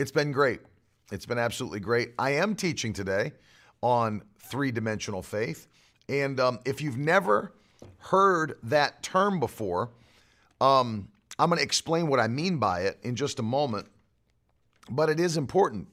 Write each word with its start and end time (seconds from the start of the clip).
it's 0.00 0.10
been 0.10 0.32
great. 0.32 0.60
It's 1.12 1.26
been 1.26 1.38
absolutely 1.38 1.80
great. 1.80 2.14
I 2.18 2.30
am 2.30 2.54
teaching 2.54 2.94
today 2.94 3.32
on 3.82 4.22
three 4.38 4.72
dimensional 4.72 5.22
faith, 5.22 5.68
and 6.08 6.40
um, 6.40 6.58
if 6.64 6.80
you've 6.80 6.96
never 6.96 7.52
heard 7.98 8.56
that 8.62 9.02
term 9.02 9.38
before, 9.38 9.90
um, 10.58 11.08
I'm 11.38 11.50
going 11.50 11.58
to 11.58 11.62
explain 11.62 12.06
what 12.06 12.18
I 12.18 12.28
mean 12.28 12.56
by 12.56 12.80
it 12.84 12.98
in 13.02 13.14
just 13.14 13.40
a 13.40 13.42
moment. 13.42 13.88
But 14.88 15.10
it 15.10 15.20
is 15.20 15.36
important 15.36 15.86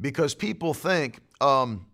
because 0.00 0.34
people 0.34 0.74
think, 0.74 1.20
um, 1.40 1.86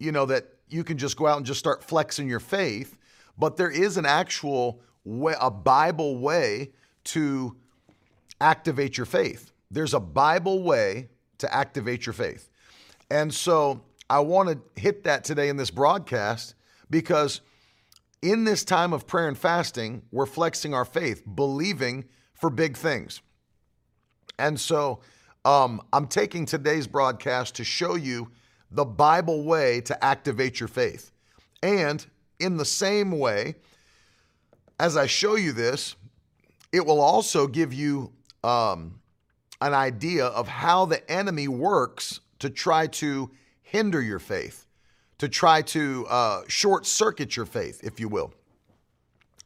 you 0.00 0.10
know, 0.10 0.26
that 0.26 0.48
you 0.68 0.82
can 0.82 0.98
just 0.98 1.16
go 1.16 1.28
out 1.28 1.36
and 1.36 1.46
just 1.46 1.60
start 1.60 1.84
flexing 1.84 2.28
your 2.28 2.40
faith, 2.40 2.98
but 3.38 3.56
there 3.56 3.70
is 3.70 3.96
an 3.96 4.06
actual 4.06 4.80
way, 5.04 5.34
a 5.40 5.52
Bible 5.52 6.18
way 6.18 6.72
to 7.04 7.56
activate 8.40 8.96
your 8.96 9.06
faith. 9.06 9.52
There's 9.70 9.94
a 9.94 10.00
Bible 10.00 10.62
way 10.62 11.08
to 11.38 11.52
activate 11.54 12.06
your 12.06 12.12
faith. 12.12 12.50
And 13.10 13.32
so 13.32 13.82
I 14.08 14.20
want 14.20 14.48
to 14.48 14.80
hit 14.80 15.04
that 15.04 15.24
today 15.24 15.48
in 15.48 15.56
this 15.56 15.70
broadcast 15.70 16.54
because 16.90 17.40
in 18.22 18.44
this 18.44 18.64
time 18.64 18.92
of 18.92 19.06
prayer 19.06 19.28
and 19.28 19.36
fasting, 19.36 20.02
we're 20.10 20.26
flexing 20.26 20.74
our 20.74 20.84
faith, 20.84 21.22
believing 21.34 22.04
for 22.34 22.50
big 22.50 22.76
things. 22.76 23.20
And 24.38 24.58
so 24.58 25.00
um, 25.44 25.82
I'm 25.92 26.06
taking 26.06 26.46
today's 26.46 26.86
broadcast 26.86 27.54
to 27.56 27.64
show 27.64 27.94
you 27.94 28.30
the 28.70 28.84
Bible 28.84 29.44
way 29.44 29.80
to 29.82 30.04
activate 30.04 30.60
your 30.60 30.68
faith. 30.68 31.12
And 31.62 32.04
in 32.38 32.56
the 32.56 32.64
same 32.64 33.18
way, 33.18 33.54
as 34.78 34.96
I 34.96 35.06
show 35.06 35.36
you 35.36 35.52
this, 35.52 35.94
it 36.72 36.84
will 36.84 37.00
also 37.00 37.46
give 37.46 37.72
you 37.72 38.12
um, 38.44 39.00
an 39.60 39.74
idea 39.74 40.26
of 40.26 40.48
how 40.48 40.84
the 40.86 41.08
enemy 41.10 41.48
works 41.48 42.20
to 42.38 42.50
try 42.50 42.86
to 42.86 43.30
hinder 43.62 44.00
your 44.02 44.18
faith, 44.18 44.66
to 45.18 45.28
try 45.28 45.62
to 45.62 46.06
uh, 46.08 46.42
short 46.48 46.86
circuit 46.86 47.36
your 47.36 47.46
faith, 47.46 47.80
if 47.82 47.98
you 47.98 48.08
will. 48.08 48.32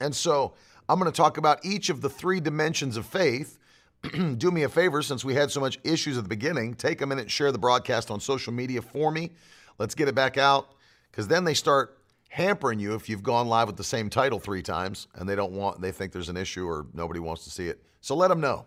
And 0.00 0.14
so 0.14 0.54
I'm 0.88 0.98
going 0.98 1.10
to 1.10 1.16
talk 1.16 1.36
about 1.36 1.64
each 1.64 1.90
of 1.90 2.00
the 2.00 2.10
three 2.10 2.40
dimensions 2.40 2.96
of 2.96 3.06
faith. 3.06 3.58
Do 4.38 4.50
me 4.50 4.62
a 4.64 4.68
favor, 4.68 5.02
since 5.02 5.24
we 5.24 5.34
had 5.34 5.50
so 5.50 5.60
much 5.60 5.78
issues 5.84 6.16
at 6.16 6.24
the 6.24 6.28
beginning, 6.28 6.74
take 6.74 7.02
a 7.02 7.06
minute 7.06 7.22
and 7.22 7.30
share 7.30 7.52
the 7.52 7.58
broadcast 7.58 8.10
on 8.10 8.18
social 8.18 8.52
media 8.52 8.82
for 8.82 9.10
me. 9.10 9.30
Let's 9.78 9.94
get 9.94 10.08
it 10.08 10.14
back 10.14 10.38
out 10.38 10.74
because 11.10 11.28
then 11.28 11.44
they 11.44 11.54
start 11.54 11.98
hampering 12.30 12.78
you 12.78 12.94
if 12.94 13.08
you've 13.08 13.22
gone 13.22 13.48
live 13.48 13.66
with 13.66 13.76
the 13.76 13.84
same 13.84 14.08
title 14.08 14.38
three 14.38 14.62
times 14.62 15.08
and 15.16 15.28
they 15.28 15.34
don't 15.34 15.52
want 15.52 15.80
they 15.80 15.90
think 15.90 16.12
there's 16.12 16.28
an 16.28 16.36
issue 16.36 16.64
or 16.64 16.86
nobody 16.94 17.18
wants 17.18 17.42
to 17.42 17.50
see 17.50 17.66
it 17.66 17.82
so 18.00 18.14
let 18.14 18.28
them 18.28 18.40
know 18.40 18.64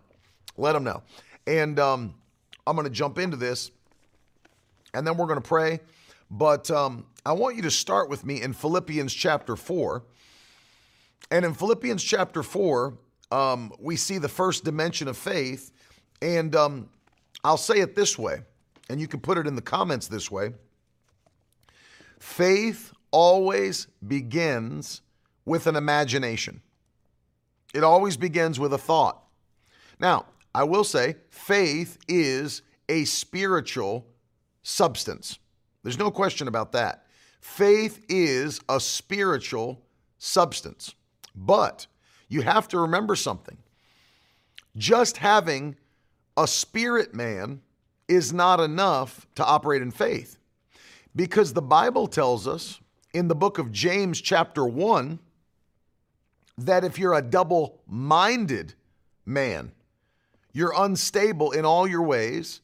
let 0.57 0.73
them 0.73 0.83
know 0.83 1.01
and 1.47 1.79
um, 1.79 2.13
i'm 2.65 2.75
going 2.75 2.87
to 2.87 2.93
jump 2.93 3.17
into 3.17 3.37
this 3.37 3.71
and 4.93 5.05
then 5.05 5.17
we're 5.17 5.27
going 5.27 5.41
to 5.41 5.47
pray 5.47 5.79
but 6.29 6.69
um, 6.71 7.05
i 7.25 7.31
want 7.31 7.55
you 7.55 7.61
to 7.61 7.71
start 7.71 8.09
with 8.09 8.25
me 8.25 8.41
in 8.41 8.53
philippians 8.53 9.13
chapter 9.13 9.55
4 9.55 10.03
and 11.31 11.45
in 11.45 11.53
philippians 11.53 12.03
chapter 12.03 12.43
4 12.43 12.97
um, 13.31 13.73
we 13.79 13.95
see 13.95 14.17
the 14.17 14.29
first 14.29 14.63
dimension 14.63 15.07
of 15.07 15.17
faith 15.17 15.71
and 16.21 16.55
um, 16.55 16.89
i'll 17.43 17.57
say 17.57 17.79
it 17.79 17.95
this 17.95 18.17
way 18.17 18.41
and 18.89 18.99
you 18.99 19.07
can 19.07 19.19
put 19.19 19.37
it 19.37 19.47
in 19.47 19.55
the 19.55 19.61
comments 19.61 20.07
this 20.07 20.29
way 20.29 20.51
faith 22.19 22.93
always 23.13 23.87
begins 24.05 25.01
with 25.45 25.67
an 25.67 25.75
imagination. 25.75 26.61
It 27.73 27.83
always 27.83 28.17
begins 28.17 28.59
with 28.59 28.73
a 28.73 28.77
thought. 28.77 29.21
Now, 29.99 30.25
I 30.55 30.63
will 30.63 30.83
say 30.83 31.15
faith 31.29 31.97
is 32.07 32.61
a 32.89 33.05
spiritual 33.05 34.05
substance. 34.61 35.39
There's 35.83 35.97
no 35.97 36.11
question 36.11 36.47
about 36.47 36.71
that. 36.73 37.05
Faith 37.39 38.05
is 38.07 38.61
a 38.69 38.79
spiritual 38.79 39.81
substance. 40.17 40.95
But 41.35 41.87
you 42.29 42.41
have 42.41 42.67
to 42.69 42.79
remember 42.79 43.15
something. 43.15 43.57
Just 44.77 45.17
having 45.17 45.75
a 46.37 46.47
spirit 46.47 47.13
man 47.13 47.61
is 48.07 48.33
not 48.33 48.59
enough 48.59 49.27
to 49.35 49.45
operate 49.45 49.81
in 49.81 49.91
faith. 49.91 50.37
Because 51.15 51.53
the 51.53 51.61
Bible 51.61 52.07
tells 52.07 52.47
us 52.47 52.79
in 53.13 53.27
the 53.27 53.35
book 53.35 53.59
of 53.59 53.71
James, 53.71 54.19
chapter 54.19 54.65
1, 54.65 55.19
that 56.57 56.83
if 56.83 56.97
you're 56.97 57.13
a 57.13 57.21
double 57.21 57.81
minded 57.87 58.73
man, 59.25 59.71
you're 60.53 60.73
unstable 60.75 61.51
in 61.51 61.65
all 61.65 61.87
your 61.87 62.03
ways, 62.03 62.61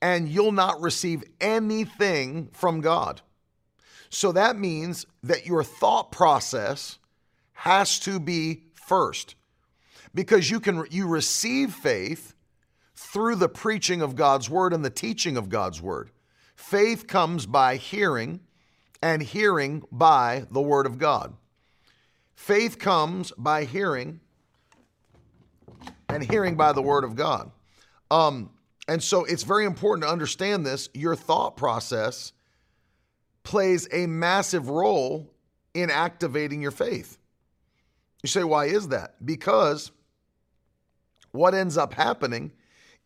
and 0.00 0.28
you'll 0.28 0.52
not 0.52 0.80
receive 0.80 1.22
anything 1.40 2.48
from 2.52 2.80
God. 2.80 3.20
So 4.08 4.32
that 4.32 4.56
means 4.56 5.06
that 5.22 5.46
your 5.46 5.64
thought 5.64 6.12
process 6.12 6.98
has 7.52 7.98
to 8.00 8.20
be 8.20 8.64
first 8.74 9.34
because 10.14 10.50
you 10.50 10.60
can 10.60 10.84
you 10.90 11.06
receive 11.06 11.72
faith 11.72 12.34
through 12.94 13.36
the 13.36 13.48
preaching 13.48 14.02
of 14.02 14.16
God's 14.16 14.48
word 14.48 14.72
and 14.72 14.84
the 14.84 14.90
teaching 14.90 15.36
of 15.36 15.48
God's 15.48 15.80
word. 15.80 16.10
Faith 16.56 17.06
comes 17.06 17.46
by 17.46 17.76
hearing 17.76 18.40
and 19.02 19.22
hearing 19.22 19.82
by 19.90 20.46
the 20.50 20.60
word 20.60 20.86
of 20.86 20.98
God. 20.98 21.34
Faith 22.34 22.78
comes 22.78 23.32
by 23.36 23.64
hearing, 23.64 24.20
and 26.12 26.22
hearing 26.22 26.56
by 26.56 26.72
the 26.72 26.82
word 26.82 27.04
of 27.04 27.16
God. 27.16 27.50
Um, 28.10 28.50
and 28.88 29.02
so 29.02 29.24
it's 29.24 29.42
very 29.42 29.64
important 29.64 30.04
to 30.04 30.10
understand 30.10 30.66
this. 30.66 30.88
Your 30.92 31.16
thought 31.16 31.56
process 31.56 32.32
plays 33.42 33.88
a 33.92 34.06
massive 34.06 34.68
role 34.68 35.30
in 35.74 35.90
activating 35.90 36.60
your 36.60 36.70
faith. 36.70 37.18
You 38.22 38.28
say, 38.28 38.44
why 38.44 38.66
is 38.66 38.88
that? 38.88 39.14
Because 39.24 39.90
what 41.32 41.54
ends 41.54 41.76
up 41.76 41.94
happening 41.94 42.52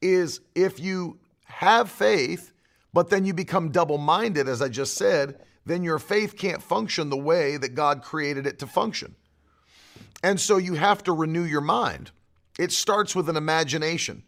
is 0.02 0.40
if 0.54 0.80
you 0.80 1.18
have 1.44 1.90
faith, 1.90 2.52
but 2.92 3.08
then 3.08 3.24
you 3.24 3.32
become 3.32 3.70
double 3.70 3.98
minded, 3.98 4.48
as 4.48 4.60
I 4.60 4.68
just 4.68 4.94
said, 4.94 5.40
then 5.64 5.82
your 5.82 5.98
faith 5.98 6.36
can't 6.36 6.62
function 6.62 7.08
the 7.08 7.16
way 7.16 7.56
that 7.56 7.74
God 7.74 8.02
created 8.02 8.46
it 8.46 8.58
to 8.60 8.66
function. 8.66 9.14
And 10.22 10.40
so 10.40 10.56
you 10.56 10.74
have 10.74 11.04
to 11.04 11.12
renew 11.12 11.44
your 11.44 11.60
mind. 11.60 12.10
It 12.58 12.72
starts 12.72 13.14
with 13.14 13.28
an 13.28 13.36
imagination. 13.36 14.22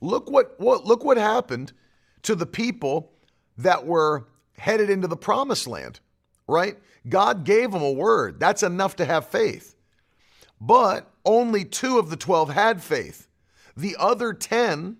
Look 0.00 0.30
what, 0.30 0.58
what 0.58 0.84
look 0.84 1.04
what 1.04 1.16
happened 1.16 1.72
to 2.22 2.34
the 2.34 2.46
people 2.46 3.12
that 3.58 3.86
were 3.86 4.26
headed 4.58 4.90
into 4.90 5.08
the 5.08 5.16
promised 5.16 5.66
land, 5.66 6.00
right? 6.46 6.76
God 7.08 7.44
gave 7.44 7.72
them 7.72 7.82
a 7.82 7.90
word. 7.90 8.40
That's 8.40 8.62
enough 8.62 8.96
to 8.96 9.04
have 9.04 9.26
faith. 9.26 9.74
But 10.60 11.10
only 11.24 11.64
2 11.64 11.98
of 11.98 12.10
the 12.10 12.16
12 12.16 12.50
had 12.50 12.82
faith. 12.82 13.28
The 13.76 13.96
other 13.98 14.32
10 14.32 14.98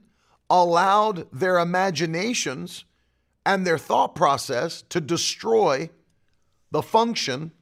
allowed 0.48 1.30
their 1.32 1.58
imaginations 1.58 2.84
and 3.44 3.66
their 3.66 3.78
thought 3.78 4.14
process 4.14 4.82
to 4.88 5.00
destroy 5.00 5.90
the 6.70 6.82
function 6.82 7.52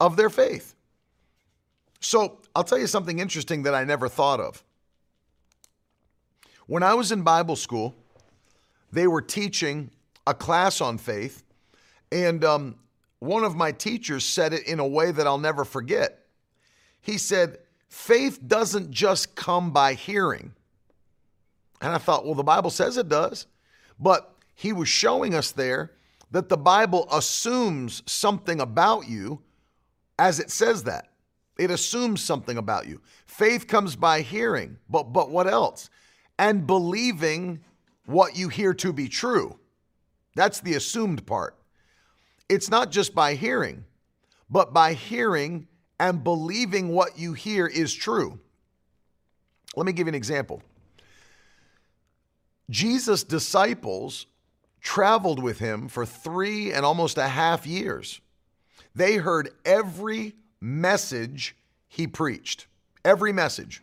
of 0.00 0.16
their 0.16 0.30
faith. 0.30 0.74
So 2.00 2.40
I'll 2.54 2.64
tell 2.64 2.78
you 2.78 2.86
something 2.86 3.18
interesting 3.18 3.64
that 3.64 3.74
I 3.74 3.84
never 3.84 4.08
thought 4.08 4.40
of. 4.40 4.62
When 6.66 6.82
I 6.82 6.94
was 6.94 7.12
in 7.12 7.22
Bible 7.22 7.56
school, 7.56 7.94
they 8.92 9.06
were 9.06 9.20
teaching 9.20 9.90
a 10.26 10.34
class 10.34 10.80
on 10.80 10.98
faith, 10.98 11.42
and 12.12 12.44
um, 12.44 12.76
one 13.18 13.44
of 13.44 13.56
my 13.56 13.72
teachers 13.72 14.24
said 14.24 14.52
it 14.52 14.66
in 14.66 14.78
a 14.78 14.86
way 14.86 15.10
that 15.10 15.26
I'll 15.26 15.38
never 15.38 15.64
forget. 15.64 16.26
He 17.00 17.18
said, 17.18 17.58
Faith 17.88 18.40
doesn't 18.46 18.90
just 18.90 19.36
come 19.36 19.70
by 19.70 19.94
hearing. 19.94 20.52
And 21.80 21.92
I 21.92 21.98
thought, 21.98 22.24
well, 22.24 22.34
the 22.34 22.42
Bible 22.42 22.70
says 22.70 22.96
it 22.96 23.08
does. 23.08 23.46
But 24.00 24.34
he 24.54 24.72
was 24.72 24.88
showing 24.88 25.34
us 25.34 25.52
there 25.52 25.92
that 26.30 26.48
the 26.48 26.56
Bible 26.56 27.06
assumes 27.12 28.02
something 28.06 28.60
about 28.60 29.08
you 29.08 29.42
as 30.18 30.40
it 30.40 30.50
says 30.50 30.84
that. 30.84 31.08
It 31.58 31.70
assumes 31.70 32.22
something 32.22 32.56
about 32.56 32.86
you. 32.86 33.00
Faith 33.26 33.68
comes 33.68 33.96
by 33.96 34.22
hearing, 34.22 34.78
but 34.88 35.12
but 35.12 35.30
what 35.30 35.46
else? 35.46 35.88
And 36.38 36.66
believing 36.66 37.60
what 38.06 38.36
you 38.36 38.48
hear 38.48 38.74
to 38.74 38.92
be 38.92 39.08
true. 39.08 39.58
That's 40.34 40.60
the 40.60 40.74
assumed 40.74 41.26
part. 41.26 41.56
It's 42.48 42.70
not 42.70 42.90
just 42.90 43.14
by 43.14 43.34
hearing, 43.34 43.84
but 44.50 44.72
by 44.72 44.94
hearing 44.94 45.68
and 46.00 46.24
believing 46.24 46.88
what 46.88 47.18
you 47.18 47.32
hear 47.32 47.66
is 47.66 47.94
true. 47.94 48.40
Let 49.76 49.86
me 49.86 49.92
give 49.92 50.06
you 50.06 50.10
an 50.10 50.14
example. 50.14 50.62
Jesus' 52.70 53.24
disciples 53.24 54.26
traveled 54.80 55.42
with 55.42 55.58
him 55.58 55.88
for 55.88 56.04
three 56.04 56.72
and 56.72 56.84
almost 56.84 57.16
a 57.16 57.28
half 57.28 57.66
years. 57.66 58.20
They 58.94 59.16
heard 59.16 59.50
every 59.64 60.34
message 60.64 61.54
he 61.88 62.06
preached, 62.06 62.66
every 63.04 63.32
message. 63.32 63.82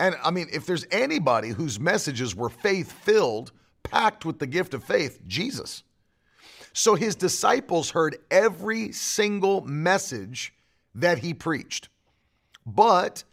And 0.00 0.16
I 0.22 0.30
mean, 0.30 0.48
if 0.52 0.66
there's 0.66 0.86
anybody 0.90 1.50
whose 1.50 1.78
messages 1.78 2.34
were 2.34 2.48
faith 2.48 2.92
filled, 2.92 3.52
packed 3.84 4.24
with 4.24 4.38
the 4.38 4.46
gift 4.46 4.74
of 4.74 4.84
faith, 4.84 5.20
Jesus. 5.26 5.84
So 6.72 6.94
his 6.94 7.16
disciples 7.16 7.90
heard 7.90 8.18
every 8.30 8.92
single 8.92 9.62
message 9.62 10.52
that 10.94 11.18
he 11.18 11.34
preached. 11.34 11.88
But 12.66 13.24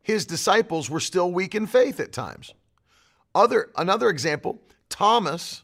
his 0.00 0.24
disciples 0.24 0.88
were 0.88 1.00
still 1.00 1.30
weak 1.30 1.54
in 1.54 1.66
faith 1.66 2.00
at 2.00 2.12
times. 2.12 2.54
Other 3.34 3.70
another 3.76 4.08
example, 4.08 4.60
Thomas, 4.88 5.62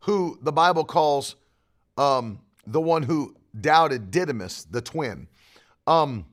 who 0.00 0.38
the 0.40 0.52
Bible 0.52 0.84
calls 0.84 1.36
um, 1.98 2.40
the 2.66 2.80
one 2.80 3.02
who 3.02 3.36
doubted 3.60 4.10
Didymus, 4.10 4.64
the 4.64 4.80
twin. 4.80 5.28
Um, 5.86 6.26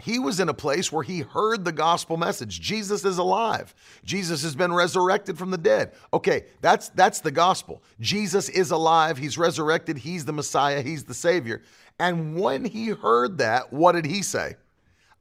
he 0.00 0.18
was 0.18 0.40
in 0.40 0.48
a 0.48 0.54
place 0.54 0.90
where 0.90 1.02
he 1.02 1.20
heard 1.20 1.64
the 1.64 1.72
gospel 1.72 2.16
message. 2.16 2.60
Jesus 2.60 3.04
is 3.04 3.18
alive. 3.18 3.74
Jesus 4.04 4.42
has 4.42 4.56
been 4.56 4.72
resurrected 4.72 5.38
from 5.38 5.50
the 5.50 5.58
dead. 5.58 5.92
Okay, 6.12 6.46
that's 6.60 6.88
that's 6.90 7.20
the 7.20 7.30
gospel. 7.30 7.82
Jesus 8.00 8.48
is 8.48 8.70
alive. 8.70 9.18
He's 9.18 9.36
resurrected. 9.36 9.98
He's 9.98 10.24
the 10.24 10.32
Messiah. 10.32 10.80
He's 10.80 11.04
the 11.04 11.14
Savior. 11.14 11.62
And 11.98 12.40
when 12.40 12.64
he 12.64 12.88
heard 12.88 13.38
that, 13.38 13.72
what 13.72 13.92
did 13.92 14.06
he 14.06 14.22
say? 14.22 14.56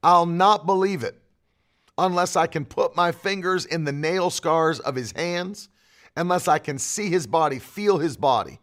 I'll 0.02 0.26
not 0.26 0.66
believe 0.66 1.04
it 1.04 1.22
unless 1.98 2.38
I 2.38 2.48
can 2.48 2.64
put 2.64 2.96
my 2.96 3.12
fingers 3.12 3.66
in 3.66 3.84
the 3.84 3.92
nail 3.92 4.30
scars 4.30 4.80
of 4.80 4.96
his 4.96 5.12
hands, 5.12 5.68
unless 6.16 6.48
I 6.48 6.58
can 6.58 6.80
see 6.80 7.10
his 7.10 7.28
body, 7.28 7.60
feel 7.60 7.98
his 7.98 8.16
body. 8.16 8.60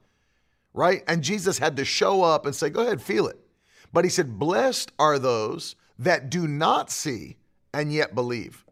Right? 0.73 1.03
And 1.07 1.23
Jesus 1.23 1.59
had 1.59 1.77
to 1.77 1.85
show 1.85 2.23
up 2.23 2.47
and 2.47 2.55
say, 2.55 2.71
Go 2.71 2.83
ahead, 2.83 3.03
feel 3.03 3.27
it. 3.29 3.39
But 3.93 4.05
he 4.05 4.11
said, 4.11 4.39
Blessed 4.39 4.93
are 4.99 5.19
those 5.19 5.77
that 5.99 6.31
do 6.31 6.47
not 6.47 6.91
see 6.91 7.37
and 7.73 7.93
yet 7.93 8.15
believe. 8.15 8.65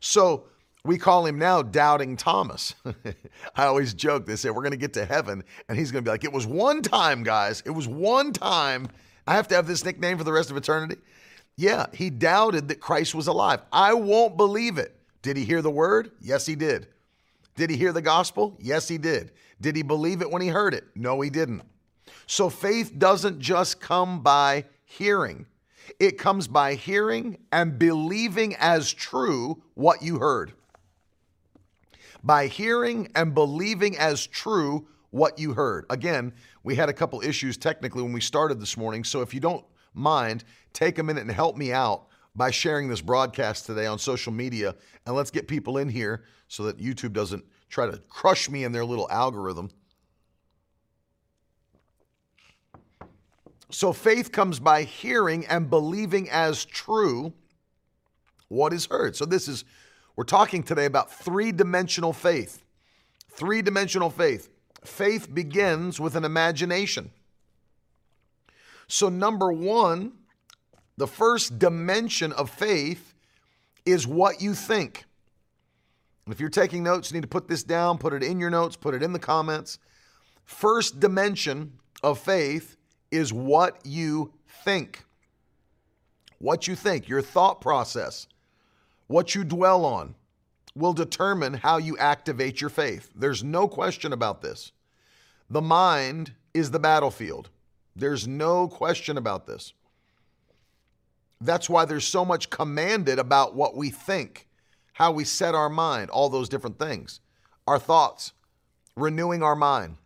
So 0.00 0.44
we 0.84 0.98
call 0.98 1.26
him 1.26 1.38
now 1.38 1.62
Doubting 1.62 2.16
Thomas. 2.16 2.74
I 3.56 3.64
always 3.66 3.94
joke, 3.94 4.26
they 4.26 4.36
say, 4.36 4.50
We're 4.50 4.62
going 4.62 4.72
to 4.72 4.76
get 4.76 4.94
to 4.94 5.04
heaven, 5.04 5.44
and 5.68 5.78
he's 5.78 5.92
going 5.92 6.04
to 6.04 6.08
be 6.08 6.12
like, 6.12 6.24
It 6.24 6.32
was 6.32 6.46
one 6.46 6.82
time, 6.82 7.22
guys. 7.22 7.62
It 7.64 7.70
was 7.70 7.86
one 7.86 8.32
time. 8.32 8.88
I 9.26 9.34
have 9.34 9.48
to 9.48 9.54
have 9.54 9.66
this 9.66 9.84
nickname 9.84 10.18
for 10.18 10.24
the 10.24 10.32
rest 10.32 10.50
of 10.50 10.56
eternity. 10.56 10.96
Yeah, 11.56 11.86
he 11.92 12.10
doubted 12.10 12.68
that 12.68 12.80
Christ 12.80 13.14
was 13.14 13.26
alive. 13.28 13.60
I 13.72 13.94
won't 13.94 14.36
believe 14.36 14.78
it. 14.78 14.96
Did 15.20 15.36
he 15.36 15.44
hear 15.44 15.62
the 15.62 15.70
word? 15.70 16.10
Yes, 16.20 16.46
he 16.46 16.56
did. 16.56 16.88
Did 17.54 17.70
he 17.70 17.76
hear 17.76 17.92
the 17.92 18.02
gospel? 18.02 18.56
Yes, 18.58 18.88
he 18.88 18.98
did. 18.98 19.32
Did 19.60 19.76
he 19.76 19.82
believe 19.82 20.22
it 20.22 20.30
when 20.30 20.42
he 20.42 20.48
heard 20.48 20.74
it? 20.74 20.84
No, 20.96 21.20
he 21.20 21.30
didn't. 21.30 21.62
So 22.26 22.48
faith 22.48 22.98
doesn't 22.98 23.40
just 23.40 23.80
come 23.80 24.22
by 24.22 24.64
hearing, 24.84 25.46
it 25.98 26.18
comes 26.18 26.46
by 26.48 26.74
hearing 26.74 27.38
and 27.50 27.78
believing 27.78 28.54
as 28.56 28.92
true 28.92 29.62
what 29.74 30.02
you 30.02 30.18
heard. 30.18 30.52
By 32.24 32.46
hearing 32.46 33.10
and 33.16 33.34
believing 33.34 33.98
as 33.98 34.26
true 34.26 34.86
what 35.10 35.38
you 35.38 35.54
heard. 35.54 35.84
Again, 35.90 36.32
we 36.62 36.74
had 36.74 36.88
a 36.88 36.92
couple 36.92 37.20
issues 37.20 37.56
technically 37.56 38.02
when 38.02 38.12
we 38.12 38.20
started 38.20 38.60
this 38.60 38.76
morning. 38.76 39.04
So 39.04 39.22
if 39.22 39.34
you 39.34 39.40
don't 39.40 39.64
mind, 39.94 40.44
take 40.72 40.98
a 40.98 41.02
minute 41.02 41.22
and 41.22 41.30
help 41.30 41.56
me 41.56 41.72
out 41.72 42.06
by 42.34 42.50
sharing 42.50 42.88
this 42.88 43.00
broadcast 43.00 43.66
today 43.66 43.86
on 43.86 43.98
social 43.98 44.32
media. 44.32 44.74
And 45.06 45.14
let's 45.14 45.30
get 45.30 45.48
people 45.48 45.78
in 45.78 45.88
here 45.88 46.24
so 46.48 46.64
that 46.64 46.78
YouTube 46.78 47.12
doesn't 47.12 47.44
try 47.68 47.90
to 47.90 47.98
crush 48.08 48.48
me 48.48 48.64
in 48.64 48.72
their 48.72 48.84
little 48.84 49.10
algorithm. 49.10 49.70
So 53.72 53.94
faith 53.94 54.32
comes 54.32 54.60
by 54.60 54.82
hearing 54.82 55.46
and 55.46 55.70
believing 55.70 56.28
as 56.28 56.66
true 56.66 57.32
what 58.48 58.74
is 58.74 58.84
heard. 58.86 59.16
So 59.16 59.24
this 59.24 59.48
is, 59.48 59.64
we're 60.14 60.24
talking 60.24 60.62
today 60.62 60.84
about 60.84 61.10
three 61.10 61.52
dimensional 61.52 62.12
faith. 62.12 62.62
Three 63.30 63.62
dimensional 63.62 64.10
faith. 64.10 64.50
Faith 64.84 65.34
begins 65.34 65.98
with 65.98 66.16
an 66.16 66.24
imagination. 66.24 67.10
So, 68.88 69.08
number 69.08 69.50
one, 69.50 70.12
the 70.98 71.06
first 71.06 71.58
dimension 71.58 72.32
of 72.32 72.50
faith 72.50 73.14
is 73.86 74.06
what 74.06 74.42
you 74.42 74.52
think. 74.52 75.06
And 76.26 76.34
if 76.34 76.40
you're 76.40 76.50
taking 76.50 76.82
notes, 76.82 77.10
you 77.10 77.14
need 77.14 77.22
to 77.22 77.28
put 77.28 77.48
this 77.48 77.62
down, 77.62 77.96
put 77.96 78.12
it 78.12 78.22
in 78.22 78.38
your 78.38 78.50
notes, 78.50 78.76
put 78.76 78.94
it 78.94 79.02
in 79.02 79.14
the 79.14 79.18
comments. 79.18 79.78
First 80.44 81.00
dimension 81.00 81.78
of 82.02 82.18
faith 82.18 82.76
is 83.12 83.32
what 83.32 83.78
you 83.84 84.32
think. 84.64 85.04
What 86.38 86.66
you 86.66 86.74
think, 86.74 87.08
your 87.08 87.22
thought 87.22 87.60
process, 87.60 88.26
what 89.06 89.34
you 89.34 89.44
dwell 89.44 89.84
on 89.84 90.16
will 90.74 90.92
determine 90.92 91.54
how 91.54 91.76
you 91.76 91.96
activate 91.98 92.60
your 92.60 92.70
faith. 92.70 93.10
There's 93.14 93.44
no 93.44 93.68
question 93.68 94.12
about 94.12 94.42
this. 94.42 94.72
The 95.50 95.60
mind 95.60 96.32
is 96.54 96.70
the 96.70 96.78
battlefield. 96.78 97.50
There's 97.94 98.26
no 98.26 98.68
question 98.68 99.18
about 99.18 99.46
this. 99.46 99.74
That's 101.40 101.68
why 101.68 101.84
there's 101.84 102.06
so 102.06 102.24
much 102.24 102.50
commanded 102.50 103.18
about 103.18 103.54
what 103.54 103.76
we 103.76 103.90
think, 103.90 104.48
how 104.94 105.12
we 105.12 105.24
set 105.24 105.54
our 105.54 105.68
mind, 105.68 106.08
all 106.10 106.30
those 106.30 106.48
different 106.48 106.78
things, 106.78 107.20
our 107.66 107.78
thoughts, 107.78 108.32
renewing 108.96 109.42
our 109.42 109.56
mind. 109.56 109.96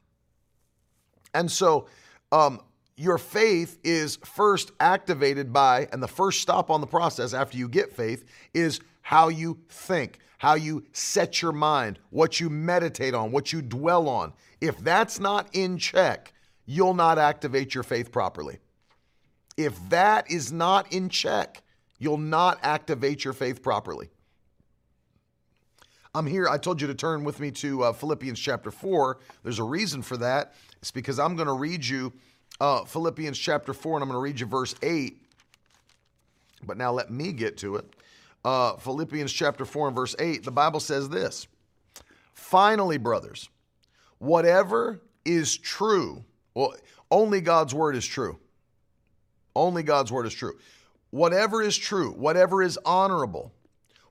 And 1.32 1.50
so, 1.50 1.86
um, 2.32 2.60
your 2.96 3.18
faith 3.18 3.78
is 3.84 4.16
first 4.24 4.72
activated 4.80 5.52
by, 5.52 5.88
and 5.92 6.02
the 6.02 6.08
first 6.08 6.40
stop 6.40 6.70
on 6.70 6.80
the 6.80 6.86
process 6.86 7.34
after 7.34 7.58
you 7.58 7.68
get 7.68 7.92
faith 7.92 8.24
is 8.54 8.80
how 9.02 9.28
you 9.28 9.58
think, 9.68 10.18
how 10.38 10.54
you 10.54 10.84
set 10.92 11.42
your 11.42 11.52
mind, 11.52 11.98
what 12.10 12.40
you 12.40 12.48
meditate 12.48 13.14
on, 13.14 13.32
what 13.32 13.52
you 13.52 13.60
dwell 13.60 14.08
on. 14.08 14.32
If 14.60 14.78
that's 14.78 15.20
not 15.20 15.48
in 15.52 15.76
check, 15.76 16.32
you'll 16.64 16.94
not 16.94 17.18
activate 17.18 17.74
your 17.74 17.84
faith 17.84 18.10
properly. 18.10 18.58
If 19.58 19.78
that 19.90 20.30
is 20.30 20.50
not 20.50 20.90
in 20.92 21.10
check, 21.10 21.62
you'll 21.98 22.18
not 22.18 22.58
activate 22.62 23.24
your 23.24 23.34
faith 23.34 23.62
properly. 23.62 24.08
I'm 26.14 26.26
here. 26.26 26.48
I 26.48 26.56
told 26.56 26.80
you 26.80 26.86
to 26.86 26.94
turn 26.94 27.24
with 27.24 27.40
me 27.40 27.50
to 27.52 27.84
uh, 27.84 27.92
Philippians 27.92 28.40
chapter 28.40 28.70
4. 28.70 29.18
There's 29.42 29.58
a 29.58 29.64
reason 29.64 30.00
for 30.00 30.16
that. 30.16 30.54
It's 30.80 30.90
because 30.90 31.18
I'm 31.18 31.36
going 31.36 31.46
to 31.46 31.52
read 31.52 31.86
you 31.86 32.10
uh, 32.60 32.84
Philippians 32.84 33.38
chapter 33.38 33.72
4, 33.72 33.96
and 33.96 34.02
I'm 34.02 34.08
going 34.08 34.16
to 34.16 34.22
read 34.22 34.40
you 34.40 34.46
verse 34.46 34.74
8. 34.82 35.16
But 36.64 36.76
now 36.76 36.92
let 36.92 37.10
me 37.10 37.32
get 37.32 37.58
to 37.58 37.76
it. 37.76 37.84
Uh, 38.44 38.76
Philippians 38.76 39.32
chapter 39.32 39.64
4 39.64 39.88
and 39.88 39.96
verse 39.96 40.14
8, 40.18 40.44
the 40.44 40.50
Bible 40.50 40.80
says 40.80 41.08
this 41.08 41.46
Finally, 42.32 42.98
brothers, 42.98 43.48
whatever 44.18 45.00
is 45.24 45.56
true, 45.56 46.24
well, 46.54 46.74
only 47.10 47.40
God's 47.40 47.74
word 47.74 47.96
is 47.96 48.06
true. 48.06 48.38
Only 49.54 49.82
God's 49.82 50.12
word 50.12 50.26
is 50.26 50.34
true. 50.34 50.58
Whatever 51.10 51.62
is 51.62 51.76
true, 51.76 52.12
whatever 52.12 52.62
is 52.62 52.78
honorable, 52.84 53.52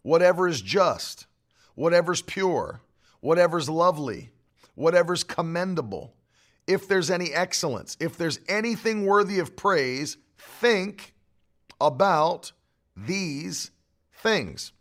whatever 0.01 0.47
is 0.47 0.59
just, 0.59 1.27
whatever's 1.75 2.21
pure, 2.21 2.81
whatever's 3.19 3.69
lovely, 3.69 4.31
whatever's 4.73 5.23
commendable, 5.23 6.14
if 6.67 6.87
there's 6.87 7.11
any 7.11 7.33
excellence, 7.33 7.95
if 7.99 8.17
there's 8.17 8.39
anything 8.47 9.05
worthy 9.05 9.39
of 9.39 9.55
praise, 9.55 10.17
think 10.37 11.13
about 11.79 12.51
these 12.95 13.71
things. 14.13 14.71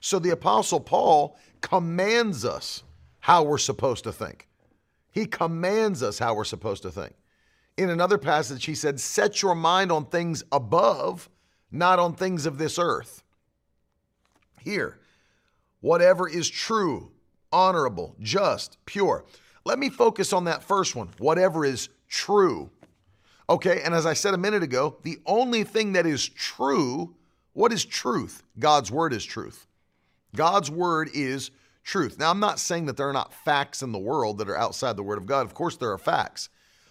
So 0.00 0.18
the 0.18 0.30
Apostle 0.30 0.80
Paul 0.80 1.38
commands 1.60 2.44
us 2.44 2.82
how 3.20 3.42
we're 3.42 3.58
supposed 3.58 4.04
to 4.04 4.12
think. 4.12 4.48
He 5.12 5.26
commands 5.26 6.02
us 6.02 6.18
how 6.18 6.34
we're 6.34 6.44
supposed 6.44 6.82
to 6.84 6.90
think. 6.90 7.14
In 7.76 7.90
another 7.90 8.18
passage, 8.18 8.64
he 8.64 8.74
said, 8.74 9.00
Set 9.00 9.42
your 9.42 9.54
mind 9.54 9.90
on 9.92 10.06
things 10.06 10.42
above, 10.52 11.28
not 11.70 11.98
on 11.98 12.14
things 12.14 12.46
of 12.46 12.58
this 12.58 12.78
earth. 12.78 13.22
Here, 14.60 14.98
whatever 15.80 16.28
is 16.28 16.48
true, 16.48 17.12
honorable, 17.52 18.16
just, 18.20 18.78
pure. 18.86 19.24
Let 19.64 19.78
me 19.78 19.90
focus 19.90 20.32
on 20.32 20.44
that 20.44 20.62
first 20.62 20.96
one, 20.96 21.10
whatever 21.18 21.64
is 21.64 21.88
true. 22.08 22.70
Okay, 23.48 23.82
and 23.82 23.94
as 23.94 24.06
I 24.06 24.14
said 24.14 24.34
a 24.34 24.38
minute 24.38 24.62
ago, 24.62 24.96
the 25.02 25.18
only 25.26 25.64
thing 25.64 25.92
that 25.94 26.06
is 26.06 26.28
true, 26.28 27.14
what 27.52 27.72
is 27.72 27.84
truth? 27.84 28.42
God's 28.58 28.90
word 28.90 29.12
is 29.12 29.24
truth. 29.24 29.66
God's 30.34 30.70
word 30.70 31.10
is 31.12 31.50
truth. 31.82 32.18
Now, 32.18 32.30
I'm 32.30 32.40
not 32.40 32.60
saying 32.60 32.86
that 32.86 32.96
there 32.96 33.08
are 33.08 33.12
not 33.12 33.34
facts 33.34 33.82
in 33.82 33.92
the 33.92 33.98
world 33.98 34.38
that 34.38 34.48
are 34.48 34.56
outside 34.56 34.96
the 34.96 35.02
Word 35.02 35.18
of 35.18 35.26
God. 35.26 35.44
Of 35.44 35.54
course, 35.54 35.76
there 35.76 35.90
are 35.90 35.98
facts. 35.98 36.48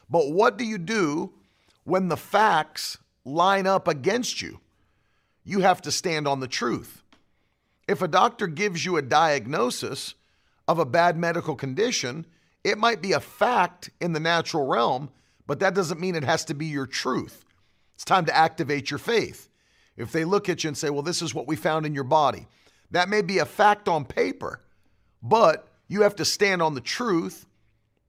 But 0.10 0.32
what 0.32 0.58
do 0.58 0.66
you 0.66 0.78
do 0.78 1.34
when 1.86 2.10
the 2.10 2.18
facts 2.18 2.98
line 3.24 3.68
up 3.68 3.88
against 3.88 4.42
you? 4.42 4.60
You 5.46 5.62
have 5.62 5.82
to 5.84 5.92
stand 5.92 6.28
on 6.28 6.40
the 6.40 6.48
truth. 6.48 7.04
If 7.88 8.02
a 8.02 8.08
doctor 8.08 8.48
gives 8.48 8.86
you 8.86 8.98
a 8.98 9.02
diagnosis 9.02 10.16
of 10.68 10.78
a 10.80 10.86
bad 10.86 11.18
medical 11.18 11.56
condition, 11.56 12.26
it 12.64 12.78
might 12.78 13.02
be 13.02 13.14
a 13.14 13.20
fact 13.20 13.90
in 14.02 14.14
the 14.14 14.20
natural 14.20 14.66
realm, 14.68 15.10
but 15.48 15.60
that 15.60 15.74
doesn't 15.74 16.00
mean 16.00 16.16
it 16.16 16.24
has 16.24 16.46
to 16.46 16.54
be 16.54 16.66
your 16.66 16.86
truth. 16.86 17.46
It's 17.96 18.06
time 18.06 18.26
to 18.26 18.36
activate 18.36 18.92
your 18.92 18.98
faith. 18.98 19.50
If 19.98 20.12
they 20.12 20.24
look 20.24 20.48
at 20.50 20.64
you 20.64 20.70
and 20.70 20.78
say, 20.78 20.90
Well, 20.90 21.02
this 21.02 21.22
is 21.22 21.34
what 21.34 21.48
we 21.48 21.56
found 21.56 21.86
in 21.86 21.94
your 21.94 22.04
body, 22.04 22.48
that 22.92 23.10
may 23.10 23.22
be 23.22 23.40
a 23.40 23.46
fact 23.46 23.88
on 23.88 24.06
paper, 24.06 24.62
but 25.22 25.68
you 25.88 26.04
have 26.04 26.16
to 26.18 26.26
stand 26.26 26.62
on 26.62 26.76
the 26.76 26.82
truth 26.82 27.46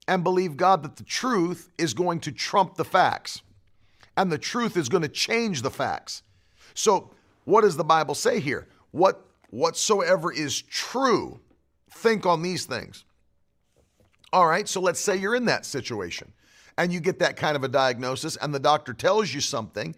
and 0.07 0.25
believe 0.25 0.57
God 0.57 0.83
that 0.83 0.97
the 0.97 1.05
truth 1.05 1.71
is 1.79 1.95
going 1.95 2.21
to 2.21 2.33
trump 2.33 2.77
the 2.77 2.85
facts 2.85 3.43
and 4.17 4.31
the 4.31 4.39
truth 4.39 4.77
is 4.77 4.89
going 4.89 5.03
to 5.03 5.09
change 5.09 5.63
the 5.63 5.71
facts. 5.71 6.23
So, 6.75 7.11
what 7.45 7.63
does 7.63 7.77
the 7.77 7.85
Bible 7.85 8.15
say 8.15 8.39
here? 8.39 8.69
What 8.91 9.25
whatsoever 9.51 10.33
is 10.33 10.63
true, 10.63 11.41
think 11.91 12.27
on 12.27 12.43
these 12.43 12.65
things. 12.65 13.05
All 14.33 14.47
right, 14.47 14.69
so 14.69 14.81
let's 14.81 15.01
say 15.01 15.17
you're 15.17 15.35
in 15.35 15.47
that 15.47 15.67
situation 15.67 16.33
and 16.79 16.93
you 16.93 17.01
get 17.01 17.19
that 17.19 17.37
kind 17.37 17.57
of 17.57 17.65
a 17.65 17.69
diagnosis 17.69 18.37
and 18.37 18.55
the 18.55 18.61
doctor 18.61 18.95
tells 18.95 19.35
you 19.35 19.41
something, 19.41 19.95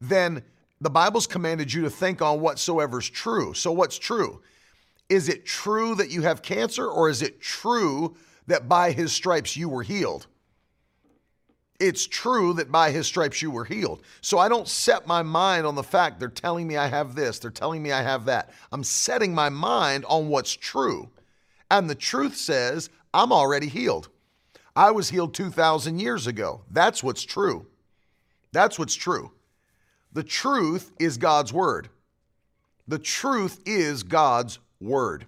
then 0.00 0.42
the 0.80 0.90
Bible's 0.90 1.26
commanded 1.26 1.72
you 1.72 1.82
to 1.82 1.90
think 1.90 2.20
on 2.20 2.40
whatsoever's 2.40 3.08
true. 3.08 3.54
So, 3.54 3.72
what's 3.72 3.98
true? 3.98 4.42
Is 5.08 5.28
it 5.28 5.46
true 5.46 5.94
that 5.94 6.10
you 6.10 6.22
have 6.22 6.42
cancer 6.42 6.86
or 6.88 7.08
is 7.08 7.22
it 7.22 7.40
true 7.40 8.16
that 8.48 8.68
by 8.68 8.92
his 8.92 9.12
stripes 9.12 9.56
you 9.56 9.68
were 9.68 9.82
healed? 9.82 10.26
It's 11.78 12.06
true 12.06 12.54
that 12.54 12.72
by 12.72 12.90
his 12.90 13.06
stripes 13.06 13.42
you 13.42 13.50
were 13.50 13.64
healed. 13.64 14.02
So 14.20 14.38
I 14.38 14.48
don't 14.48 14.66
set 14.66 15.06
my 15.06 15.22
mind 15.22 15.66
on 15.66 15.74
the 15.74 15.82
fact 15.82 16.18
they're 16.18 16.28
telling 16.28 16.66
me 16.66 16.76
I 16.76 16.86
have 16.86 17.14
this, 17.14 17.38
they're 17.38 17.50
telling 17.50 17.82
me 17.82 17.92
I 17.92 18.02
have 18.02 18.24
that. 18.24 18.50
I'm 18.72 18.82
setting 18.82 19.34
my 19.34 19.50
mind 19.50 20.04
on 20.06 20.28
what's 20.28 20.54
true. 20.54 21.10
And 21.70 21.90
the 21.90 21.94
truth 21.94 22.36
says 22.36 22.88
I'm 23.16 23.32
already 23.32 23.66
healed. 23.66 24.08
I 24.76 24.90
was 24.92 25.08
healed 25.08 25.34
2,000 25.34 25.98
years 25.98 26.26
ago. 26.26 26.60
That's 26.70 27.02
what's 27.02 27.24
true. 27.24 27.66
That's 28.52 28.78
what's 28.78 28.94
true. 28.94 29.32
The 30.12 30.22
truth 30.22 30.92
is 31.00 31.16
God's 31.16 31.52
word. 31.52 31.88
The 32.86 32.98
truth 32.98 33.60
is 33.66 34.02
God's 34.02 34.60
word. 34.80 35.26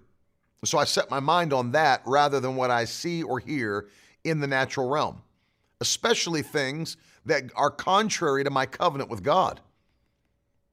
So 0.64 0.78
I 0.78 0.85
set 0.85 1.11
my 1.11 1.21
mind 1.21 1.52
on 1.52 1.73
that 1.73 2.02
rather 2.07 2.40
than 2.40 2.57
what 2.57 2.71
I 2.71 2.85
see 2.85 3.23
or 3.23 3.40
hear 3.40 3.88
in 4.23 4.40
the 4.40 4.47
natural 4.47 4.88
realm 4.88 5.23
especially 5.80 6.42
things 6.42 6.97
that 7.26 7.45
are 7.54 7.71
contrary 7.71 8.45
to 8.45 8.50
my 8.50 8.66
covenant 8.66 9.11
with 9.11 9.23
God. 9.23 9.61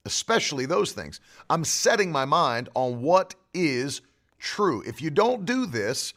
Especially 0.04 0.66
those 0.66 0.92
things. 0.92 1.20
I'm 1.50 1.64
setting 1.64 2.12
my 2.12 2.24
mind 2.24 2.68
on 2.74 3.02
what 3.02 3.34
is 3.52 4.02
true. 4.38 4.82
If 4.86 5.02
you 5.02 5.10
don't 5.10 5.44
do 5.44 5.66
this, 5.66 6.14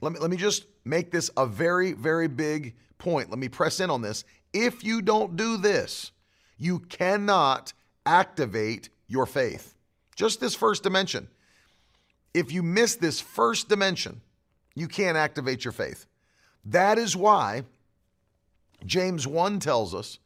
let 0.00 0.12
me, 0.12 0.18
let 0.18 0.30
me 0.30 0.36
just 0.36 0.66
make 0.84 1.10
this 1.10 1.30
a 1.36 1.46
very, 1.46 1.92
very 1.92 2.28
big 2.28 2.74
point. 2.98 3.30
Let 3.30 3.38
me 3.38 3.48
press 3.48 3.80
in 3.80 3.90
on 3.90 4.02
this. 4.02 4.24
If 4.52 4.82
you 4.84 5.02
don't 5.02 5.36
do 5.36 5.56
this, 5.56 6.12
you 6.58 6.80
cannot 6.80 7.72
activate 8.06 8.88
your 9.08 9.26
faith. 9.26 9.74
Just 10.16 10.40
this 10.40 10.54
first 10.54 10.82
dimension. 10.82 11.28
If 12.34 12.52
you 12.52 12.62
miss 12.62 12.96
this 12.96 13.20
first 13.20 13.68
dimension, 13.68 14.20
you 14.74 14.88
can't 14.88 15.16
activate 15.16 15.64
your 15.64 15.72
faith. 15.72 16.06
That 16.64 16.98
is 16.98 17.16
why 17.16 17.64
James 18.84 19.26
1 19.26 19.60
tells 19.60 19.94
us 19.94 20.18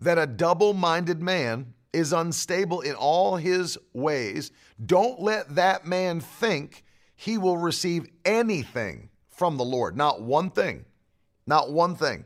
that 0.00 0.18
a 0.18 0.26
double 0.26 0.72
minded 0.72 1.20
man 1.20 1.74
is 1.92 2.12
unstable 2.12 2.80
in 2.80 2.94
all 2.94 3.36
his 3.36 3.76
ways. 3.92 4.52
Don't 4.84 5.20
let 5.20 5.54
that 5.56 5.86
man 5.86 6.20
think 6.20 6.84
he 7.20 7.36
will 7.36 7.58
receive 7.58 8.06
anything 8.24 9.10
from 9.28 9.58
the 9.58 9.64
Lord. 9.64 9.94
Not 9.94 10.22
one 10.22 10.48
thing. 10.48 10.86
Not 11.46 11.70
one 11.70 11.94
thing. 11.94 12.24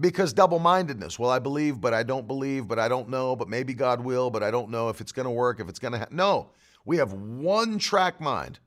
Because 0.00 0.32
double 0.32 0.58
mindedness, 0.58 1.20
well, 1.20 1.30
I 1.30 1.38
believe, 1.38 1.80
but 1.80 1.94
I 1.94 2.02
don't 2.02 2.26
believe, 2.26 2.66
but 2.66 2.80
I 2.80 2.88
don't 2.88 3.08
know, 3.08 3.36
but 3.36 3.48
maybe 3.48 3.72
God 3.72 4.00
will, 4.00 4.28
but 4.28 4.42
I 4.42 4.50
don't 4.50 4.70
know 4.70 4.88
if 4.88 5.00
it's 5.00 5.12
going 5.12 5.26
to 5.26 5.30
work, 5.30 5.60
if 5.60 5.68
it's 5.68 5.78
going 5.78 5.92
to. 5.92 6.08
No, 6.10 6.50
we 6.84 6.96
have 6.96 7.12
one 7.12 7.78
track 7.78 8.20
mind. 8.20 8.58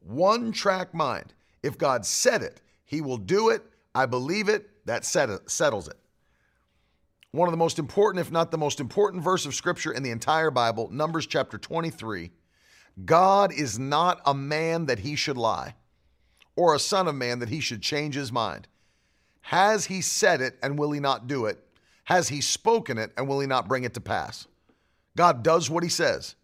One 0.00 0.50
track 0.50 0.94
mind. 0.94 1.34
If 1.62 1.76
God 1.76 2.06
said 2.06 2.40
it, 2.40 2.62
he 2.86 3.02
will 3.02 3.18
do 3.18 3.50
it. 3.50 3.62
I 3.94 4.06
believe 4.06 4.48
it. 4.48 4.70
That 4.86 5.04
settles 5.04 5.88
it. 5.88 5.98
One 7.32 7.48
of 7.48 7.52
the 7.52 7.58
most 7.58 7.78
important, 7.78 8.24
if 8.24 8.32
not 8.32 8.50
the 8.50 8.56
most 8.56 8.80
important 8.80 9.22
verse 9.22 9.44
of 9.44 9.54
scripture 9.54 9.92
in 9.92 10.02
the 10.02 10.10
entire 10.10 10.50
Bible, 10.50 10.88
Numbers 10.90 11.26
chapter 11.26 11.58
23. 11.58 12.30
God 13.04 13.52
is 13.52 13.78
not 13.78 14.20
a 14.26 14.34
man 14.34 14.86
that 14.86 15.00
he 15.00 15.16
should 15.16 15.36
lie, 15.36 15.74
or 16.56 16.74
a 16.74 16.78
son 16.78 17.08
of 17.08 17.14
man 17.14 17.38
that 17.38 17.48
he 17.48 17.60
should 17.60 17.82
change 17.82 18.14
his 18.14 18.32
mind. 18.32 18.68
Has 19.40 19.86
he 19.86 20.00
said 20.00 20.40
it 20.40 20.58
and 20.62 20.78
will 20.78 20.92
he 20.92 21.00
not 21.00 21.26
do 21.26 21.46
it? 21.46 21.58
Has 22.04 22.28
he 22.28 22.40
spoken 22.40 22.98
it 22.98 23.12
and 23.16 23.28
will 23.28 23.40
he 23.40 23.46
not 23.46 23.68
bring 23.68 23.84
it 23.84 23.94
to 23.94 24.00
pass? 24.00 24.46
God 25.16 25.42
does 25.42 25.68
what 25.70 25.82
he 25.82 25.88
says. 25.88 26.36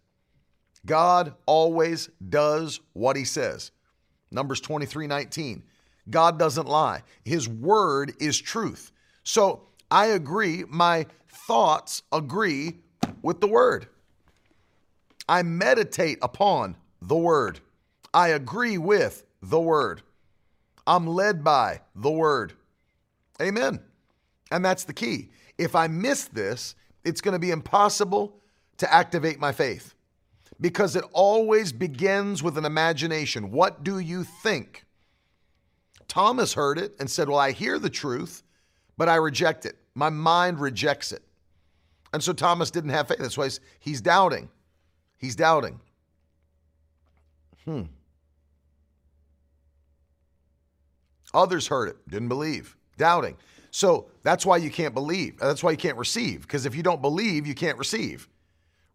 God 0.85 1.33
always 1.45 2.09
does 2.29 2.79
what 2.93 3.15
he 3.15 3.25
says. 3.25 3.71
Numbers 4.31 4.61
23 4.61 5.07
19. 5.07 5.63
God 6.09 6.39
doesn't 6.39 6.67
lie. 6.67 7.03
His 7.23 7.47
word 7.47 8.13
is 8.19 8.39
truth. 8.39 8.91
So 9.23 9.67
I 9.91 10.07
agree. 10.07 10.63
My 10.67 11.05
thoughts 11.27 12.03
agree 12.11 12.77
with 13.21 13.41
the 13.41 13.47
word. 13.47 13.87
I 15.29 15.43
meditate 15.43 16.17
upon 16.23 16.75
the 17.01 17.15
word. 17.15 17.59
I 18.13 18.29
agree 18.29 18.79
with 18.79 19.25
the 19.43 19.59
word. 19.59 20.01
I'm 20.87 21.05
led 21.05 21.43
by 21.43 21.81
the 21.95 22.09
word. 22.09 22.53
Amen. 23.39 23.79
And 24.51 24.65
that's 24.65 24.85
the 24.85 24.93
key. 24.93 25.29
If 25.59 25.75
I 25.75 25.87
miss 25.87 26.25
this, 26.25 26.73
it's 27.05 27.21
going 27.21 27.33
to 27.33 27.39
be 27.39 27.51
impossible 27.51 28.41
to 28.77 28.91
activate 28.91 29.39
my 29.39 29.51
faith 29.51 29.93
because 30.59 30.95
it 30.95 31.05
always 31.13 31.71
begins 31.71 32.41
with 32.41 32.57
an 32.57 32.65
imagination. 32.65 33.51
What 33.51 33.83
do 33.83 33.99
you 33.99 34.23
think? 34.23 34.85
Thomas 36.07 36.53
heard 36.55 36.79
it 36.79 36.95
and 36.99 37.09
said, 37.09 37.29
Well, 37.29 37.37
I 37.37 37.51
hear 37.51 37.77
the 37.77 37.89
truth, 37.89 38.41
but 38.97 39.07
I 39.07 39.15
reject 39.15 39.65
it. 39.67 39.77
My 39.93 40.09
mind 40.09 40.59
rejects 40.59 41.11
it. 41.11 41.21
And 42.11 42.23
so 42.23 42.33
Thomas 42.33 42.71
didn't 42.71 42.89
have 42.89 43.07
faith. 43.07 43.19
That's 43.19 43.37
why 43.37 43.49
he's, 43.79 44.01
doubting. 44.01 44.49
He's 45.19 45.35
doubting. 45.35 45.79
Hmm. 47.65 47.83
Others 51.33 51.67
heard 51.67 51.89
it, 51.89 51.97
didn't 52.09 52.29
believe, 52.29 52.75
doubting. 52.97 53.37
So 53.69 54.07
that's 54.23 54.45
why 54.45 54.57
you 54.57 54.71
can't 54.71 54.95
believe. 54.95 55.37
That's 55.37 55.63
why 55.63 55.71
you 55.71 55.77
can't 55.77 55.97
receive. 55.97 56.41
Because 56.41 56.65
if 56.65 56.75
you 56.75 56.81
don't 56.81 57.03
believe, 57.03 57.45
you 57.45 57.53
can't 57.53 57.77
receive. 57.77 58.27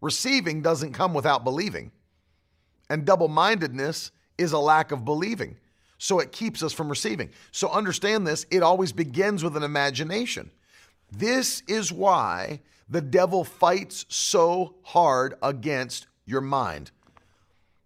Receiving 0.00 0.60
doesn't 0.60 0.94
come 0.94 1.14
without 1.14 1.44
believing. 1.44 1.92
And 2.90 3.04
double 3.04 3.28
mindedness 3.28 4.10
is 4.36 4.50
a 4.52 4.58
lack 4.58 4.90
of 4.90 5.04
believing 5.04 5.56
so 6.04 6.20
it 6.20 6.32
keeps 6.32 6.62
us 6.62 6.72
from 6.72 6.90
receiving. 6.90 7.30
So 7.50 7.70
understand 7.70 8.26
this, 8.26 8.44
it 8.50 8.62
always 8.62 8.92
begins 8.92 9.42
with 9.42 9.56
an 9.56 9.62
imagination. 9.62 10.50
This 11.10 11.62
is 11.66 11.90
why 11.90 12.60
the 12.88 13.00
devil 13.00 13.42
fights 13.42 14.04
so 14.08 14.74
hard 14.82 15.34
against 15.42 16.06
your 16.26 16.40
mind. 16.40 16.90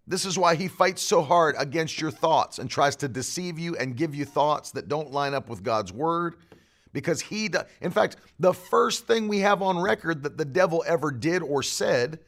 This 0.07 0.25
is 0.25 0.39
why 0.39 0.55
he 0.55 0.67
fights 0.67 1.03
so 1.03 1.21
hard 1.21 1.55
against 1.57 2.01
your 2.01 2.09
thoughts 2.09 2.57
and 2.57 2.69
tries 2.69 2.95
to 2.97 3.07
deceive 3.07 3.59
you 3.59 3.75
and 3.75 3.95
give 3.95 4.15
you 4.15 4.25
thoughts 4.25 4.71
that 4.71 4.87
don't 4.87 5.11
line 5.11 5.35
up 5.35 5.49
with 5.49 5.63
God's 5.63 5.93
word. 5.93 6.35
Because 6.91 7.21
he, 7.21 7.47
do, 7.47 7.59
in 7.81 7.91
fact, 7.91 8.15
the 8.39 8.53
first 8.53 9.05
thing 9.05 9.27
we 9.27 9.39
have 9.39 9.61
on 9.61 9.77
record 9.77 10.23
that 10.23 10.37
the 10.37 10.45
devil 10.45 10.83
ever 10.87 11.11
did 11.11 11.43
or 11.43 11.61
said 11.61 12.19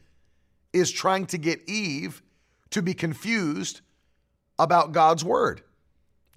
is 0.72 0.92
trying 0.92 1.26
to 1.26 1.38
get 1.38 1.68
Eve 1.68 2.22
to 2.70 2.82
be 2.82 2.94
confused 2.94 3.80
about 4.60 4.92
God's 4.92 5.24
word. 5.24 5.62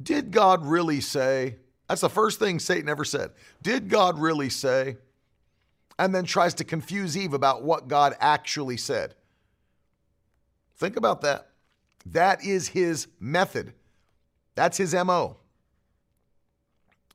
Did 0.02 0.32
God 0.32 0.66
really 0.66 1.00
say? 1.00 1.58
That's 1.88 2.02
the 2.02 2.10
first 2.10 2.40
thing 2.40 2.58
Satan 2.58 2.90
ever 2.90 3.06
said. 3.06 3.30
Did 3.62 3.90
God 3.90 4.18
really 4.18 4.50
say? 4.50 4.98
And 6.00 6.14
then 6.14 6.26
tries 6.26 6.56
to 6.56 6.64
confuse 6.64 7.16
Eve 7.16 7.34
about 7.34 7.64
what 7.64 7.88
God 7.88 8.16
actually 8.20 8.78
said. 8.78 9.14
Think 10.78 10.98
about 10.98 11.22
that. 11.22 11.50
That 12.06 12.44
is 12.44 12.68
his 12.70 13.08
method. 13.20 13.74
That's 14.56 14.78
his 14.78 14.94
MO. 14.94 15.38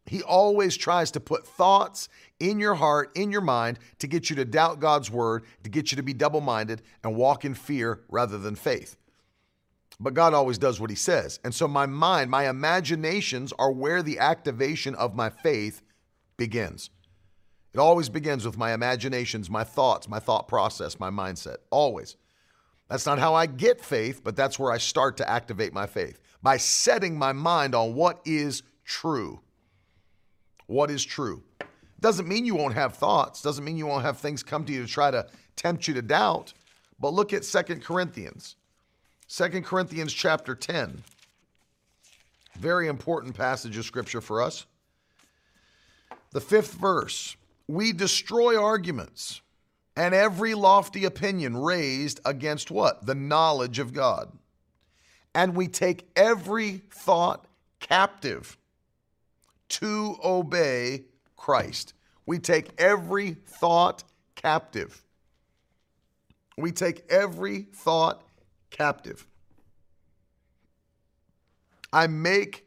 He 0.07 0.23
always 0.23 0.77
tries 0.77 1.11
to 1.13 1.21
put 1.21 1.47
thoughts 1.47 2.09
in 2.41 2.59
your 2.59 2.75
heart, 2.75 3.13
in 3.15 3.31
your 3.31 3.43
mind, 3.43 3.79
to 4.01 4.07
get 4.09 4.31
you 4.31 4.37
to 4.37 4.45
doubt 4.45 4.81
God's 4.81 5.11
word, 5.11 5.45
to 5.63 5.71
get 5.71 5.93
you 5.93 5.97
to 5.97 6.03
be 6.03 6.15
double 6.15 6.41
minded 6.41 6.83
and 7.05 7.15
walk 7.15 7.45
in 7.45 7.55
fear 7.55 8.01
rather 8.09 8.39
than 8.39 8.57
faith. 8.57 8.97
but 10.01 10.15
God 10.15 10.33
always 10.33 10.57
does 10.59 10.81
what 10.81 10.91
he 10.91 10.97
says. 10.97 11.39
And 11.45 11.55
so 11.55 11.69
my 11.69 11.85
mind, 11.85 12.31
my 12.31 12.49
imaginations 12.49 13.53
are 13.59 13.71
where 13.71 14.03
the 14.03 14.19
activation 14.19 14.95
of 14.95 15.15
my 15.15 15.29
faith 15.29 15.83
begins. 16.39 16.89
It 17.75 17.79
always 17.79 18.09
begins 18.09 18.45
with 18.47 18.57
my 18.57 18.73
imaginations, 18.73 19.51
my 19.51 19.63
thoughts, 19.63 20.09
my 20.09 20.19
thought 20.19 20.49
process, 20.49 20.99
my 20.99 21.11
mindset. 21.11 21.59
Always. 21.71 22.17
That's 22.91 23.07
not 23.07 23.21
how 23.21 23.35
I 23.35 23.47
get 23.47 23.81
faith, 23.81 24.23
but 24.25 24.35
that's 24.35 24.59
where 24.59 24.73
I 24.73 24.79
start 24.79 25.17
to 25.19 25.31
activate 25.31 25.73
my 25.73 25.87
faith 25.87 26.21
by 26.43 26.57
setting 26.57 27.17
my 27.17 27.33
mind 27.33 27.73
on 27.73 27.95
what 27.95 28.21
is 28.25 28.65
true. 28.85 29.41
What 30.67 30.91
is 30.91 31.05
true? 31.05 31.45
Doesn't 32.01 32.27
mean 32.27 32.45
you 32.45 32.57
won't 32.57 32.75
have 32.75 32.97
thoughts, 32.97 33.43
doesn't 33.43 33.65
mean 33.65 33.77
you 33.77 33.87
won't 33.87 34.05
have 34.05 34.19
things 34.19 34.43
come 34.43 34.65
to 34.65 34.73
you 34.73 34.85
to 34.85 34.89
try 34.89 35.13
to 35.13 35.25
tempt 35.55 35.87
you 35.87 35.95
to 35.95 36.03
doubt. 36.03 36.53
But 36.99 37.13
look 37.13 37.33
at 37.33 37.45
Second 37.45 37.85
Corinthians. 37.85 38.57
Second 39.29 39.65
Corinthians 39.65 40.13
chapter 40.13 40.57
10. 40.57 41.05
Very 42.59 42.89
important 42.89 43.37
passage 43.37 43.77
of 43.77 43.85
scripture 43.85 44.21
for 44.21 44.43
us. 44.43 44.67
The 46.33 46.41
fifth 46.41 46.75
verse 46.75 47.37
We 47.69 47.93
destroy 47.93 48.61
arguments 48.61 49.43
and 49.97 50.15
every 50.15 50.55
lofty 50.55 51.05
opinion 51.05 51.57
raised 51.57 52.21
against 52.25 52.71
what? 52.71 53.07
The 53.07 53.15
knowledge 53.15 53.79
of 53.79 53.93
God. 53.93 54.33
And 55.35 55.55
we 55.55 55.69
take 55.69 56.09
every 56.17 56.83
thought 56.91 57.47
captive 57.81 58.57
to 59.71 60.17
obey 60.25 61.05
Christ. 61.37 61.95
We 62.27 62.39
take 62.39 62.71
every 62.79 63.33
thought 63.33 64.05
captive. 64.35 65.03
We 66.57 66.73
take 66.73 67.05
every 67.11 67.63
thought 67.75 68.23
captive. 68.71 69.27
I 71.93 72.07
make 72.07 72.67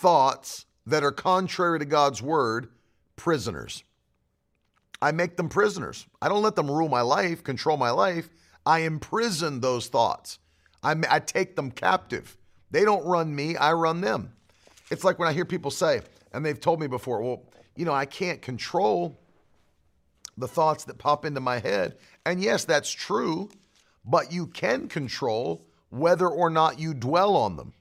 thoughts 0.00 0.66
that 0.86 1.04
are 1.04 1.12
contrary 1.12 1.78
to 1.78 1.84
God's 1.84 2.22
word 2.22 2.68
prisoners. 3.16 3.84
I 5.02 5.12
make 5.12 5.36
them 5.36 5.48
prisoners. 5.48 6.06
I 6.20 6.28
don't 6.28 6.42
let 6.42 6.56
them 6.56 6.70
rule 6.70 6.88
my 6.88 7.00
life, 7.00 7.42
control 7.42 7.76
my 7.76 7.90
life. 7.90 8.28
I 8.66 8.80
imprison 8.80 9.60
those 9.60 9.88
thoughts. 9.88 10.38
I, 10.82 10.94
I 11.08 11.20
take 11.20 11.56
them 11.56 11.70
captive. 11.70 12.36
They 12.70 12.84
don't 12.84 13.04
run 13.04 13.34
me, 13.34 13.56
I 13.56 13.72
run 13.72 14.00
them. 14.00 14.32
It's 14.90 15.04
like 15.04 15.18
when 15.18 15.28
I 15.28 15.32
hear 15.32 15.44
people 15.44 15.70
say, 15.70 16.02
and 16.32 16.44
they've 16.44 16.60
told 16.60 16.80
me 16.80 16.86
before, 16.86 17.22
well, 17.22 17.42
you 17.76 17.84
know, 17.84 17.94
I 17.94 18.04
can't 18.04 18.42
control 18.42 19.18
the 20.36 20.48
thoughts 20.48 20.84
that 20.84 20.98
pop 20.98 21.24
into 21.24 21.40
my 21.40 21.58
head. 21.58 21.96
And 22.26 22.42
yes, 22.42 22.64
that's 22.64 22.90
true, 22.90 23.50
but 24.04 24.32
you 24.32 24.46
can 24.46 24.88
control 24.88 25.66
whether 25.90 26.28
or 26.28 26.50
not 26.50 26.78
you 26.78 26.94
dwell 26.94 27.36
on 27.36 27.56
them. 27.56 27.72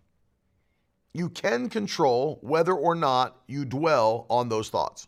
You 1.13 1.29
can 1.29 1.69
control 1.69 2.39
whether 2.41 2.73
or 2.73 2.95
not 2.95 3.37
you 3.47 3.65
dwell 3.65 4.25
on 4.29 4.49
those 4.49 4.69
thoughts. 4.69 5.07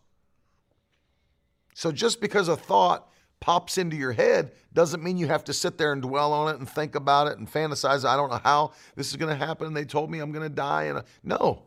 So 1.74 1.92
just 1.92 2.20
because 2.20 2.48
a 2.48 2.56
thought 2.56 3.08
pops 3.40 3.76
into 3.76 3.96
your 3.96 4.12
head 4.12 4.52
doesn't 4.72 5.02
mean 5.02 5.18
you 5.18 5.26
have 5.26 5.44
to 5.44 5.52
sit 5.52 5.76
there 5.76 5.92
and 5.92 6.00
dwell 6.00 6.32
on 6.32 6.54
it 6.54 6.58
and 6.58 6.68
think 6.68 6.94
about 6.94 7.26
it 7.26 7.38
and 7.38 7.50
fantasize. 7.50 8.04
I 8.04 8.16
don't 8.16 8.30
know 8.30 8.40
how 8.42 8.72
this 8.94 9.10
is 9.10 9.16
going 9.16 9.36
to 9.36 9.46
happen. 9.46 9.74
They 9.74 9.84
told 9.84 10.10
me 10.10 10.20
I'm 10.20 10.32
going 10.32 10.48
to 10.48 10.54
die. 10.54 10.84
And 10.84 10.98
I, 10.98 11.02
no. 11.24 11.62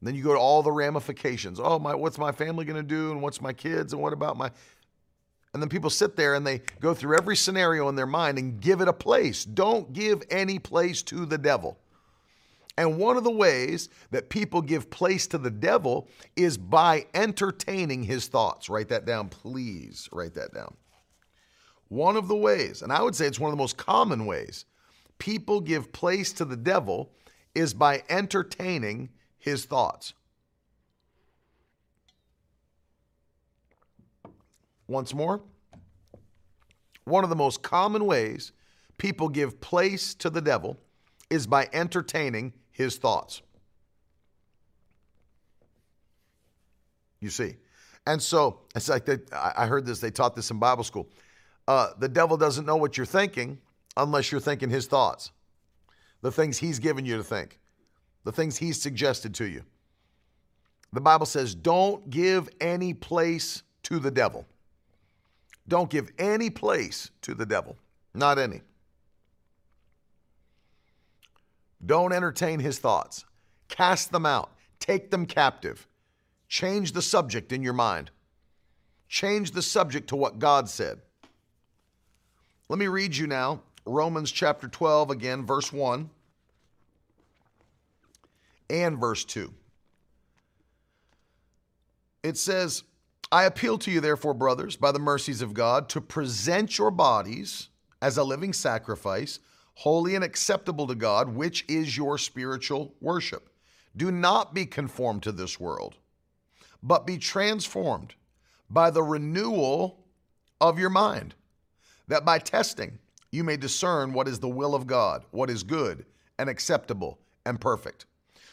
And 0.00 0.08
then 0.08 0.14
you 0.14 0.22
go 0.22 0.32
to 0.32 0.38
all 0.38 0.62
the 0.62 0.72
ramifications. 0.72 1.60
Oh, 1.60 1.78
my, 1.78 1.94
what's 1.94 2.18
my 2.18 2.32
family 2.32 2.64
going 2.64 2.76
to 2.76 2.82
do? 2.82 3.12
And 3.12 3.22
what's 3.22 3.40
my 3.40 3.52
kids? 3.52 3.92
And 3.92 4.02
what 4.02 4.12
about 4.12 4.36
my. 4.36 4.50
And 5.52 5.62
then 5.62 5.68
people 5.68 5.90
sit 5.90 6.16
there 6.16 6.34
and 6.34 6.46
they 6.46 6.62
go 6.80 6.94
through 6.94 7.16
every 7.16 7.36
scenario 7.36 7.88
in 7.88 7.96
their 7.96 8.06
mind 8.06 8.38
and 8.38 8.60
give 8.60 8.80
it 8.80 8.88
a 8.88 8.92
place. 8.92 9.44
Don't 9.44 9.92
give 9.92 10.22
any 10.30 10.58
place 10.58 11.02
to 11.04 11.26
the 11.26 11.38
devil. 11.38 11.78
And 12.80 12.96
one 12.96 13.18
of 13.18 13.24
the 13.24 13.30
ways 13.30 13.90
that 14.10 14.30
people 14.30 14.62
give 14.62 14.88
place 14.88 15.26
to 15.26 15.36
the 15.36 15.50
devil 15.50 16.08
is 16.34 16.56
by 16.56 17.04
entertaining 17.12 18.04
his 18.04 18.26
thoughts. 18.26 18.70
Write 18.70 18.88
that 18.88 19.04
down, 19.04 19.28
please. 19.28 20.08
Write 20.12 20.32
that 20.32 20.54
down. 20.54 20.74
One 21.88 22.16
of 22.16 22.26
the 22.26 22.36
ways, 22.36 22.80
and 22.80 22.90
I 22.90 23.02
would 23.02 23.14
say 23.14 23.26
it's 23.26 23.38
one 23.38 23.50
of 23.50 23.52
the 23.52 23.62
most 23.62 23.76
common 23.76 24.24
ways, 24.24 24.64
people 25.18 25.60
give 25.60 25.92
place 25.92 26.32
to 26.32 26.46
the 26.46 26.56
devil 26.56 27.12
is 27.54 27.74
by 27.74 28.02
entertaining 28.08 29.10
his 29.38 29.66
thoughts. 29.66 30.14
Once 34.88 35.12
more, 35.12 35.42
one 37.04 37.24
of 37.24 37.28
the 37.28 37.36
most 37.36 37.62
common 37.62 38.06
ways 38.06 38.52
people 38.96 39.28
give 39.28 39.60
place 39.60 40.14
to 40.14 40.30
the 40.30 40.40
devil 40.40 40.78
is 41.28 41.46
by 41.46 41.68
entertaining 41.74 42.54
his 42.80 42.96
thoughts. 42.96 43.42
You 47.20 47.28
see. 47.28 47.56
And 48.06 48.20
so 48.20 48.60
it's 48.74 48.88
like 48.88 49.04
they, 49.04 49.18
I 49.32 49.66
heard 49.66 49.84
this, 49.84 50.00
they 50.00 50.10
taught 50.10 50.34
this 50.34 50.50
in 50.50 50.58
Bible 50.58 50.84
school. 50.84 51.08
Uh, 51.68 51.90
the 51.98 52.08
devil 52.08 52.36
doesn't 52.36 52.64
know 52.64 52.76
what 52.76 52.96
you're 52.96 53.06
thinking 53.06 53.58
unless 53.96 54.32
you're 54.32 54.40
thinking 54.40 54.70
his 54.70 54.86
thoughts, 54.86 55.30
the 56.22 56.32
things 56.32 56.58
he's 56.58 56.78
given 56.78 57.04
you 57.04 57.16
to 57.18 57.22
think, 57.22 57.58
the 58.24 58.32
things 58.32 58.56
he's 58.56 58.80
suggested 58.80 59.34
to 59.34 59.44
you. 59.44 59.62
The 60.92 61.00
Bible 61.00 61.26
says, 61.26 61.54
don't 61.54 62.08
give 62.08 62.48
any 62.60 62.94
place 62.94 63.62
to 63.84 63.98
the 63.98 64.10
devil. 64.10 64.46
Don't 65.68 65.90
give 65.90 66.10
any 66.18 66.50
place 66.50 67.10
to 67.22 67.34
the 67.34 67.46
devil, 67.46 67.76
not 68.14 68.38
any. 68.38 68.62
Don't 71.84 72.12
entertain 72.12 72.60
his 72.60 72.78
thoughts. 72.78 73.24
Cast 73.68 74.12
them 74.12 74.26
out. 74.26 74.50
Take 74.78 75.10
them 75.10 75.26
captive. 75.26 75.86
Change 76.48 76.92
the 76.92 77.02
subject 77.02 77.52
in 77.52 77.62
your 77.62 77.72
mind. 77.72 78.10
Change 79.08 79.52
the 79.52 79.62
subject 79.62 80.08
to 80.08 80.16
what 80.16 80.38
God 80.38 80.68
said. 80.68 81.00
Let 82.68 82.78
me 82.78 82.86
read 82.86 83.16
you 83.16 83.26
now 83.26 83.62
Romans 83.86 84.30
chapter 84.30 84.68
12, 84.68 85.10
again, 85.10 85.44
verse 85.44 85.72
1 85.72 86.10
and 88.68 88.98
verse 88.98 89.24
2. 89.24 89.52
It 92.22 92.36
says, 92.36 92.84
I 93.32 93.44
appeal 93.44 93.78
to 93.78 93.90
you, 93.90 94.00
therefore, 94.00 94.34
brothers, 94.34 94.76
by 94.76 94.92
the 94.92 94.98
mercies 94.98 95.42
of 95.42 95.54
God, 95.54 95.88
to 95.90 96.00
present 96.00 96.78
your 96.78 96.90
bodies 96.90 97.68
as 98.02 98.16
a 98.16 98.24
living 98.24 98.52
sacrifice 98.52 99.40
holy 99.74 100.14
and 100.14 100.24
acceptable 100.24 100.86
to 100.86 100.94
God, 100.94 101.28
which 101.28 101.64
is 101.68 101.96
your 101.96 102.18
spiritual 102.18 102.94
worship. 103.00 103.48
Do 103.96 104.10
not 104.10 104.54
be 104.54 104.66
conformed 104.66 105.22
to 105.24 105.32
this 105.32 105.58
world, 105.58 105.96
but 106.82 107.06
be 107.06 107.18
transformed 107.18 108.14
by 108.68 108.90
the 108.90 109.02
renewal 109.02 110.04
of 110.60 110.78
your 110.78 110.90
mind, 110.90 111.34
that 112.08 112.24
by 112.24 112.38
testing 112.38 112.98
you 113.32 113.44
may 113.44 113.56
discern 113.56 114.12
what 114.12 114.28
is 114.28 114.38
the 114.38 114.48
will 114.48 114.74
of 114.74 114.86
God, 114.86 115.24
what 115.30 115.50
is 115.50 115.62
good 115.62 116.04
and 116.38 116.48
acceptable 116.48 117.18
and 117.46 117.60
perfect. 117.60 118.06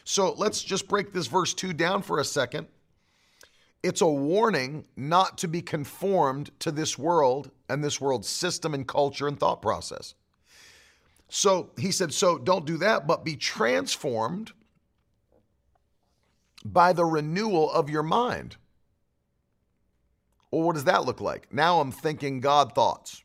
So 0.04 0.32
let's 0.32 0.62
just 0.62 0.88
break 0.88 1.12
this 1.12 1.26
verse 1.26 1.52
2 1.54 1.72
down 1.72 2.02
for 2.02 2.18
a 2.18 2.24
second. 2.24 2.66
It's 3.82 4.00
a 4.00 4.06
warning 4.06 4.86
not 4.96 5.38
to 5.38 5.48
be 5.48 5.62
conformed 5.62 6.50
to 6.60 6.70
this 6.70 6.98
world 6.98 7.50
and 7.68 7.82
this 7.82 8.00
world's 8.00 8.28
system 8.28 8.74
and 8.74 8.86
culture 8.88 9.28
and 9.28 9.38
thought 9.38 9.62
process. 9.62 10.14
So 11.28 11.70
he 11.78 11.90
said, 11.92 12.12
So 12.12 12.38
don't 12.38 12.64
do 12.64 12.78
that, 12.78 13.06
but 13.06 13.24
be 13.24 13.36
transformed 13.36 14.52
by 16.64 16.92
the 16.92 17.04
renewal 17.04 17.70
of 17.70 17.90
your 17.90 18.02
mind. 18.02 18.56
Well, 20.50 20.62
what 20.62 20.74
does 20.74 20.84
that 20.84 21.04
look 21.04 21.20
like? 21.20 21.52
Now 21.52 21.80
I'm 21.80 21.92
thinking 21.92 22.40
God 22.40 22.74
thoughts. 22.74 23.22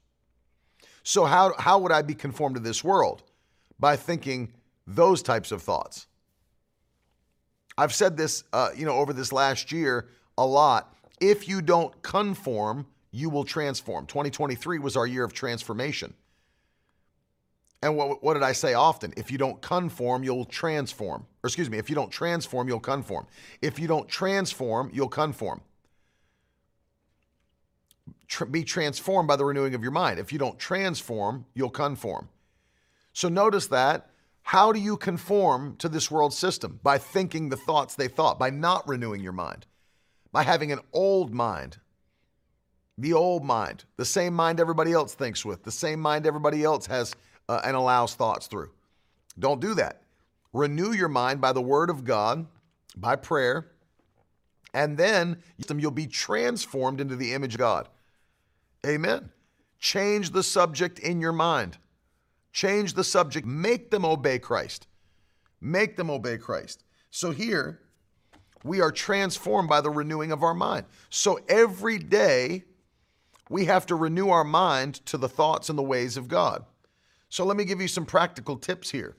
So, 1.04 1.26
how, 1.26 1.54
how 1.58 1.80
would 1.80 1.92
I 1.92 2.02
be 2.02 2.14
conformed 2.14 2.56
to 2.56 2.62
this 2.62 2.84
world? 2.84 3.24
By 3.80 3.96
thinking 3.96 4.54
those 4.88 5.22
types 5.22 5.52
of 5.52 5.62
thoughts. 5.62 6.08
I've 7.78 7.94
said 7.94 8.18
this, 8.18 8.44
uh, 8.54 8.70
you 8.76 8.86
know, 8.86 8.94
over 8.94 9.14
this 9.14 9.32
last 9.32 9.72
year 9.72 10.10
a 10.38 10.46
lot. 10.46 10.96
If 11.20 11.48
you 11.48 11.62
don't 11.62 12.02
conform, 12.02 12.86
you 13.12 13.30
will 13.30 13.44
transform. 13.44 14.06
2023 14.06 14.80
was 14.80 14.96
our 14.96 15.08
year 15.08 15.24
of 15.24 15.34
transformation. 15.34 16.14
And 17.84 17.98
what, 17.98 18.24
what 18.24 18.36
did 18.36 18.44
I 18.44 18.54
say 18.54 18.76
often? 18.76 19.14
If 19.18 19.30
you 19.30 19.38
don't 19.38 19.62
conform, 19.62 20.24
you'll 20.24 20.46
transform. 20.46 21.28
Or 21.44 21.48
excuse 21.50 21.70
me, 21.70 21.78
if 21.78 21.90
you 21.90 21.96
don't 21.96 22.10
transform, 22.10 22.70
you'll 22.70 22.80
conform. 22.80 23.28
If 23.62 23.78
you 23.78 23.90
don't 23.90 24.08
transform, 24.08 24.90
you'll 24.94 25.10
conform. 25.10 25.60
Tr- 28.30 28.46
be 28.46 28.64
transformed 28.64 29.28
by 29.28 29.36
the 29.36 29.44
renewing 29.44 29.76
of 29.76 29.82
your 29.82 29.92
mind. 29.92 30.18
If 30.18 30.32
you 30.32 30.40
don't 30.40 30.58
transform, 30.58 31.46
you'll 31.54 31.70
conform. 31.70 32.30
So 33.12 33.28
notice 33.28 33.68
that. 33.68 34.10
How 34.44 34.72
do 34.72 34.80
you 34.80 34.96
conform 34.96 35.76
to 35.78 35.90
this 35.90 36.10
world 36.10 36.34
system? 36.34 36.80
By 36.84 36.98
thinking 36.98 37.50
the 37.50 37.58
thoughts 37.58 37.96
they 37.96 38.08
thought, 38.08 38.40
by 38.40 38.50
not 38.50 38.88
renewing 38.88 39.20
your 39.20 39.34
mind, 39.34 39.66
by 40.32 40.44
having 40.44 40.72
an 40.72 40.80
old 40.94 41.34
mind. 41.34 41.80
The 42.98 43.12
old 43.12 43.44
mind, 43.44 43.84
the 43.98 44.06
same 44.06 44.34
mind 44.34 44.60
everybody 44.60 44.94
else 44.94 45.16
thinks 45.16 45.44
with, 45.44 45.64
the 45.64 45.72
same 45.72 46.00
mind 46.00 46.28
everybody 46.28 46.64
else 46.64 46.86
has 46.86 47.16
uh, 47.50 47.62
and 47.64 47.76
allows 47.76 48.16
thoughts 48.16 48.48
through. 48.48 48.72
Don't 49.38 49.62
do 49.62 49.74
that. 49.76 50.02
Renew 50.54 50.92
your 50.92 51.10
mind 51.10 51.42
by 51.42 51.52
the 51.52 51.62
word 51.62 51.90
of 51.90 52.04
God, 52.04 52.46
by 52.96 53.16
prayer, 53.16 53.72
and 54.74 54.98
then 54.98 55.38
you'll 55.76 55.92
be 55.92 56.08
transformed 56.08 57.02
into 57.02 57.16
the 57.16 57.34
image 57.34 57.56
of 57.56 57.60
God. 57.60 57.90
Amen. 58.86 59.30
Change 59.80 60.32
the 60.32 60.44
subject 60.44 61.00
in 61.00 61.20
your 61.20 61.32
mind. 61.32 61.78
Change 62.52 62.94
the 62.94 63.04
subject. 63.04 63.46
Make 63.46 63.92
them 63.92 64.06
obey 64.06 64.40
Christ. 64.40 64.88
Make 65.60 65.96
them 65.96 66.10
obey 66.10 66.38
Christ. 66.38 66.84
So 67.10 67.32
here, 67.32 67.80
we 68.64 68.82
are 68.82 68.92
transformed 68.92 69.70
by 69.70 69.82
the 69.82 69.90
renewing 69.90 70.32
of 70.32 70.44
our 70.44 70.54
mind. 70.54 70.86
So 71.10 71.40
every 71.50 71.98
day, 71.98 72.64
we 73.50 73.66
have 73.66 73.86
to 73.88 73.96
renew 73.96 74.30
our 74.30 74.44
mind 74.44 75.06
to 75.08 75.18
the 75.18 75.30
thoughts 75.30 75.70
and 75.70 75.78
the 75.78 75.84
ways 75.84 76.18
of 76.18 76.28
God. 76.28 76.66
So 77.34 77.44
let 77.44 77.58
me 77.58 77.66
give 77.66 77.82
you 77.82 77.88
some 77.88 78.06
practical 78.06 78.58
tips 78.58 78.92
here. 78.92 79.16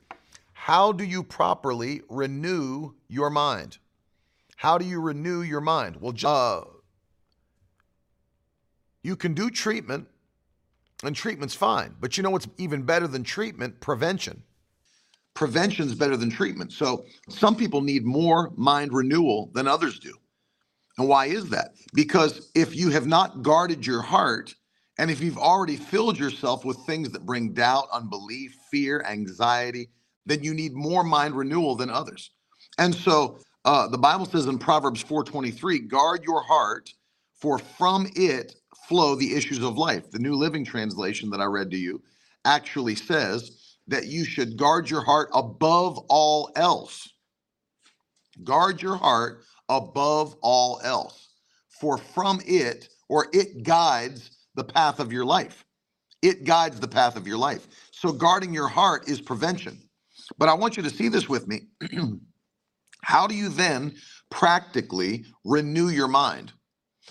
How 0.53 0.93
do 0.93 1.03
you 1.03 1.25
properly 1.25 2.01
renew 2.09 2.93
your 3.09 3.29
mind? 3.29 3.79
How 4.55 4.79
do 4.79 4.85
you 4.85 5.01
renew 5.01 5.43
your 5.43 5.61
mind? 5.61 5.97
Well, 5.99 6.15
uh, 6.25 6.61
you 9.03 9.17
can 9.17 9.35
do 9.35 9.51
treatment, 9.51 10.07
and 11.03 11.17
treatment's 11.17 11.57
fine. 11.57 11.97
But 11.99 12.17
you 12.17 12.23
know 12.23 12.31
what's 12.31 12.47
even 12.57 12.85
better 12.85 13.09
than 13.09 13.25
treatment? 13.25 13.81
Prevention. 13.81 14.45
Prevention 15.35 15.89
is 15.89 15.97
better 15.97 16.17
than 16.17 16.31
treatment. 16.31 16.73
So 16.73 17.07
some 17.29 17.57
people 17.57 17.81
need 17.81 18.05
more 18.05 18.53
mind 18.55 18.93
renewal 18.93 19.51
than 19.55 19.67
others 19.67 19.99
do. 19.99 20.17
And 20.99 21.09
why 21.09 21.27
is 21.27 21.51
that? 21.51 21.75
Because 21.95 22.53
if 22.55 22.77
you 22.77 22.91
have 22.91 23.09
not 23.09 23.43
guarded 23.43 23.85
your 23.85 24.03
heart, 24.03 24.55
and 24.99 25.11
if 25.11 25.21
you've 25.21 25.39
already 25.39 25.77
filled 25.77 26.19
yourself 26.19 26.65
with 26.65 26.79
things 26.87 27.11
that 27.11 27.27
bring 27.27 27.53
doubt, 27.53 27.89
unbelief, 27.93 28.57
fear, 28.71 29.03
anxiety, 29.09 29.89
then 30.27 30.43
you 30.43 30.55
need 30.55 30.75
more 30.75 31.03
mind 31.03 31.35
renewal 31.35 31.75
than 31.75 31.91
others. 31.91 32.31
And 32.79 32.95
so 32.95 33.39
uh, 33.65 33.89
the 33.89 33.99
Bible 33.99 34.27
says 34.27 34.47
in 34.47 34.59
Proverbs 34.59 35.03
4:23, 35.03 35.89
"Guard 35.89 36.23
your 36.25 36.43
heart, 36.43 36.93
for 37.35 37.59
from 37.59 38.09
it 38.15 38.55
flow 38.89 39.15
the 39.15 39.35
issues 39.35 39.63
of 39.63 39.77
life." 39.77 40.11
The 40.11 40.19
New 40.19 40.35
Living 40.35 40.65
Translation 40.65 41.31
that 41.31 41.41
I 41.41 41.47
read 41.47 41.71
to 41.73 41.77
you 41.77 42.03
actually 42.45 42.95
says 42.95 43.77
that 43.89 44.07
you 44.07 44.25
should 44.25 44.57
guard 44.57 44.89
your 44.89 45.03
heart 45.03 45.29
above 45.35 45.99
all 46.09 46.51
else. 46.57 47.09
Guard 48.45 48.81
your 48.83 48.97
heart 48.97 49.45
above 49.69 50.37
all 50.43 50.81
else, 50.85 51.29
for 51.69 51.99
from 51.99 52.41
it 52.47 52.89
or 53.09 53.29
it 53.33 53.63
guides 53.63 54.31
the 54.55 54.65
path 54.65 55.01
of 55.01 55.13
your 55.13 55.25
life. 55.25 55.65
It 56.23 56.45
guides 56.45 56.81
the 56.81 56.89
path 56.89 57.17
of 57.17 57.27
your 57.27 57.39
life. 57.39 57.67
So 57.91 58.13
guarding 58.13 58.55
your 58.55 58.69
heart 58.69 59.09
is 59.09 59.21
prevention. 59.21 59.79
But 60.39 60.49
I 60.49 60.55
want 60.55 60.77
you 60.77 60.83
to 60.83 60.91
see 60.91 61.09
this 61.09 61.29
with 61.29 61.47
me. 61.47 61.63
How 63.03 63.27
do 63.27 63.35
you 63.35 63.49
then 63.49 63.95
practically 64.31 65.27
renew 65.45 65.89
your 65.89 66.09
mind? 66.09 66.53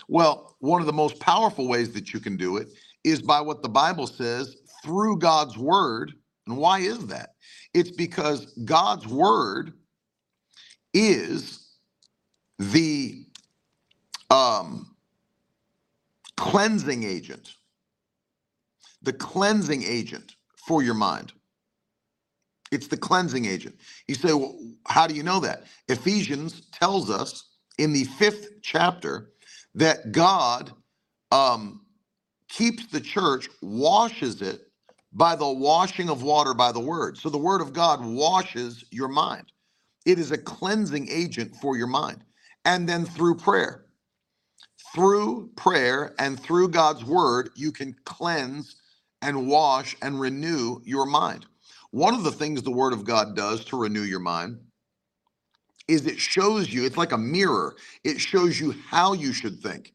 Well, 0.08 0.56
one 0.60 0.82
of 0.82 0.88
the 0.88 0.94
most 0.94 1.20
powerful 1.20 1.68
ways 1.68 1.94
that 1.94 2.14
you 2.14 2.20
can 2.20 2.38
do 2.38 2.58
it 2.58 2.70
is 3.04 3.22
by 3.22 3.42
what 3.42 3.62
the 3.62 3.70
Bible 3.70 4.08
says 4.08 4.58
through 4.84 5.20
God's 5.20 5.58
word. 5.58 6.14
And 6.48 6.58
why 6.58 6.80
is 6.80 7.08
that? 7.08 7.36
It's 7.74 7.92
because 7.92 8.48
God's 8.66 9.08
word 9.08 9.74
is 10.94 11.68
the 12.60 13.26
um, 14.30 14.93
cleansing 16.38 17.04
agent, 17.04 17.56
the 19.02 19.14
cleansing 19.14 19.84
agent 19.84 20.36
for 20.68 20.84
your 20.84 20.94
mind. 20.94 21.34
It's 22.72 22.88
the 22.88 22.98
cleansing 22.98 23.46
agent. 23.46 23.76
You 24.08 24.16
say, 24.16 24.34
well, 24.34 24.58
how 24.88 25.06
do 25.08 25.14
you 25.14 25.24
know 25.24 25.40
that? 25.42 25.64
Ephesians 25.88 26.62
tells 26.72 27.10
us 27.10 27.50
in 27.78 27.94
the 27.94 28.06
fifth 28.06 28.62
chapter 28.62 29.32
that 29.76 30.12
God 30.12 30.72
um, 31.32 31.82
keeps 32.50 32.88
the 32.88 33.02
church, 33.02 33.50
washes 33.62 34.42
it 34.42 34.62
by 35.14 35.36
the 35.36 35.50
washing 35.52 36.10
of 36.10 36.24
water 36.24 36.54
by 36.54 36.72
the 36.72 36.80
word. 36.80 37.18
So 37.18 37.30
the 37.30 37.38
word 37.38 37.62
of 37.62 37.74
God 37.74 38.04
washes 38.04 38.84
your 38.92 39.08
mind. 39.08 39.52
It 40.06 40.20
is 40.20 40.32
a 40.32 40.38
cleansing 40.38 41.10
agent 41.10 41.56
for 41.56 41.78
your 41.78 41.88
mind. 41.88 42.24
And 42.66 42.90
then 42.90 43.06
through 43.06 43.36
prayer, 43.36 43.83
through 44.94 45.52
prayer 45.56 46.16
and 46.20 46.40
through 46.40 46.70
God's 46.70 47.06
word, 47.06 47.50
you 47.56 47.72
can 47.72 47.96
cleanse 48.06 48.78
and 49.22 49.48
wash 49.48 49.96
and 50.02 50.20
renew 50.20 50.82
your 50.86 51.06
mind. 51.06 51.46
One 51.92 52.16
of 52.16 52.24
the 52.24 52.32
things 52.32 52.64
the 52.64 52.72
Word 52.72 52.94
of 52.94 53.06
God 53.06 53.36
does 53.36 53.66
to 53.68 53.78
renew 53.80 54.04
your 54.04 54.20
mind 54.20 54.60
is 55.88 56.08
it 56.08 56.20
shows 56.20 56.72
you, 56.74 56.86
it's 56.86 56.98
like 56.98 57.14
a 57.14 57.18
mirror, 57.20 57.76
it 58.04 58.20
shows 58.20 58.60
you 58.60 58.76
how 58.90 59.14
you 59.14 59.34
should 59.34 59.60
think, 59.62 59.94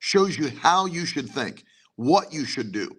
shows 0.00 0.38
you 0.38 0.50
how 0.50 0.86
you 0.86 1.06
should 1.06 1.28
think, 1.30 1.64
what 1.96 2.32
you 2.32 2.44
should 2.44 2.72
do. 2.72 2.90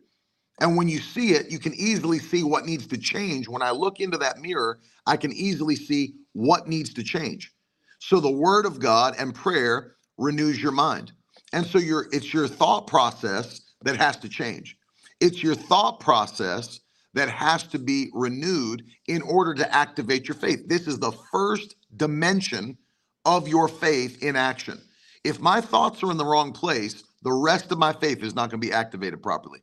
And 0.61 0.77
when 0.77 0.89
you 0.89 0.99
see 0.99 1.31
it, 1.31 1.51
you 1.51 1.59
can 1.59 1.75
easily 1.75 2.19
see 2.19 2.43
what 2.43 2.65
needs 2.65 2.87
to 2.89 2.97
change. 2.97 3.49
When 3.49 3.63
I 3.63 3.71
look 3.71 4.01
into 4.01 4.17
that 4.19 4.39
mirror, 4.39 4.79
I 5.07 5.17
can 5.17 5.33
easily 5.33 5.77
see 5.77 6.15
what 6.33 6.67
needs 6.67 6.93
to 6.95 7.03
change. 7.03 7.53
So 7.99 8.21
the 8.21 8.31
word 8.31 8.65
of 8.65 8.79
God 8.79 9.15
and 9.19 9.35
prayer 9.35 9.96
renews 10.17 10.61
your 10.61 10.71
mind. 10.71 11.11
And 11.53 11.65
so 11.65 11.77
your 11.77 12.07
it's 12.11 12.33
your 12.33 12.47
thought 12.47 12.87
process 12.87 13.61
that 13.83 13.97
has 13.97 14.17
to 14.17 14.29
change. 14.29 14.77
It's 15.19 15.41
your 15.41 15.55
thought 15.55 15.99
process 15.99 16.79
that 17.13 17.29
has 17.29 17.63
to 17.63 17.79
be 17.79 18.09
renewed 18.13 18.83
in 19.07 19.21
order 19.23 19.53
to 19.55 19.75
activate 19.75 20.27
your 20.27 20.35
faith. 20.35 20.67
This 20.67 20.87
is 20.87 20.99
the 20.99 21.11
first 21.31 21.75
dimension 21.95 22.77
of 23.25 23.47
your 23.47 23.67
faith 23.67 24.21
in 24.21 24.35
action. 24.35 24.79
If 25.23 25.39
my 25.39 25.61
thoughts 25.61 26.03
are 26.03 26.11
in 26.11 26.17
the 26.17 26.25
wrong 26.25 26.53
place, 26.53 27.03
the 27.23 27.33
rest 27.33 27.71
of 27.71 27.77
my 27.79 27.91
faith 27.93 28.23
is 28.23 28.35
not 28.35 28.49
going 28.49 28.61
to 28.61 28.67
be 28.67 28.73
activated 28.73 29.23
properly. 29.23 29.59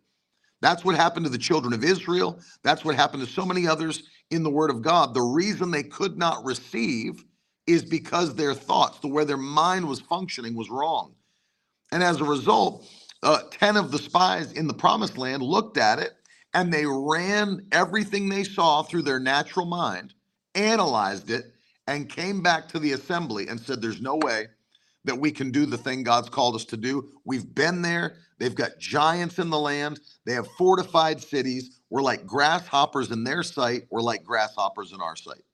That's 0.61 0.85
what 0.85 0.97
happened 0.97 1.27
to 1.27 1.31
the 1.31 1.39
children 1.39 1.73
of 1.73 1.85
Israel. 1.85 2.41
That's 2.63 2.85
what 2.85 2.97
happened 2.97 3.25
to 3.25 3.31
so 3.31 3.45
many 3.45 3.67
others 3.67 4.03
in 4.31 4.43
the 4.43 4.51
Word 4.51 4.71
of 4.71 4.83
God. 4.83 5.15
The 5.15 5.21
reason 5.21 5.71
they 5.71 5.83
could 5.83 6.17
not 6.17 6.45
receive 6.45 7.23
is 7.67 7.85
because 7.85 8.35
their 8.35 8.55
thoughts, 8.55 8.99
the 8.99 9.09
way 9.09 9.25
their 9.25 9.37
mind 9.37 9.87
was 9.87 10.01
functioning, 10.01 10.55
was 10.55 10.71
wrong. 10.71 11.15
And 11.93 12.03
as 12.03 12.21
a 12.21 12.25
result, 12.25 12.87
uh, 13.23 13.43
10 13.51 13.77
of 13.77 13.91
the 13.91 13.99
spies 13.99 14.53
in 14.53 14.67
the 14.67 14.75
promised 14.75 15.17
land 15.17 15.43
looked 15.43 15.79
at 15.79 15.99
it 15.99 16.13
and 16.53 16.73
they 16.73 16.85
ran 16.87 17.67
everything 17.73 18.29
they 18.29 18.45
saw 18.45 18.83
through 18.83 19.03
their 19.03 19.19
natural 19.19 19.67
mind, 19.67 20.15
analyzed 20.55 21.31
it, 21.31 21.53
and 21.87 22.09
came 22.09 22.43
back 22.43 22.69
to 22.69 22.79
the 22.79 22.93
assembly 22.93 23.49
and 23.49 23.61
said, 23.61 23.81
There's 23.81 24.01
no 24.01 24.17
way 24.17 24.47
that 25.05 25.19
we 25.19 25.31
can 25.31 25.51
do 25.51 25.67
the 25.67 25.77
thing 25.79 26.03
God's 26.03 26.29
called 26.29 26.55
us 26.55 26.65
to 26.67 26.77
do. 26.77 27.11
We've 27.25 27.55
been 27.55 27.83
there. 27.83 28.17
They've 28.39 28.55
got 28.55 28.79
giants 28.79 29.39
in 29.39 29.51
the 29.51 29.59
land. 29.59 30.01
They 30.27 30.33
have 30.33 30.49
fortified 30.59 31.23
cities. 31.23 31.81
We're 31.91 32.03
like 32.03 32.27
grasshoppers 32.27 33.11
in 33.11 33.23
their 33.25 33.43
sight. 33.43 33.85
We're 33.91 34.01
like 34.01 34.25
grasshoppers 34.25 34.93
in 34.93 35.01
our 35.01 35.17
sight. 35.17 35.45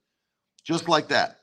Just 0.63 0.87
like 0.87 1.09
that. 1.09 1.40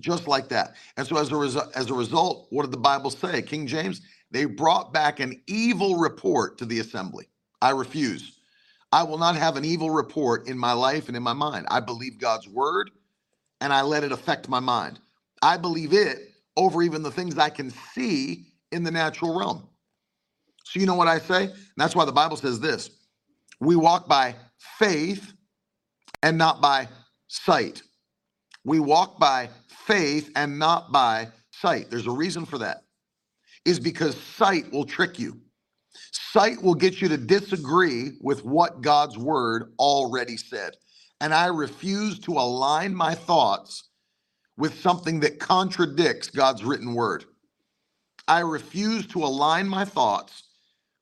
Just 0.00 0.28
like 0.28 0.48
that. 0.48 0.74
And 0.96 1.06
so 1.06 1.16
as 1.16 1.32
a, 1.32 1.36
result, 1.36 1.70
as 1.74 1.90
a 1.90 1.94
result, 1.94 2.46
what 2.50 2.62
did 2.62 2.72
the 2.72 2.78
Bible 2.78 3.10
say? 3.10 3.42
King 3.42 3.66
James, 3.66 4.00
they 4.30 4.44
brought 4.44 4.92
back 4.92 5.20
an 5.20 5.40
evil 5.46 5.96
report 5.96 6.58
to 6.58 6.64
the 6.64 6.80
assembly. 6.80 7.28
I 7.60 7.70
refuse. 7.70 8.38
I 8.92 9.02
will 9.02 9.18
not 9.18 9.36
have 9.36 9.56
an 9.56 9.64
evil 9.64 9.90
report 9.90 10.48
in 10.48 10.58
my 10.58 10.72
life 10.72 11.08
and 11.08 11.16
in 11.16 11.22
my 11.22 11.32
mind. 11.32 11.66
I 11.70 11.80
believe 11.80 12.18
God's 12.18 12.48
word 12.48 12.90
and 13.60 13.72
I 13.72 13.82
let 13.82 14.04
it 14.04 14.12
affect 14.12 14.48
my 14.48 14.60
mind. 14.60 15.00
I 15.42 15.56
believe 15.56 15.92
it 15.92 16.32
over 16.56 16.82
even 16.82 17.02
the 17.02 17.10
things 17.10 17.38
I 17.38 17.50
can 17.50 17.70
see 17.94 18.46
in 18.72 18.82
the 18.84 18.90
natural 18.90 19.38
realm. 19.38 19.68
So, 20.64 20.80
you 20.80 20.86
know 20.86 20.94
what 20.94 21.08
I 21.08 21.18
say? 21.18 21.44
And 21.44 21.54
that's 21.76 21.96
why 21.96 22.04
the 22.04 22.12
Bible 22.12 22.36
says 22.36 22.60
this 22.60 22.90
we 23.60 23.76
walk 23.76 24.08
by 24.08 24.34
faith 24.78 25.32
and 26.22 26.38
not 26.38 26.60
by 26.60 26.88
sight. 27.28 27.82
We 28.64 28.80
walk 28.80 29.18
by 29.18 29.48
faith 29.88 30.30
and 30.36 30.58
not 30.58 30.92
by 30.92 31.28
sight. 31.50 31.90
There's 31.90 32.06
a 32.06 32.12
reason 32.12 32.44
for 32.46 32.58
that, 32.58 32.84
is 33.64 33.80
because 33.80 34.16
sight 34.16 34.70
will 34.70 34.84
trick 34.84 35.18
you. 35.18 35.40
Sight 36.12 36.62
will 36.62 36.74
get 36.74 37.00
you 37.00 37.08
to 37.08 37.16
disagree 37.16 38.12
with 38.20 38.44
what 38.44 38.82
God's 38.82 39.18
word 39.18 39.72
already 39.78 40.36
said. 40.36 40.76
And 41.20 41.34
I 41.34 41.46
refuse 41.46 42.18
to 42.20 42.32
align 42.32 42.94
my 42.94 43.14
thoughts 43.14 43.88
with 44.56 44.78
something 44.78 45.20
that 45.20 45.40
contradicts 45.40 46.30
God's 46.30 46.62
written 46.64 46.94
word. 46.94 47.24
I 48.28 48.40
refuse 48.40 49.06
to 49.08 49.24
align 49.24 49.66
my 49.66 49.86
thoughts 49.86 50.44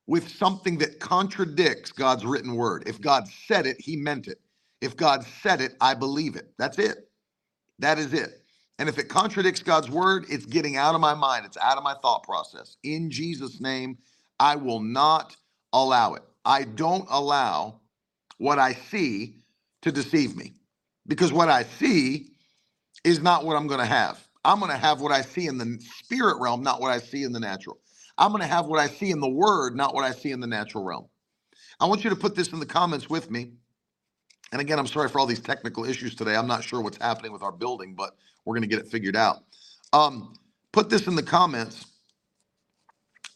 with 0.07 0.29
something 0.29 0.79
that 0.79 1.01
contradicts 1.01 1.91
God's 1.91 2.25
written 2.25 2.55
word. 2.55 2.85
If 2.87 3.01
God 3.01 3.25
said 3.49 3.67
it, 3.67 3.77
he 3.81 3.97
meant 3.97 4.29
it. 4.29 4.41
If 4.81 4.97
God 4.97 5.25
said 5.43 5.61
it, 5.61 5.75
I 5.81 5.95
believe 5.95 6.37
it. 6.37 6.53
That's 6.57 6.79
it. 6.79 7.11
That 7.81 7.99
is 7.99 8.15
it. 8.15 8.46
And 8.79 8.89
if 8.89 8.99
it 8.99 9.09
contradicts 9.09 9.63
God's 9.63 9.91
word, 9.91 10.27
it's 10.31 10.47
getting 10.47 10.77
out 10.77 10.95
of 10.95 11.03
my 11.03 11.15
mind. 11.15 11.47
It's 11.47 11.59
out 11.59 11.79
of 11.79 11.85
my 11.85 11.95
thought 12.03 12.25
process. 12.25 12.77
In 12.85 13.11
Jesus' 13.11 13.61
name, 13.61 13.99
I 14.41 14.57
will 14.57 14.81
not 14.81 15.37
allow 15.73 16.15
it. 16.15 16.23
I 16.45 16.65
don't 16.65 17.07
allow 17.11 17.81
what 18.39 18.59
I 18.59 18.75
see 18.75 19.37
to 19.83 19.93
deceive 19.93 20.37
me 20.37 20.55
because 21.09 21.33
what 21.33 21.49
I 21.51 21.65
see 21.65 22.29
is 23.05 23.21
not 23.23 23.45
what 23.47 23.57
I'm 23.57 23.69
going 23.69 23.81
to 23.81 23.87
have. 23.87 24.27
I'm 24.45 24.61
going 24.61 24.73
to 24.73 24.79
have 24.79 25.01
what 25.01 25.13
I 25.13 25.23
see 25.23 25.47
in 25.47 25.59
the 25.59 25.81
spirit 26.05 26.39
realm, 26.41 26.63
not 26.63 26.81
what 26.81 26.93
I 26.93 26.99
see 26.99 27.25
in 27.25 27.33
the 27.33 27.41
natural. 27.41 27.79
I'm 28.19 28.31
going 28.33 28.43
to 28.43 28.49
have 28.49 28.67
what 28.67 28.81
I 28.81 28.89
see 28.89 29.11
in 29.11 29.21
the 29.21 29.29
word, 29.31 29.77
not 29.77 29.95
what 29.95 30.05
I 30.05 30.13
see 30.13 30.33
in 30.33 30.41
the 30.41 30.49
natural 30.49 30.85
realm. 30.85 31.07
I 31.81 31.87
want 31.87 32.05
you 32.05 32.11
to 32.11 32.17
put 32.17 32.37
this 32.37 32.53
in 32.53 32.61
the 32.61 32.67
comments 32.67 33.11
with 33.11 33.31
me. 33.31 33.53
And 34.53 34.61
again, 34.61 34.79
I'm 34.79 34.89
sorry 34.89 35.09
for 35.11 35.21
all 35.21 35.27
these 35.27 35.41
technical 35.41 35.85
issues 35.85 36.15
today. 36.17 36.37
I'm 36.37 36.47
not 36.49 36.65
sure 36.65 36.83
what's 36.83 36.99
happening 36.99 37.33
with 37.33 37.43
our 37.43 37.53
building, 37.53 37.95
but 37.97 38.17
we're 38.47 38.55
going 38.57 38.69
to 38.69 38.69
get 38.69 38.81
it 38.81 38.91
figured 38.91 39.17
out. 39.17 39.39
Um, 39.93 40.35
put 40.73 40.91
this 40.91 41.09
in 41.09 41.17
the 41.17 41.25
comments. 41.25 41.87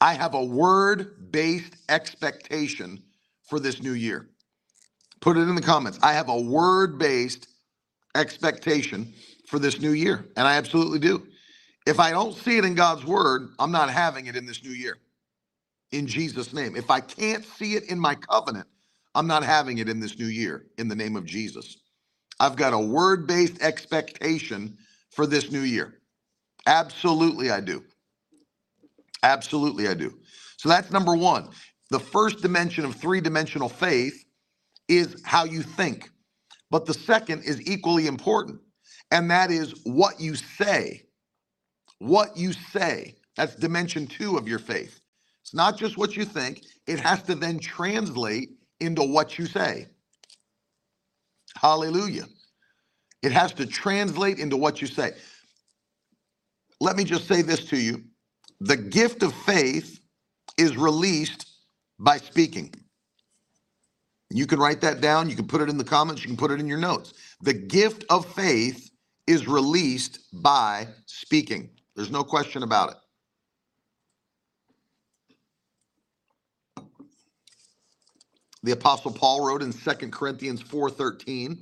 I 0.00 0.14
have 0.14 0.34
a 0.34 0.44
word 0.44 1.32
based 1.32 1.76
expectation 1.88 3.02
for 3.48 3.60
this 3.60 3.82
new 3.82 3.92
year. 3.94 4.28
Put 5.20 5.36
it 5.38 5.42
in 5.42 5.54
the 5.56 5.62
comments. 5.62 5.98
I 6.02 6.14
have 6.14 6.28
a 6.30 6.40
word 6.40 6.98
based 6.98 7.48
expectation 8.16 9.12
for 9.46 9.58
this 9.58 9.80
new 9.80 9.92
year, 9.92 10.26
and 10.36 10.48
I 10.48 10.56
absolutely 10.56 11.00
do. 11.00 11.26
If 11.86 12.00
I 12.00 12.10
don't 12.12 12.36
see 12.36 12.58
it 12.58 12.64
in 12.64 12.74
God's 12.74 13.04
word, 13.04 13.50
I'm 13.58 13.72
not 13.72 13.90
having 13.90 14.26
it 14.26 14.36
in 14.36 14.46
this 14.46 14.64
new 14.64 14.70
year. 14.72 14.98
In 15.92 16.06
Jesus' 16.06 16.52
name. 16.54 16.76
If 16.76 16.90
I 16.90 17.00
can't 17.00 17.44
see 17.44 17.74
it 17.74 17.84
in 17.90 17.98
my 18.00 18.14
covenant, 18.16 18.68
I'm 19.14 19.26
not 19.26 19.44
having 19.44 19.78
it 19.78 19.88
in 19.88 20.00
this 20.00 20.18
new 20.18 20.26
year 20.26 20.66
in 20.78 20.88
the 20.88 20.96
name 20.96 21.16
of 21.16 21.26
Jesus. 21.26 21.78
I've 22.40 22.56
got 22.56 22.74
a 22.74 22.78
word 22.78 23.26
based 23.26 23.62
expectation 23.62 24.78
for 25.10 25.26
this 25.26 25.50
new 25.50 25.60
year. 25.62 25.94
Absolutely, 26.66 27.50
I 27.50 27.60
do. 27.60 27.84
Absolutely, 29.22 29.88
I 29.88 29.94
do. 29.94 30.18
So 30.56 30.68
that's 30.68 30.90
number 30.90 31.14
one. 31.16 31.50
The 31.90 32.00
first 32.00 32.42
dimension 32.42 32.84
of 32.84 32.94
three 32.96 33.20
dimensional 33.20 33.68
faith 33.68 34.24
is 34.88 35.22
how 35.24 35.44
you 35.44 35.62
think. 35.62 36.10
But 36.70 36.86
the 36.86 36.94
second 36.94 37.44
is 37.44 37.62
equally 37.68 38.06
important, 38.06 38.60
and 39.10 39.30
that 39.30 39.50
is 39.50 39.74
what 39.84 40.20
you 40.20 40.36
say. 40.36 41.04
What 41.98 42.36
you 42.36 42.52
say. 42.52 43.16
That's 43.36 43.56
dimension 43.56 44.06
two 44.06 44.36
of 44.36 44.48
your 44.48 44.58
faith. 44.58 45.00
It's 45.42 45.54
not 45.54 45.78
just 45.78 45.98
what 45.98 46.16
you 46.16 46.24
think, 46.24 46.62
it 46.86 47.00
has 47.00 47.22
to 47.24 47.34
then 47.34 47.58
translate 47.58 48.50
into 48.80 49.02
what 49.04 49.38
you 49.38 49.46
say. 49.46 49.88
Hallelujah. 51.56 52.26
It 53.22 53.32
has 53.32 53.52
to 53.54 53.66
translate 53.66 54.38
into 54.38 54.56
what 54.56 54.80
you 54.80 54.86
say. 54.86 55.12
Let 56.80 56.96
me 56.96 57.04
just 57.04 57.26
say 57.28 57.42
this 57.42 57.64
to 57.66 57.76
you 57.76 58.04
the 58.60 58.76
gift 58.76 59.22
of 59.22 59.34
faith 59.34 60.00
is 60.58 60.76
released 60.76 61.46
by 61.98 62.18
speaking. 62.18 62.74
You 64.30 64.46
can 64.46 64.60
write 64.60 64.80
that 64.82 65.00
down. 65.00 65.28
You 65.28 65.36
can 65.36 65.46
put 65.48 65.60
it 65.60 65.68
in 65.68 65.78
the 65.78 65.84
comments. 65.84 66.22
You 66.22 66.28
can 66.28 66.36
put 66.36 66.50
it 66.50 66.60
in 66.60 66.66
your 66.68 66.78
notes. 66.78 67.14
The 67.42 67.54
gift 67.54 68.04
of 68.10 68.26
faith 68.34 68.90
is 69.26 69.48
released 69.48 70.20
by 70.32 70.88
speaking. 71.06 71.70
There's 71.96 72.10
no 72.10 72.24
question 72.24 72.62
about 72.62 72.90
it. 72.90 72.96
The 78.62 78.72
apostle 78.72 79.12
Paul 79.12 79.46
wrote 79.46 79.62
in 79.62 79.72
Second 79.72 80.12
Corinthians 80.12 80.62
4:13, 80.62 81.58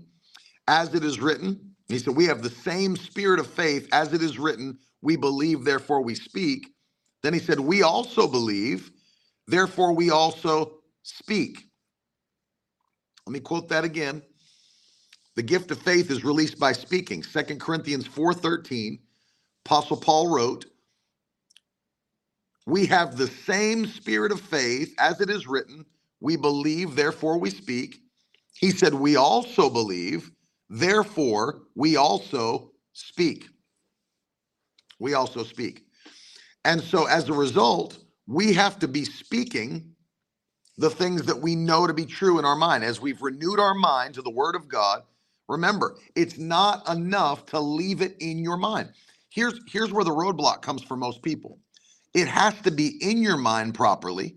as 0.69 0.95
it 0.95 1.05
is 1.05 1.21
written, 1.21 1.77
he 1.89 1.99
said, 2.01 2.17
We 2.17 2.27
have 2.27 2.43
the 2.43 2.51
same 2.51 2.97
spirit 2.97 3.41
of 3.41 3.49
faith 3.49 3.89
as 3.93 4.15
it 4.15 4.23
is 4.23 4.39
written, 4.39 4.79
we 5.03 5.17
believe, 5.17 5.65
therefore 5.65 6.03
we 6.03 6.17
speak. 6.17 6.69
Then 7.25 7.35
he 7.35 7.41
said, 7.41 7.61
We 7.61 7.83
also 7.85 8.29
believe, 8.29 8.93
therefore 9.49 9.95
we 9.95 10.11
also 10.11 10.79
speak. 11.05 11.67
Let 13.27 13.33
me 13.35 13.41
quote 13.41 13.69
that 13.71 13.85
again. 13.85 14.23
The 15.37 15.43
gift 15.45 15.71
of 15.71 15.81
faith 15.81 16.11
is 16.11 16.25
released 16.25 16.59
by 16.61 16.73
speaking. 16.73 17.23
Second 17.23 17.61
Corinthians 17.61 18.07
4:13, 18.09 19.01
Apostle 19.67 19.99
Paul 19.99 20.29
wrote, 20.35 20.67
We 22.67 22.87
have 22.87 23.17
the 23.17 23.29
same 23.29 23.87
spirit 23.87 24.33
of 24.33 24.41
faith 24.41 24.95
as 24.99 25.21
it 25.21 25.31
is 25.31 25.47
written, 25.49 25.87
we 26.21 26.37
believe, 26.37 26.97
therefore 26.97 27.39
we 27.39 27.51
speak. 27.51 28.01
He 28.55 28.71
said, 28.73 28.95
We 28.95 29.17
also 29.17 29.71
believe, 29.71 30.31
therefore 30.71 31.63
we 31.75 31.97
also 31.97 32.73
speak. 32.93 33.47
We 34.99 35.15
also 35.15 35.45
speak. 35.45 35.85
And 36.65 36.83
so 36.83 37.07
as 37.07 37.29
a 37.29 37.35
result, 37.35 37.99
we 38.27 38.53
have 38.55 38.79
to 38.81 38.89
be 38.89 39.05
speaking 39.05 39.93
the 40.79 40.91
things 40.91 41.25
that 41.25 41.41
we 41.41 41.57
know 41.57 41.87
to 41.87 41.95
be 41.95 42.07
true 42.07 42.39
in 42.39 42.45
our 42.45 42.57
mind. 42.57 42.85
As 42.85 43.01
we've 43.01 43.23
renewed 43.23 43.61
our 43.61 43.75
mind 43.75 44.15
to 44.15 44.23
the 44.23 44.31
word 44.31 44.57
of 44.57 44.69
God, 44.69 45.03
remember, 45.49 45.97
it's 46.17 46.39
not 46.39 46.89
enough 46.89 47.47
to 47.47 47.61
leave 47.61 48.03
it 48.03 48.17
in 48.21 48.39
your 48.39 48.57
mind. 48.57 48.91
Here's 49.31 49.61
here's 49.69 49.93
where 49.93 50.05
the 50.05 50.11
roadblock 50.11 50.63
comes 50.63 50.83
for 50.83 50.97
most 50.97 51.23
people. 51.23 51.59
It 52.15 52.29
has 52.29 52.61
to 52.63 52.71
be 52.71 52.99
in 53.03 53.23
your 53.23 53.37
mind 53.37 53.75
properly. 53.75 54.37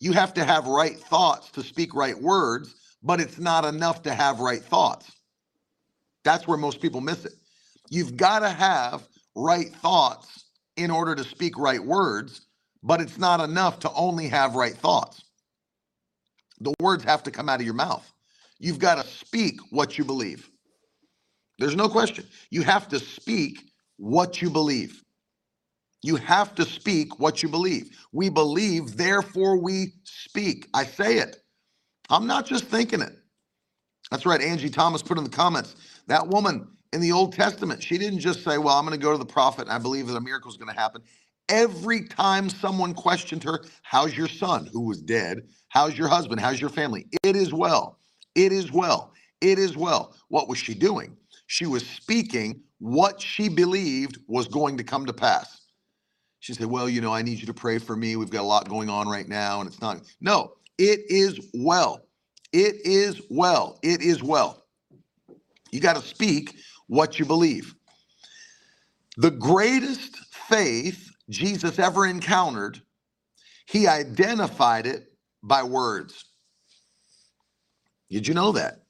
You 0.00 0.12
have 0.12 0.34
to 0.34 0.44
have 0.44 0.66
right 0.66 0.98
thoughts 0.98 1.50
to 1.52 1.62
speak 1.62 1.94
right 1.94 2.20
words, 2.20 2.74
but 3.02 3.20
it's 3.20 3.38
not 3.38 3.64
enough 3.64 4.02
to 4.02 4.14
have 4.14 4.40
right 4.40 4.62
thoughts. 4.62 5.10
That's 6.26 6.48
where 6.48 6.58
most 6.58 6.80
people 6.80 7.00
miss 7.00 7.24
it. 7.24 7.34
You've 7.88 8.16
got 8.16 8.40
to 8.40 8.48
have 8.48 9.06
right 9.36 9.72
thoughts 9.76 10.46
in 10.76 10.90
order 10.90 11.14
to 11.14 11.22
speak 11.22 11.56
right 11.56 11.82
words, 11.82 12.48
but 12.82 13.00
it's 13.00 13.16
not 13.16 13.38
enough 13.38 13.78
to 13.80 13.92
only 13.92 14.26
have 14.26 14.56
right 14.56 14.74
thoughts. 14.74 15.22
The 16.60 16.74
words 16.80 17.04
have 17.04 17.22
to 17.22 17.30
come 17.30 17.48
out 17.48 17.60
of 17.60 17.64
your 17.64 17.74
mouth. 17.74 18.12
You've 18.58 18.80
got 18.80 18.96
to 18.96 19.08
speak 19.08 19.60
what 19.70 19.98
you 19.98 20.04
believe. 20.04 20.50
There's 21.60 21.76
no 21.76 21.88
question. 21.88 22.26
You 22.50 22.62
have 22.62 22.88
to 22.88 22.98
speak 22.98 23.60
what 23.96 24.42
you 24.42 24.50
believe. 24.50 25.00
You 26.02 26.16
have 26.16 26.56
to 26.56 26.64
speak 26.64 27.20
what 27.20 27.40
you 27.44 27.48
believe. 27.48 27.96
We 28.10 28.30
believe, 28.30 28.96
therefore 28.96 29.58
we 29.58 29.92
speak. 30.02 30.66
I 30.74 30.86
say 30.86 31.18
it. 31.18 31.36
I'm 32.10 32.26
not 32.26 32.46
just 32.46 32.64
thinking 32.64 33.00
it. 33.00 33.16
That's 34.10 34.26
right. 34.26 34.40
Angie 34.40 34.70
Thomas 34.70 35.02
put 35.02 35.18
in 35.18 35.24
the 35.24 35.30
comments 35.30 35.74
that 36.06 36.26
woman 36.26 36.68
in 36.92 37.00
the 37.00 37.12
Old 37.12 37.32
Testament, 37.32 37.82
she 37.82 37.98
didn't 37.98 38.20
just 38.20 38.44
say, 38.44 38.58
Well, 38.58 38.76
I'm 38.76 38.86
going 38.86 38.98
to 38.98 39.02
go 39.02 39.12
to 39.12 39.18
the 39.18 39.26
prophet 39.26 39.62
and 39.62 39.72
I 39.72 39.78
believe 39.78 40.06
that 40.06 40.16
a 40.16 40.20
miracle 40.20 40.50
is 40.50 40.56
going 40.56 40.72
to 40.72 40.80
happen. 40.80 41.02
Every 41.48 42.06
time 42.06 42.48
someone 42.48 42.94
questioned 42.94 43.42
her, 43.44 43.64
How's 43.82 44.16
your 44.16 44.28
son 44.28 44.68
who 44.72 44.82
was 44.82 45.02
dead? 45.02 45.48
How's 45.68 45.98
your 45.98 46.08
husband? 46.08 46.40
How's 46.40 46.60
your 46.60 46.70
family? 46.70 47.06
It 47.22 47.36
is 47.36 47.52
well. 47.52 47.98
It 48.34 48.52
is 48.52 48.72
well. 48.72 49.12
It 49.40 49.58
is 49.58 49.76
well. 49.76 50.14
What 50.28 50.48
was 50.48 50.58
she 50.58 50.74
doing? 50.74 51.16
She 51.48 51.66
was 51.66 51.86
speaking 51.86 52.62
what 52.78 53.20
she 53.20 53.48
believed 53.48 54.18
was 54.26 54.48
going 54.48 54.76
to 54.78 54.84
come 54.84 55.06
to 55.06 55.12
pass. 55.12 55.62
She 56.40 56.54
said, 56.54 56.66
Well, 56.66 56.88
you 56.88 57.00
know, 57.00 57.12
I 57.12 57.22
need 57.22 57.40
you 57.40 57.46
to 57.46 57.54
pray 57.54 57.78
for 57.78 57.96
me. 57.96 58.16
We've 58.16 58.30
got 58.30 58.42
a 58.42 58.42
lot 58.42 58.68
going 58.68 58.88
on 58.88 59.08
right 59.08 59.28
now, 59.28 59.60
and 59.60 59.68
it's 59.68 59.80
not. 59.80 60.00
No, 60.20 60.52
it 60.78 61.00
is 61.08 61.40
well. 61.54 62.05
It 62.52 62.86
is 62.86 63.20
well. 63.30 63.78
It 63.82 64.02
is 64.02 64.22
well. 64.22 64.64
You 65.72 65.80
got 65.80 65.96
to 65.96 66.02
speak 66.02 66.56
what 66.86 67.18
you 67.18 67.24
believe. 67.24 67.74
The 69.16 69.30
greatest 69.30 70.16
faith 70.16 71.10
Jesus 71.28 71.78
ever 71.78 72.06
encountered, 72.06 72.80
he 73.66 73.86
identified 73.86 74.86
it 74.86 75.12
by 75.42 75.62
words. 75.62 76.26
Did 78.10 78.28
you 78.28 78.34
know 78.34 78.52
that? 78.52 78.82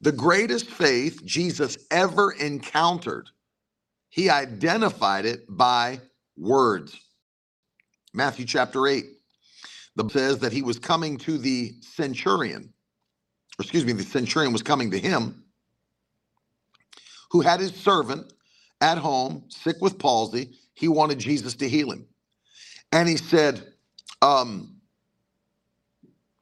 The 0.00 0.12
greatest 0.12 0.66
faith 0.66 1.24
Jesus 1.24 1.78
ever 1.90 2.32
encountered, 2.32 3.28
he 4.08 4.30
identified 4.30 5.26
it 5.26 5.44
by 5.48 6.00
words. 6.36 6.98
Matthew 8.14 8.46
chapter 8.46 8.86
8 8.86 9.04
the 9.96 10.08
says 10.08 10.38
that 10.38 10.52
he 10.52 10.62
was 10.62 10.78
coming 10.78 11.18
to 11.18 11.38
the 11.38 11.74
centurion, 11.82 12.71
or 13.58 13.62
excuse 13.62 13.84
me, 13.84 13.92
the 13.92 14.02
centurion 14.02 14.52
was 14.52 14.62
coming 14.62 14.90
to 14.90 14.98
him, 14.98 15.44
who 17.30 17.40
had 17.40 17.60
his 17.60 17.74
servant 17.74 18.32
at 18.80 18.98
home, 18.98 19.44
sick 19.48 19.76
with 19.80 19.98
palsy. 19.98 20.56
He 20.74 20.88
wanted 20.88 21.18
Jesus 21.18 21.54
to 21.56 21.68
heal 21.68 21.92
him. 21.92 22.06
And 22.92 23.08
he 23.08 23.16
said, 23.16 23.62
um, 24.20 24.76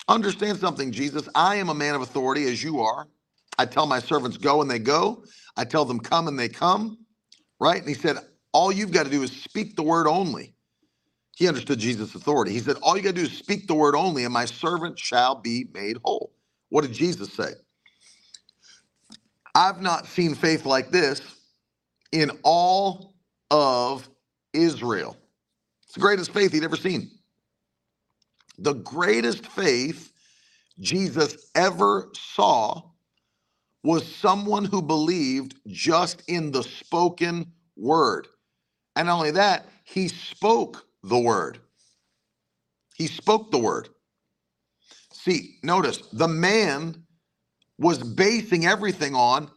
Understand 0.08 0.58
something, 0.58 0.90
Jesus. 0.90 1.28
I 1.36 1.56
am 1.56 1.68
a 1.68 1.74
man 1.74 1.94
of 1.94 2.02
authority 2.02 2.44
as 2.50 2.62
you 2.64 2.80
are. 2.80 3.06
I 3.58 3.64
tell 3.64 3.86
my 3.86 4.00
servants 4.00 4.36
go 4.36 4.60
and 4.60 4.68
they 4.68 4.80
go. 4.80 5.22
I 5.56 5.64
tell 5.64 5.84
them 5.84 6.00
come 6.00 6.26
and 6.26 6.36
they 6.38 6.48
come. 6.48 6.98
Right? 7.60 7.78
And 7.78 7.88
he 7.88 7.94
said, 7.94 8.16
All 8.52 8.72
you've 8.72 8.90
got 8.90 9.04
to 9.04 9.10
do 9.10 9.22
is 9.22 9.30
speak 9.30 9.76
the 9.76 9.84
word 9.84 10.08
only. 10.08 10.54
He 11.36 11.46
understood 11.46 11.78
Jesus' 11.78 12.14
authority. 12.14 12.52
He 12.52 12.58
said, 12.58 12.76
All 12.82 12.96
you 12.96 13.02
got 13.02 13.10
to 13.10 13.20
do 13.20 13.22
is 13.22 13.32
speak 13.32 13.68
the 13.68 13.74
word 13.74 13.94
only, 13.94 14.24
and 14.24 14.34
my 14.34 14.46
servant 14.46 14.98
shall 14.98 15.36
be 15.36 15.66
made 15.72 15.98
whole. 16.04 16.32
What 16.70 16.82
did 16.82 16.92
Jesus 16.92 17.32
say? 17.32 17.52
I've 19.54 19.80
not 19.82 20.06
seen 20.06 20.34
faith 20.34 20.66
like 20.66 20.90
this 20.90 21.20
in 22.12 22.30
all 22.44 23.14
of 23.50 24.08
Israel. 24.52 25.16
It's 25.84 25.94
the 25.94 26.00
greatest 26.00 26.32
faith 26.32 26.52
he'd 26.52 26.64
ever 26.64 26.76
seen. 26.76 27.10
The 28.58 28.74
greatest 28.74 29.46
faith 29.46 30.12
Jesus 30.80 31.50
ever 31.54 32.10
saw 32.14 32.82
was 33.82 34.06
someone 34.06 34.64
who 34.64 34.82
believed 34.82 35.56
just 35.66 36.22
in 36.28 36.52
the 36.52 36.62
spoken 36.62 37.52
word. 37.76 38.28
And 38.96 39.06
not 39.06 39.16
only 39.16 39.30
that, 39.32 39.66
he 39.84 40.08
spoke 40.08 40.84
the 41.02 41.18
word. 41.18 41.60
He 42.96 43.06
spoke 43.06 43.50
the 43.50 43.58
word. 43.58 43.88
See, 45.24 45.58
notice 45.64 45.98
the 46.12 46.28
man 46.28 47.04
was 47.78 47.98
basing 48.02 48.66
everything 48.66 49.14
on 49.14 49.50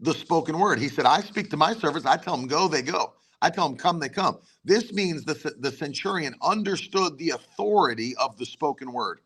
the 0.00 0.14
spoken 0.14 0.58
word. 0.58 0.78
He 0.80 0.88
said, 0.88 1.06
I 1.06 1.20
speak 1.22 1.50
to 1.50 1.58
my 1.58 1.74
servants, 1.74 2.06
I 2.06 2.16
tell 2.18 2.36
them 2.36 2.48
go, 2.48 2.68
they 2.68 2.82
go. 2.82 3.14
I 3.42 3.50
tell 3.50 3.68
them 3.68 3.78
come, 3.78 4.00
they 4.00 4.08
come. 4.10 4.38
This 4.64 4.92
means 4.92 5.24
the, 5.24 5.34
the 5.60 5.72
centurion 5.72 6.34
understood 6.42 7.18
the 7.18 7.30
authority 7.30 8.16
of 8.16 8.38
the 8.38 8.46
spoken 8.46 8.92
word. 8.92 9.20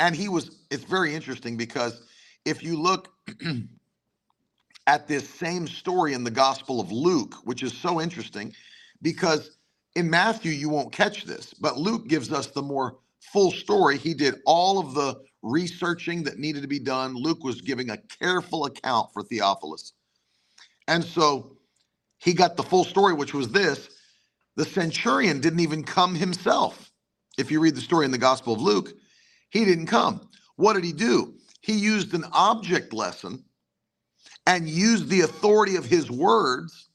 And 0.00 0.16
he 0.16 0.28
was, 0.28 0.64
it's 0.70 0.84
very 0.84 1.14
interesting 1.14 1.56
because 1.56 2.02
if 2.44 2.62
you 2.62 2.80
look 2.80 3.10
at 4.86 5.08
this 5.08 5.28
same 5.28 5.66
story 5.68 6.14
in 6.14 6.24
the 6.24 6.30
Gospel 6.32 6.80
of 6.80 6.92
Luke, 6.92 7.36
which 7.44 7.62
is 7.62 7.72
so 7.76 8.00
interesting 8.00 8.54
because 9.02 9.58
in 9.96 10.10
Matthew, 10.10 10.52
you 10.52 10.68
won't 10.70 10.92
catch 10.92 11.24
this, 11.24 11.54
but 11.54 11.78
Luke 11.78 12.08
gives 12.08 12.32
us 12.32 12.48
the 12.48 12.62
more 12.62 12.98
full 13.32 13.50
story. 13.52 13.98
He 13.98 14.14
did 14.14 14.36
all 14.46 14.78
of 14.78 14.94
the 14.94 15.20
researching 15.42 16.22
that 16.24 16.38
needed 16.38 16.62
to 16.62 16.68
be 16.68 16.78
done. 16.78 17.14
Luke 17.14 17.44
was 17.44 17.60
giving 17.60 17.90
a 17.90 17.98
careful 18.20 18.64
account 18.66 19.10
for 19.12 19.22
Theophilus. 19.22 19.92
And 20.88 21.04
so 21.04 21.56
he 22.18 22.32
got 22.32 22.56
the 22.56 22.62
full 22.62 22.84
story, 22.84 23.14
which 23.14 23.34
was 23.34 23.50
this 23.50 23.88
the 24.56 24.64
centurion 24.64 25.40
didn't 25.40 25.60
even 25.60 25.82
come 25.82 26.14
himself. 26.14 26.90
If 27.38 27.50
you 27.50 27.60
read 27.60 27.74
the 27.74 27.80
story 27.80 28.04
in 28.04 28.12
the 28.12 28.18
Gospel 28.18 28.54
of 28.54 28.62
Luke, 28.62 28.92
he 29.50 29.64
didn't 29.64 29.86
come. 29.86 30.28
What 30.56 30.74
did 30.74 30.84
he 30.84 30.92
do? 30.92 31.34
He 31.60 31.72
used 31.72 32.14
an 32.14 32.24
object 32.32 32.92
lesson 32.92 33.44
and 34.46 34.68
used 34.68 35.08
the 35.08 35.22
authority 35.22 35.76
of 35.76 35.84
his 35.84 36.10
words 36.10 36.88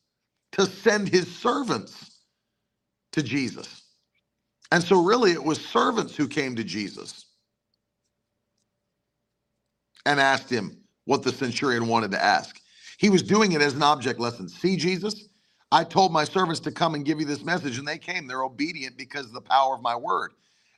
to 0.54 0.65
send 0.65 1.10
his 1.10 1.34
servants 1.36 2.20
to 3.12 3.24
Jesus. 3.24 3.79
And 4.72 4.84
so, 4.84 5.04
really, 5.04 5.32
it 5.34 5.44
was 5.44 5.64
servants 5.66 6.16
who 6.16 6.28
came 6.28 6.56
to 6.58 6.64
Jesus 6.64 7.26
and 10.06 10.20
asked 10.20 10.52
him 10.52 10.78
what 11.06 11.24
the 11.24 11.34
centurion 11.34 11.88
wanted 11.88 12.12
to 12.14 12.24
ask. 12.24 12.62
He 13.00 13.10
was 13.12 13.24
doing 13.24 13.54
it 13.54 13.62
as 13.62 13.76
an 13.76 13.84
object 13.84 14.20
lesson. 14.20 14.50
See, 14.50 14.78
Jesus, 14.78 15.30
I 15.72 15.86
told 15.86 16.14
my 16.14 16.26
servants 16.26 16.62
to 16.62 16.72
come 16.72 16.96
and 16.96 17.06
give 17.06 17.20
you 17.20 17.28
this 17.28 17.44
message, 17.44 17.80
and 17.80 17.88
they 17.88 18.00
came. 18.00 18.28
They're 18.28 18.44
obedient 18.44 18.98
because 18.98 19.28
of 19.28 19.34
the 19.34 19.42
power 19.42 19.76
of 19.76 19.84
my 19.84 19.98
word. 19.98 20.34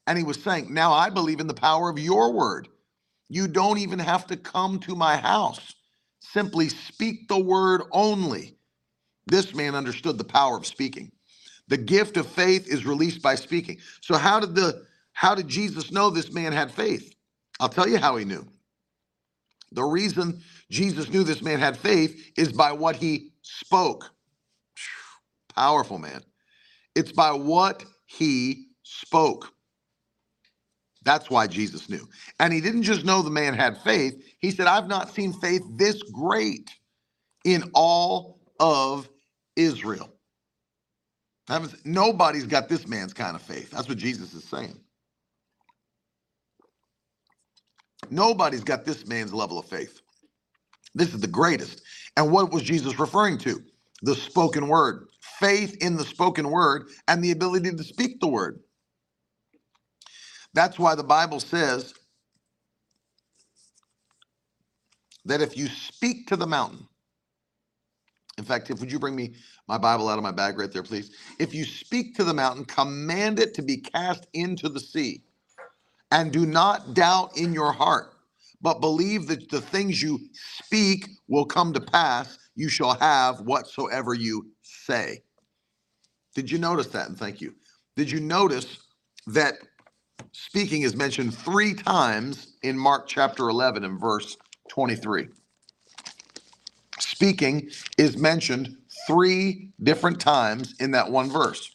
And 0.07 0.17
he 0.17 0.25
was 0.25 0.41
saying, 0.43 0.73
Now 0.73 0.93
I 0.93 1.09
believe 1.11 1.41
in 1.41 1.47
the 1.47 1.55
power 1.55 1.89
of 1.89 1.99
your 1.99 2.33
word. 2.33 2.69
You 3.29 3.47
don't 3.47 3.79
even 3.79 3.99
have 3.99 4.27
to 4.27 4.37
come 4.37 4.79
to 4.81 4.95
my 4.95 5.17
house. 5.17 5.75
Simply 6.21 6.69
speak 6.69 7.27
the 7.29 7.39
word 7.39 7.83
only. 7.91 8.55
This 9.27 9.55
man 9.55 9.75
understood 9.75 10.17
the 10.17 10.25
power 10.25 10.57
of 10.57 10.67
speaking. 10.67 11.11
The 11.71 11.77
gift 11.77 12.17
of 12.17 12.27
faith 12.27 12.67
is 12.67 12.85
released 12.85 13.23
by 13.23 13.35
speaking. 13.35 13.79
So 14.01 14.17
how 14.17 14.41
did 14.41 14.55
the 14.55 14.85
how 15.13 15.35
did 15.35 15.47
Jesus 15.47 15.91
know 15.93 16.11
this 16.11 16.33
man 16.33 16.53
had 16.53 16.69
faith? 16.69 17.15
I'll 17.61 17.69
tell 17.69 17.87
you 17.87 17.97
how 17.97 18.17
he 18.17 18.25
knew. 18.25 18.45
The 19.71 19.83
reason 19.83 20.41
Jesus 20.69 21.09
knew 21.09 21.23
this 21.23 21.41
man 21.41 21.59
had 21.59 21.77
faith 21.77 22.33
is 22.37 22.51
by 22.51 22.73
what 22.73 22.97
he 22.97 23.31
spoke. 23.41 24.11
Powerful 25.55 25.97
man. 25.97 26.23
It's 26.95 27.13
by 27.13 27.31
what 27.31 27.85
he 28.05 28.67
spoke. 28.83 29.53
That's 31.03 31.29
why 31.29 31.47
Jesus 31.47 31.89
knew. 31.89 32.07
And 32.39 32.53
he 32.53 32.61
didn't 32.61 32.83
just 32.83 33.05
know 33.05 33.21
the 33.21 33.29
man 33.31 33.53
had 33.53 33.77
faith, 33.79 34.23
he 34.39 34.51
said, 34.51 34.67
I've 34.67 34.87
not 34.89 35.13
seen 35.13 35.33
faith 35.33 35.63
this 35.77 36.03
great 36.03 36.69
in 37.45 37.71
all 37.73 38.39
of 38.59 39.09
Israel. 39.55 40.10
Nobody's 41.85 42.45
got 42.45 42.69
this 42.69 42.87
man's 42.87 43.13
kind 43.13 43.35
of 43.35 43.41
faith. 43.41 43.71
That's 43.71 43.89
what 43.89 43.97
Jesus 43.97 44.33
is 44.33 44.43
saying. 44.45 44.79
Nobody's 48.09 48.63
got 48.63 48.85
this 48.85 49.07
man's 49.07 49.33
level 49.33 49.59
of 49.59 49.65
faith. 49.65 50.01
This 50.95 51.13
is 51.13 51.21
the 51.21 51.27
greatest. 51.27 51.81
And 52.17 52.31
what 52.31 52.51
was 52.51 52.63
Jesus 52.63 52.99
referring 52.99 53.37
to? 53.39 53.63
The 54.03 54.15
spoken 54.15 54.67
word, 54.67 55.07
faith 55.39 55.77
in 55.81 55.97
the 55.97 56.05
spoken 56.05 56.49
word, 56.51 56.89
and 57.07 57.23
the 57.23 57.31
ability 57.31 57.71
to 57.71 57.83
speak 57.83 58.19
the 58.19 58.27
word. 58.27 58.59
That's 60.53 60.79
why 60.79 60.95
the 60.95 61.03
Bible 61.03 61.39
says 61.39 61.93
that 65.25 65.41
if 65.41 65.57
you 65.57 65.67
speak 65.67 66.27
to 66.27 66.35
the 66.35 66.47
mountain, 66.47 66.87
in 68.41 68.45
fact, 68.45 68.71
if 68.71 68.79
would 68.79 68.91
you 68.91 68.97
bring 68.97 69.15
me 69.15 69.35
my 69.67 69.77
Bible 69.77 70.09
out 70.09 70.17
of 70.17 70.23
my 70.23 70.31
bag 70.31 70.57
right 70.57 70.71
there, 70.71 70.81
please? 70.81 71.11
If 71.37 71.53
you 71.53 71.63
speak 71.63 72.15
to 72.15 72.23
the 72.23 72.33
mountain, 72.33 72.65
command 72.65 73.39
it 73.39 73.53
to 73.53 73.61
be 73.61 73.77
cast 73.77 74.25
into 74.33 74.67
the 74.67 74.79
sea, 74.79 75.21
and 76.11 76.33
do 76.33 76.47
not 76.47 76.95
doubt 76.95 77.37
in 77.37 77.53
your 77.53 77.71
heart, 77.71 78.15
but 78.59 78.81
believe 78.81 79.27
that 79.27 79.49
the 79.51 79.61
things 79.61 80.01
you 80.01 80.19
speak 80.33 81.07
will 81.27 81.45
come 81.45 81.71
to 81.73 81.79
pass. 81.79 82.39
You 82.55 82.67
shall 82.67 82.95
have 82.95 83.41
whatsoever 83.41 84.15
you 84.15 84.47
say. 84.63 85.21
Did 86.33 86.49
you 86.49 86.57
notice 86.57 86.87
that? 86.87 87.07
And 87.07 87.17
thank 87.17 87.41
you. 87.41 87.53
Did 87.95 88.09
you 88.09 88.19
notice 88.19 88.79
that 89.27 89.59
speaking 90.31 90.81
is 90.81 90.95
mentioned 90.95 91.37
three 91.37 91.75
times 91.75 92.55
in 92.63 92.75
Mark 92.75 93.07
chapter 93.07 93.49
11 93.49 93.83
and 93.83 93.99
verse 93.99 94.35
23. 94.69 95.27
Speaking 97.21 97.69
is 97.99 98.17
mentioned 98.17 98.75
three 99.05 99.69
different 99.83 100.19
times 100.19 100.73
in 100.79 100.89
that 100.89 101.11
one 101.11 101.29
verse. 101.29 101.71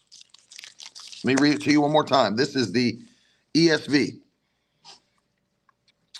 Let 1.23 1.41
me 1.41 1.41
read 1.41 1.55
it 1.55 1.63
to 1.63 1.71
you 1.71 1.83
one 1.83 1.93
more 1.93 2.03
time. 2.05 2.35
This 2.35 2.57
is 2.57 2.73
the 2.73 2.99
ESV. 3.55 4.19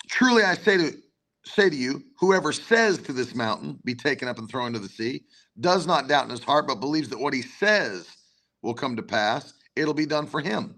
Truly 0.07 0.43
I 0.43 0.55
say 0.55 0.77
to 0.77 0.97
say 1.45 1.69
to 1.69 1.75
you, 1.75 2.05
whoever 2.17 2.53
says 2.53 2.99
to 2.99 3.11
this 3.11 3.35
mountain, 3.35 3.77
be 3.83 3.93
taken 3.93 4.29
up 4.29 4.37
and 4.37 4.49
thrown 4.49 4.67
into 4.67 4.79
the 4.79 4.87
sea, 4.87 5.25
does 5.59 5.85
not 5.85 6.07
doubt 6.07 6.23
in 6.23 6.29
his 6.29 6.41
heart, 6.41 6.65
but 6.65 6.75
believes 6.75 7.09
that 7.09 7.19
what 7.19 7.33
he 7.33 7.41
says 7.41 8.07
will 8.61 8.73
come 8.73 8.95
to 8.95 9.03
pass, 9.03 9.55
it'll 9.75 9.93
be 9.93 10.05
done 10.05 10.25
for 10.25 10.39
him. 10.39 10.73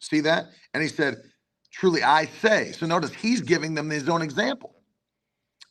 See 0.00 0.20
that? 0.20 0.50
And 0.74 0.82
he 0.84 0.88
said, 0.88 1.24
Truly 1.72 2.04
I 2.04 2.26
say. 2.26 2.70
So 2.70 2.86
notice 2.86 3.12
he's 3.12 3.40
giving 3.40 3.74
them 3.74 3.90
his 3.90 4.08
own 4.08 4.22
example. 4.22 4.79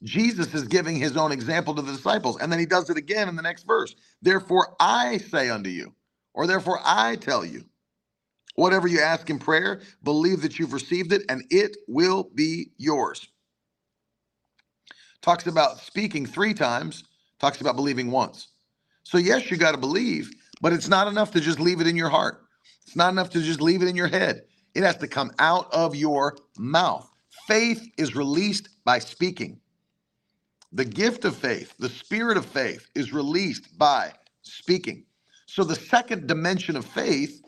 Jesus 0.04 0.54
is 0.54 0.68
giving 0.68 0.96
his 0.96 1.18
own 1.18 1.32
example 1.32 1.76
to 1.76 1.82
the 1.82 1.92
disciples. 1.92 2.38
And 2.40 2.52
then 2.52 2.60
he 2.60 2.66
does 2.66 2.90
it 2.90 2.98
again 2.98 3.28
in 3.28 3.36
the 3.36 3.42
next 3.42 3.64
verse. 3.64 3.96
Therefore 4.22 4.76
I 4.80 5.18
say 5.18 5.50
unto 5.50 5.70
you, 5.70 5.94
or 6.34 6.48
therefore 6.48 6.80
I 6.84 7.18
tell 7.18 7.44
you, 7.46 7.66
whatever 8.56 8.88
you 8.88 9.02
ask 9.02 9.30
in 9.30 9.40
prayer, 9.40 9.82
believe 10.04 10.42
that 10.42 10.60
you've 10.60 10.74
received 10.74 11.12
it 11.14 11.24
and 11.30 11.44
it 11.50 11.78
will 11.88 12.30
be 12.36 12.72
yours. 12.78 13.28
Talks 15.22 15.48
about 15.48 15.80
speaking 15.80 16.26
three 16.26 16.54
times, 16.54 17.04
talks 17.40 17.62
about 17.62 17.76
believing 17.76 18.10
once. 18.10 18.50
So, 19.04 19.18
yes, 19.18 19.50
you 19.52 19.58
got 19.58 19.72
to 19.72 19.78
believe, 19.78 20.32
but 20.62 20.72
it's 20.72 20.88
not 20.88 21.08
enough 21.08 21.32
to 21.32 21.42
just 21.42 21.60
leave 21.60 21.82
it 21.82 21.88
in 21.88 21.96
your 21.96 22.10
heart. 22.10 22.44
It's 22.86 22.96
not 22.96 23.12
enough 23.12 23.30
to 23.32 23.42
just 23.42 23.62
leave 23.62 23.82
it 23.82 23.88
in 23.88 23.96
your 23.96 24.08
head. 24.08 24.44
It 24.76 24.84
has 24.84 24.98
to 24.98 25.08
come 25.08 25.32
out 25.40 25.72
of 25.74 25.96
your 25.96 26.38
mouth. 26.58 27.10
Faith 27.48 27.90
is 27.98 28.16
released 28.16 28.70
by 28.86 29.00
speaking. 29.00 29.60
The 30.72 30.86
gift 30.86 31.26
of 31.26 31.36
faith, 31.36 31.74
the 31.80 31.90
spirit 31.90 32.38
of 32.38 32.46
faith, 32.46 32.88
is 32.96 33.12
released 33.12 33.78
by 33.78 34.14
speaking. 34.44 35.06
So 35.48 35.64
the 35.64 35.76
second 35.76 36.28
dimension 36.28 36.76
of 36.76 36.86
faith 36.86 37.42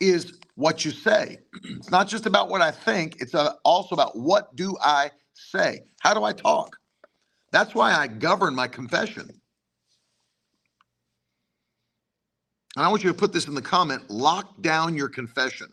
is 0.00 0.38
what 0.54 0.84
you 0.84 0.92
say. 0.92 1.38
It's 1.64 1.90
not 1.90 2.08
just 2.08 2.26
about 2.26 2.48
what 2.48 2.62
I 2.62 2.70
think, 2.70 3.20
it's 3.20 3.34
uh, 3.34 3.54
also 3.64 3.94
about 3.94 4.16
what 4.16 4.54
do 4.54 4.76
I 4.80 5.10
say? 5.34 5.80
How 6.00 6.14
do 6.14 6.22
I 6.24 6.32
talk? 6.32 6.76
That's 7.52 7.74
why 7.74 7.92
I 7.92 8.06
govern 8.06 8.54
my 8.54 8.68
confession. 8.68 9.28
And 12.76 12.84
I 12.84 12.88
want 12.88 13.02
you 13.02 13.10
to 13.10 13.18
put 13.18 13.32
this 13.32 13.48
in 13.48 13.54
the 13.54 13.62
comment 13.62 14.08
lock 14.10 14.60
down 14.62 14.96
your 14.96 15.08
confession. 15.08 15.68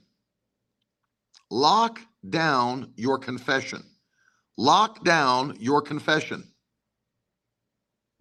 Lock 1.51 1.99
down 2.29 2.93
your 2.95 3.19
confession. 3.19 3.83
Lock 4.57 5.03
down 5.03 5.55
your 5.59 5.81
confession. 5.81 6.43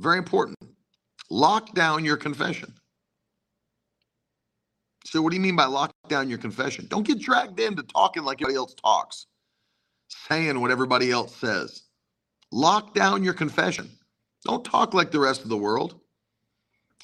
Very 0.01 0.19
important. 0.19 0.59
Lock 1.31 1.75
down 1.75 2.05
your 2.05 2.17
confession. 2.17 2.73
So, 5.05 5.23
what 5.23 5.31
do 5.31 5.37
you 5.37 5.43
mean 5.43 5.57
by 5.57 5.67
lock 5.67 5.93
down 6.09 6.29
your 6.29 6.39
confession? 6.39 6.87
Don't 6.89 7.07
get 7.07 7.21
dragged 7.21 7.61
into 7.61 7.83
talking 7.83 8.25
like 8.25 8.41
everybody 8.41 8.57
else 8.57 8.75
talks, 8.75 9.27
saying 10.09 10.61
what 10.61 10.71
everybody 10.71 11.11
else 11.11 11.37
says. 11.37 11.83
Lock 12.51 12.95
down 12.95 13.23
your 13.23 13.35
confession. 13.35 13.91
Don't 14.45 14.65
talk 14.65 14.95
like 14.95 15.11
the 15.11 15.21
rest 15.21 15.43
of 15.43 15.49
the 15.49 15.57
world. 15.57 16.01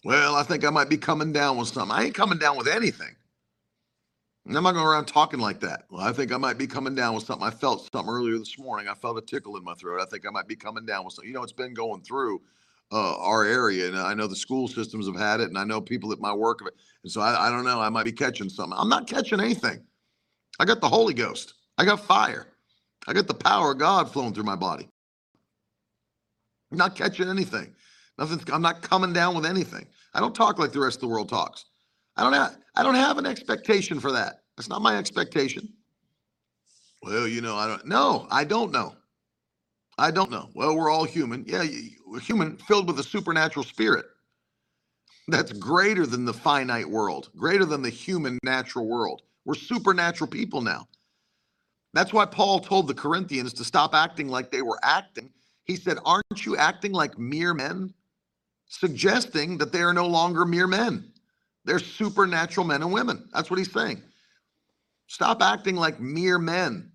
Well, 0.05 0.35
I 0.35 0.43
think 0.43 0.65
I 0.65 0.71
might 0.71 0.89
be 0.89 0.97
coming 0.97 1.33
down 1.33 1.57
with 1.57 1.69
something. 1.69 1.97
I 1.97 2.05
ain't 2.05 2.15
coming 2.15 2.39
down 2.39 2.57
with 2.57 2.69
anything. 2.69 3.15
And 4.47 4.57
I'm 4.57 4.65
not 4.65 4.73
going 4.73 4.87
around 4.87 5.05
talking 5.07 5.39
like 5.39 5.61
that. 5.61 5.85
Well, 5.91 6.01
I 6.01 6.13
think 6.13 6.33
I 6.33 6.39
might 6.39 6.57
be 6.57 6.67
coming 6.67 6.95
down 6.95 7.15
with 7.15 7.25
something. 7.25 7.47
I 7.47 7.51
felt 7.51 7.89
something 7.93 8.11
earlier 8.11 8.39
this 8.39 8.59
morning. 8.59 8.89
I 8.89 8.95
felt 8.95 9.19
a 9.19 9.21
tickle 9.21 9.57
in 9.57 9.65
my 9.65 9.75
throat. 9.75 10.01
I 10.01 10.07
think 10.07 10.27
I 10.27 10.31
might 10.31 10.49
be 10.49 10.57
coming 10.57 10.87
down 10.87 11.05
with 11.05 11.15
something. 11.15 11.29
You 11.29 11.35
know, 11.35 11.43
it's 11.43 11.53
been 11.53 11.75
going 11.75 12.03
through 12.03 12.41
uh, 12.93 13.17
our 13.19 13.45
area, 13.45 13.87
and 13.87 13.97
I 13.97 14.15
know 14.15 14.27
the 14.27 14.37
school 14.37 14.69
systems 14.69 15.07
have 15.07 15.17
had 15.17 15.41
it, 15.41 15.49
and 15.49 15.59
I 15.59 15.65
know 15.65 15.81
people 15.81 16.13
at 16.13 16.19
my 16.19 16.33
work 16.33 16.61
of 16.61 16.67
it. 16.67 16.75
And 17.05 17.13
so 17.13 17.21
I, 17.21 17.47
I 17.47 17.51
don't 17.51 17.65
know. 17.65 17.81
I 17.81 17.89
might 17.89 18.05
be 18.05 18.13
catching 18.13 18.49
something. 18.49 18.77
I'm 18.79 18.89
not 18.89 19.07
catching 19.07 19.41
anything. 19.41 19.83
I 20.59 20.65
got 20.65 20.81
the 20.81 20.89
Holy 20.89 21.15
Ghost. 21.15 21.55
I 21.79 21.85
got 21.85 22.05
fire. 22.05 22.47
I 23.07 23.13
got 23.13 23.27
the 23.27 23.35
power 23.35 23.73
of 23.73 23.79
God 23.79 24.13
flowing 24.13 24.35
through 24.35 24.45
my 24.45 24.57
body. 24.57 24.89
I'm 26.71 26.79
not 26.79 26.97
catching 26.97 27.29
anything. 27.29 27.75
Nothing. 28.19 28.43
I'm 28.53 28.63
not 28.63 28.83
coming 28.83 29.13
down 29.13 29.35
with 29.35 29.47
anything. 29.47 29.87
I 30.15 30.21
don't 30.21 30.35
talk 30.35 30.59
like 30.59 30.73
the 30.73 30.81
rest 30.81 30.97
of 30.97 31.01
the 31.03 31.09
world 31.09 31.29
talks. 31.29 31.67
I 32.17 32.23
don't 32.23 32.33
have. 32.33 32.57
I 32.77 32.83
don't 32.83 32.95
have 32.95 33.19
an 33.19 33.27
expectation 33.27 33.99
for 33.99 34.13
that. 34.13 34.43
That's 34.57 34.69
not 34.69 34.83
my 34.83 34.99
expectation. 34.99 35.73
Well, 37.03 37.27
you 37.27 37.41
know, 37.41 37.57
I 37.57 37.67
don't. 37.67 37.87
No, 37.87 38.27
I 38.31 38.45
don't 38.45 38.73
know. 38.73 38.95
I 40.01 40.11
don't 40.11 40.31
know. 40.31 40.49
Well, 40.55 40.75
we're 40.75 40.89
all 40.91 41.05
human. 41.05 41.45
Yeah, 41.47 41.63
human 42.23 42.57
filled 42.57 42.87
with 42.87 42.99
a 42.99 43.03
supernatural 43.03 43.65
spirit 43.65 44.07
that's 45.29 45.53
greater 45.53 46.07
than 46.07 46.25
the 46.25 46.33
finite 46.33 46.89
world, 46.89 47.29
greater 47.37 47.67
than 47.67 47.83
the 47.83 47.91
human 47.91 48.39
natural 48.43 48.89
world. 48.89 49.21
We're 49.45 49.55
supernatural 49.55 50.31
people 50.31 50.63
now. 50.63 50.89
That's 51.93 52.15
why 52.15 52.25
Paul 52.25 52.61
told 52.61 52.89
the 52.89 52.95
Corinthians 52.95 53.53
to 53.55 53.65
stop 53.65 53.95
acting 53.95 54.29
like 54.29 54.51
they 54.51 54.63
were 54.63 54.79
acting. 54.83 55.29
He 55.65 55.77
said, 55.77 55.99
Aren't 56.07 56.47
you 56.47 56.57
acting 56.57 56.93
like 56.93 57.19
mere 57.19 57.53
men? 57.53 57.93
Suggesting 58.69 59.59
that 59.59 59.71
they 59.71 59.83
are 59.83 59.93
no 59.93 60.07
longer 60.07 60.47
mere 60.47 60.67
men. 60.67 61.13
They're 61.67 61.79
supernatural 61.79 62.67
men 62.67 62.83
and 62.83 62.93
women. 62.93 63.29
That's 63.35 63.51
what 63.51 63.59
he's 63.59 63.71
saying. 63.73 64.03
Stop 65.09 65.43
acting 65.43 65.77
like 65.77 66.01
mere 66.01 66.39
men. 66.39 66.91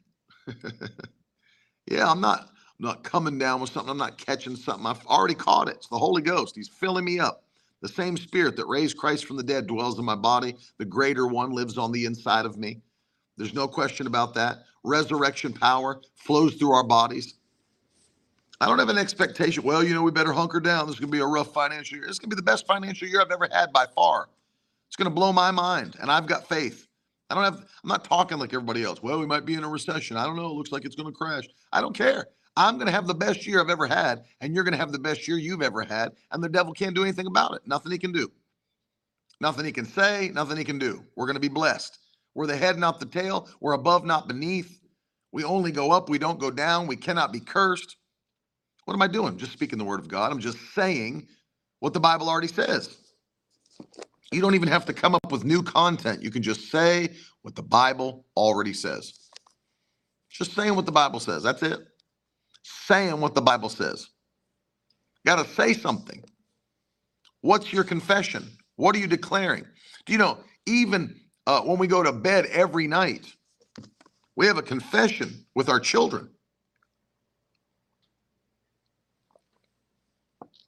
yeah, 1.87 2.09
I'm 2.09 2.19
not 2.21 2.49
I'm 2.79 2.85
not 2.87 3.03
coming 3.03 3.37
down 3.37 3.61
with 3.61 3.71
something. 3.71 3.89
I'm 3.89 3.97
not 3.97 4.17
catching 4.17 4.55
something. 4.55 4.85
I've 4.85 5.05
already 5.05 5.35
caught 5.35 5.69
it. 5.69 5.75
It's 5.75 5.87
the 5.87 5.97
Holy 5.97 6.21
Ghost. 6.21 6.55
He's 6.55 6.67
filling 6.67 7.05
me 7.05 7.19
up. 7.19 7.43
The 7.81 7.87
same 7.87 8.17
spirit 8.17 8.55
that 8.57 8.65
raised 8.67 8.97
Christ 8.97 9.25
from 9.25 9.37
the 9.37 9.43
dead 9.43 9.67
dwells 9.67 9.99
in 9.99 10.05
my 10.05 10.15
body. 10.15 10.55
The 10.77 10.85
greater 10.85 11.27
one 11.27 11.51
lives 11.51 11.77
on 11.77 11.91
the 11.91 12.05
inside 12.05 12.45
of 12.45 12.57
me. 12.57 12.81
There's 13.37 13.53
no 13.53 13.67
question 13.67 14.07
about 14.07 14.33
that. 14.35 14.63
Resurrection 14.83 15.53
power 15.53 16.01
flows 16.15 16.55
through 16.55 16.71
our 16.71 16.83
bodies. 16.83 17.35
I 18.61 18.67
don't 18.67 18.79
have 18.79 18.89
an 18.89 18.97
expectation. 18.97 19.63
Well, 19.63 19.83
you 19.83 19.93
know, 19.93 20.01
we 20.01 20.11
better 20.11 20.31
hunker 20.31 20.59
down. 20.59 20.87
This 20.87 20.95
is 20.95 20.99
going 20.99 21.11
to 21.11 21.17
be 21.17 21.21
a 21.21 21.25
rough 21.25 21.53
financial 21.53 21.97
year. 21.97 22.07
It's 22.07 22.19
going 22.19 22.29
to 22.29 22.35
be 22.35 22.39
the 22.39 22.45
best 22.45 22.65
financial 22.65 23.07
year 23.07 23.21
I've 23.21 23.31
ever 23.31 23.49
had 23.51 23.73
by 23.73 23.85
far. 23.93 24.29
It's 24.87 24.95
going 24.95 25.09
to 25.09 25.13
blow 25.13 25.33
my 25.33 25.51
mind, 25.51 25.97
and 25.99 26.09
I've 26.09 26.25
got 26.25 26.47
faith. 26.47 26.87
I 27.29 27.35
don't 27.35 27.43
have, 27.43 27.55
I'm 27.59 27.89
not 27.89 28.05
talking 28.05 28.37
like 28.37 28.53
everybody 28.53 28.83
else. 28.83 29.03
Well, 29.03 29.19
we 29.19 29.25
might 29.25 29.45
be 29.45 29.55
in 29.55 29.63
a 29.63 29.69
recession. 29.69 30.15
I 30.15 30.25
don't 30.25 30.37
know. 30.37 30.45
It 30.45 30.53
looks 30.53 30.71
like 30.71 30.85
it's 30.85 30.95
going 30.95 31.11
to 31.11 31.17
crash. 31.17 31.43
I 31.73 31.81
don't 31.81 31.95
care. 31.95 32.27
I'm 32.57 32.75
going 32.75 32.87
to 32.87 32.93
have 32.93 33.07
the 33.07 33.13
best 33.13 33.45
year 33.45 33.59
I've 33.61 33.69
ever 33.69 33.85
had, 33.87 34.23
and 34.39 34.53
you're 34.53 34.63
going 34.63 34.73
to 34.73 34.77
have 34.77 34.91
the 34.91 34.99
best 34.99 35.27
year 35.27 35.37
you've 35.37 35.61
ever 35.61 35.81
had, 35.81 36.13
and 36.31 36.43
the 36.43 36.49
devil 36.49 36.73
can't 36.73 36.95
do 36.95 37.03
anything 37.03 37.27
about 37.27 37.53
it. 37.53 37.61
Nothing 37.65 37.91
he 37.91 37.97
can 37.97 38.11
do. 38.11 38.31
Nothing 39.41 39.65
he 39.65 39.71
can 39.71 39.85
say, 39.85 40.31
nothing 40.33 40.57
he 40.57 40.63
can 40.63 40.79
do. 40.79 41.03
We're 41.15 41.25
going 41.25 41.35
to 41.35 41.41
be 41.41 41.49
blessed. 41.49 41.99
We're 42.33 42.47
the 42.47 42.55
head, 42.55 42.77
not 42.77 42.99
the 42.99 43.05
tail. 43.05 43.49
We're 43.59 43.73
above, 43.73 44.05
not 44.05 44.27
beneath. 44.27 44.79
We 45.31 45.43
only 45.43 45.71
go 45.71 45.91
up, 45.91 46.07
we 46.07 46.17
don't 46.17 46.39
go 46.39 46.49
down. 46.49 46.87
We 46.87 46.95
cannot 46.95 47.33
be 47.33 47.41
cursed. 47.41 47.97
What 48.85 48.93
am 48.93 49.01
I 49.01 49.07
doing? 49.07 49.37
Just 49.37 49.51
speaking 49.51 49.77
the 49.77 49.83
word 49.83 49.99
of 49.99 50.07
God. 50.07 50.31
I'm 50.31 50.39
just 50.39 50.57
saying 50.73 51.27
what 51.79 51.93
the 51.93 51.99
Bible 51.99 52.29
already 52.29 52.47
says. 52.47 52.97
You 54.31 54.41
don't 54.41 54.55
even 54.55 54.69
have 54.69 54.85
to 54.85 54.93
come 54.93 55.15
up 55.15 55.31
with 55.31 55.43
new 55.43 55.61
content. 55.61 56.23
You 56.23 56.31
can 56.31 56.41
just 56.41 56.71
say 56.71 57.09
what 57.41 57.55
the 57.55 57.63
Bible 57.63 58.25
already 58.37 58.73
says. 58.73 59.29
Just 60.29 60.53
saying 60.53 60.75
what 60.75 60.85
the 60.85 60.91
Bible 60.91 61.19
says. 61.19 61.43
That's 61.43 61.63
it. 61.63 61.79
Saying 62.65 63.21
what 63.21 63.35
the 63.35 63.41
Bible 63.43 63.69
says. 63.69 64.09
Got 65.25 65.45
to 65.45 65.51
say 65.53 65.73
something. 65.73 66.23
What's 67.41 67.73
your 67.73 67.85
confession? 67.85 68.49
What 68.77 68.95
are 68.95 68.99
you 68.99 69.07
declaring? 69.07 69.65
Do 70.05 70.13
you 70.13 70.19
know, 70.19 70.39
even 70.67 71.19
uh, 71.47 71.61
when 71.61 71.79
we 71.79 71.87
go 71.87 72.03
to 72.03 72.13
bed 72.13 72.47
every 72.47 72.87
night, 72.87 73.33
we 74.35 74.47
have 74.47 74.57
a 74.57 74.63
confession 74.63 75.45
with 75.55 75.69
our 75.69 75.79
children. 75.79 76.29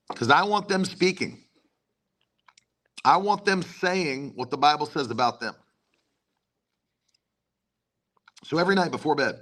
Because 0.10 0.32
I 0.32 0.44
want 0.44 0.70
them 0.70 0.86
speaking. 0.86 1.40
I 3.06 3.18
want 3.18 3.46
them 3.46 3.64
saying 3.64 4.34
what 4.36 4.52
the 4.52 4.58
Bible 4.58 4.86
says 4.88 5.12
about 5.12 5.40
them. 5.40 5.56
So 8.46 8.58
every 8.60 8.76
night 8.76 8.92
before 8.92 9.16
bed, 9.16 9.40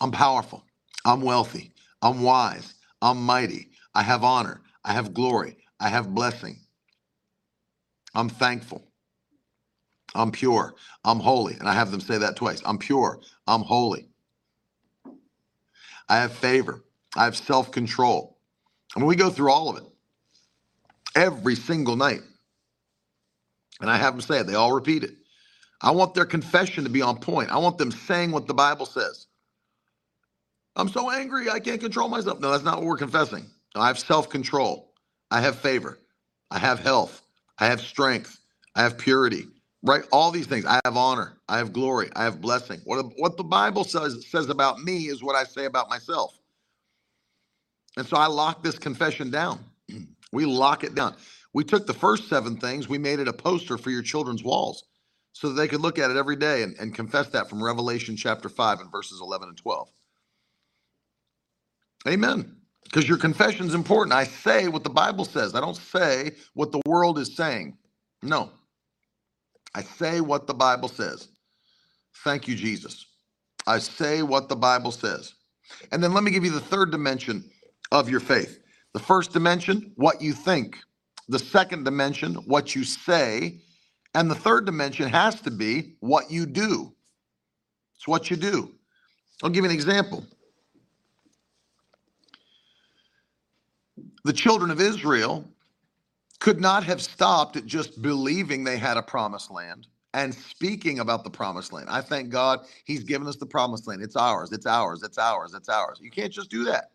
I'm 0.00 0.12
powerful. 0.12 0.64
I'm 1.04 1.22
wealthy. 1.22 1.72
I'm 2.02 2.22
wise. 2.22 2.74
I'm 3.02 3.22
mighty. 3.24 3.70
I 3.94 4.02
have 4.02 4.24
honor. 4.24 4.62
I 4.84 4.94
have 4.94 5.14
glory. 5.14 5.58
I 5.80 5.88
have 5.90 6.14
blessing. 6.14 6.60
I'm 8.14 8.28
thankful. 8.28 8.84
I'm 10.14 10.32
pure. 10.32 10.74
I'm 11.04 11.20
holy. 11.20 11.54
And 11.54 11.68
I 11.68 11.74
have 11.74 11.90
them 11.92 12.00
say 12.00 12.18
that 12.18 12.36
twice. 12.36 12.62
I'm 12.66 12.78
pure. 12.78 13.20
I'm 13.46 13.62
holy. 13.62 14.08
I 16.08 16.16
have 16.18 16.32
favor. 16.32 16.84
I 17.16 17.24
have 17.24 17.36
self 17.36 17.72
control. 17.72 18.38
I 18.96 19.00
mean, 19.00 19.08
we 19.08 19.16
go 19.16 19.30
through 19.30 19.52
all 19.52 19.70
of 19.70 19.78
it 19.78 19.84
every 21.16 21.56
single 21.56 21.96
night. 21.96 22.22
And 23.80 23.90
I 23.90 23.96
have 23.98 24.14
them 24.14 24.22
say 24.22 24.40
it, 24.40 24.46
they 24.48 24.54
all 24.54 24.72
repeat 24.72 25.04
it. 25.04 25.12
I 25.82 25.92
want 25.92 26.14
their 26.14 26.26
confession 26.26 26.84
to 26.84 26.90
be 26.90 27.02
on 27.02 27.18
point. 27.18 27.50
I 27.50 27.58
want 27.58 27.78
them 27.78 27.92
saying 27.92 28.32
what 28.32 28.46
the 28.46 28.54
Bible 28.54 28.86
says. 28.86 29.26
I'm 30.76 30.88
so 30.88 31.10
angry, 31.10 31.50
I 31.50 31.60
can't 31.60 31.80
control 31.80 32.08
myself. 32.08 32.40
No, 32.40 32.50
that's 32.50 32.64
not 32.64 32.78
what 32.78 32.86
we're 32.86 32.96
confessing. 32.96 33.46
I 33.74 33.86
have 33.86 33.98
self 33.98 34.28
control. 34.28 34.92
I 35.30 35.40
have 35.40 35.58
favor. 35.58 35.98
I 36.50 36.58
have 36.58 36.78
health. 36.78 37.22
I 37.58 37.66
have 37.66 37.80
strength. 37.80 38.38
I 38.74 38.82
have 38.82 38.98
purity. 38.98 39.46
Right? 39.82 40.02
All 40.12 40.30
these 40.30 40.46
things. 40.46 40.64
I 40.64 40.80
have 40.84 40.96
honor. 40.96 41.38
I 41.48 41.58
have 41.58 41.72
glory. 41.72 42.10
I 42.14 42.24
have 42.24 42.40
blessing. 42.40 42.80
What, 42.84 43.04
what 43.16 43.36
the 43.36 43.44
Bible 43.44 43.84
says, 43.84 44.26
says 44.28 44.48
about 44.48 44.80
me 44.80 45.08
is 45.08 45.22
what 45.22 45.34
I 45.34 45.44
say 45.44 45.64
about 45.64 45.88
myself. 45.90 46.38
And 47.96 48.06
so 48.06 48.16
I 48.16 48.26
lock 48.26 48.62
this 48.62 48.78
confession 48.78 49.30
down. 49.30 49.60
we 50.32 50.44
lock 50.44 50.84
it 50.84 50.94
down. 50.94 51.16
We 51.54 51.64
took 51.64 51.86
the 51.86 51.94
first 51.94 52.28
seven 52.28 52.56
things, 52.56 52.88
we 52.88 52.98
made 52.98 53.18
it 53.18 53.28
a 53.28 53.32
poster 53.32 53.76
for 53.76 53.90
your 53.90 54.02
children's 54.02 54.42
walls 54.42 54.84
so 55.34 55.48
that 55.48 55.54
they 55.54 55.68
could 55.68 55.80
look 55.80 55.98
at 55.98 56.10
it 56.10 56.16
every 56.16 56.36
day 56.36 56.62
and, 56.62 56.74
and 56.78 56.94
confess 56.94 57.28
that 57.28 57.48
from 57.50 57.62
Revelation 57.62 58.16
chapter 58.16 58.48
5 58.48 58.80
and 58.80 58.90
verses 58.90 59.20
11 59.20 59.48
and 59.48 59.56
12. 59.56 59.88
Amen. 62.08 62.56
Because 62.84 63.08
your 63.08 63.18
confession 63.18 63.66
is 63.66 63.74
important. 63.74 64.12
I 64.14 64.24
say 64.24 64.68
what 64.68 64.84
the 64.84 64.90
Bible 64.90 65.24
says, 65.24 65.54
I 65.54 65.60
don't 65.60 65.76
say 65.76 66.32
what 66.54 66.72
the 66.72 66.82
world 66.86 67.18
is 67.18 67.34
saying. 67.36 67.76
No. 68.22 68.50
I 69.74 69.82
say 69.82 70.20
what 70.20 70.46
the 70.46 70.54
Bible 70.54 70.88
says. 70.88 71.28
Thank 72.24 72.46
you, 72.48 72.54
Jesus. 72.54 73.06
I 73.66 73.78
say 73.78 74.22
what 74.22 74.48
the 74.48 74.56
Bible 74.56 74.90
says. 74.90 75.34
And 75.90 76.02
then 76.02 76.12
let 76.12 76.24
me 76.24 76.30
give 76.30 76.44
you 76.44 76.50
the 76.50 76.60
third 76.60 76.90
dimension 76.90 77.50
of 77.90 78.10
your 78.10 78.20
faith. 78.20 78.58
The 78.92 79.00
first 79.00 79.32
dimension, 79.32 79.92
what 79.96 80.20
you 80.20 80.32
think. 80.32 80.76
The 81.28 81.38
second 81.38 81.84
dimension, 81.84 82.34
what 82.34 82.74
you 82.74 82.84
say. 82.84 83.60
And 84.14 84.30
the 84.30 84.34
third 84.34 84.66
dimension 84.66 85.08
has 85.08 85.40
to 85.42 85.50
be 85.50 85.94
what 86.00 86.30
you 86.30 86.44
do. 86.44 86.92
It's 87.96 88.06
what 88.06 88.30
you 88.30 88.36
do. 88.36 88.72
I'll 89.42 89.50
give 89.50 89.64
you 89.64 89.70
an 89.70 89.74
example. 89.74 90.26
The 94.24 94.32
children 94.32 94.70
of 94.70 94.80
Israel 94.80 95.44
could 96.40 96.60
not 96.60 96.84
have 96.84 97.00
stopped 97.00 97.56
at 97.56 97.66
just 97.66 98.02
believing 98.02 98.64
they 98.64 98.76
had 98.76 98.96
a 98.96 99.02
promised 99.02 99.50
land 99.50 99.86
and 100.14 100.34
speaking 100.34 101.00
about 101.00 101.24
the 101.24 101.30
promised 101.30 101.72
land. 101.72 101.88
I 101.88 102.00
thank 102.00 102.30
God 102.30 102.60
he's 102.84 103.04
given 103.04 103.26
us 103.28 103.36
the 103.36 103.46
promised 103.46 103.86
land. 103.86 104.02
It's 104.02 104.16
ours, 104.16 104.52
it's 104.52 104.66
ours, 104.66 105.02
it's 105.02 105.18
ours, 105.18 105.54
it's 105.54 105.68
ours. 105.68 105.98
You 106.00 106.10
can't 106.10 106.32
just 106.32 106.50
do 106.50 106.64
that. 106.64 106.90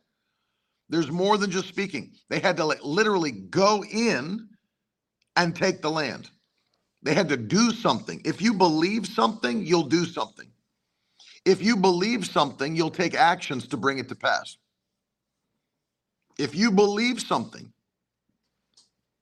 There's 0.89 1.11
more 1.11 1.37
than 1.37 1.51
just 1.51 1.67
speaking. 1.67 2.11
They 2.29 2.39
had 2.39 2.57
to 2.57 2.65
literally 2.65 3.31
go 3.31 3.83
in 3.83 4.47
and 5.35 5.55
take 5.55 5.81
the 5.81 5.91
land. 5.91 6.29
They 7.03 7.13
had 7.13 7.29
to 7.29 7.37
do 7.37 7.71
something. 7.71 8.21
If 8.25 8.41
you 8.41 8.53
believe 8.53 9.07
something, 9.07 9.65
you'll 9.65 9.83
do 9.83 10.05
something. 10.05 10.47
If 11.45 11.61
you 11.61 11.77
believe 11.77 12.25
something, 12.25 12.75
you'll 12.75 12.91
take 12.91 13.15
actions 13.15 13.67
to 13.67 13.77
bring 13.77 13.99
it 13.99 14.09
to 14.09 14.15
pass. 14.15 14.57
If 16.39 16.55
you 16.55 16.71
believe 16.71 17.21
something, 17.21 17.71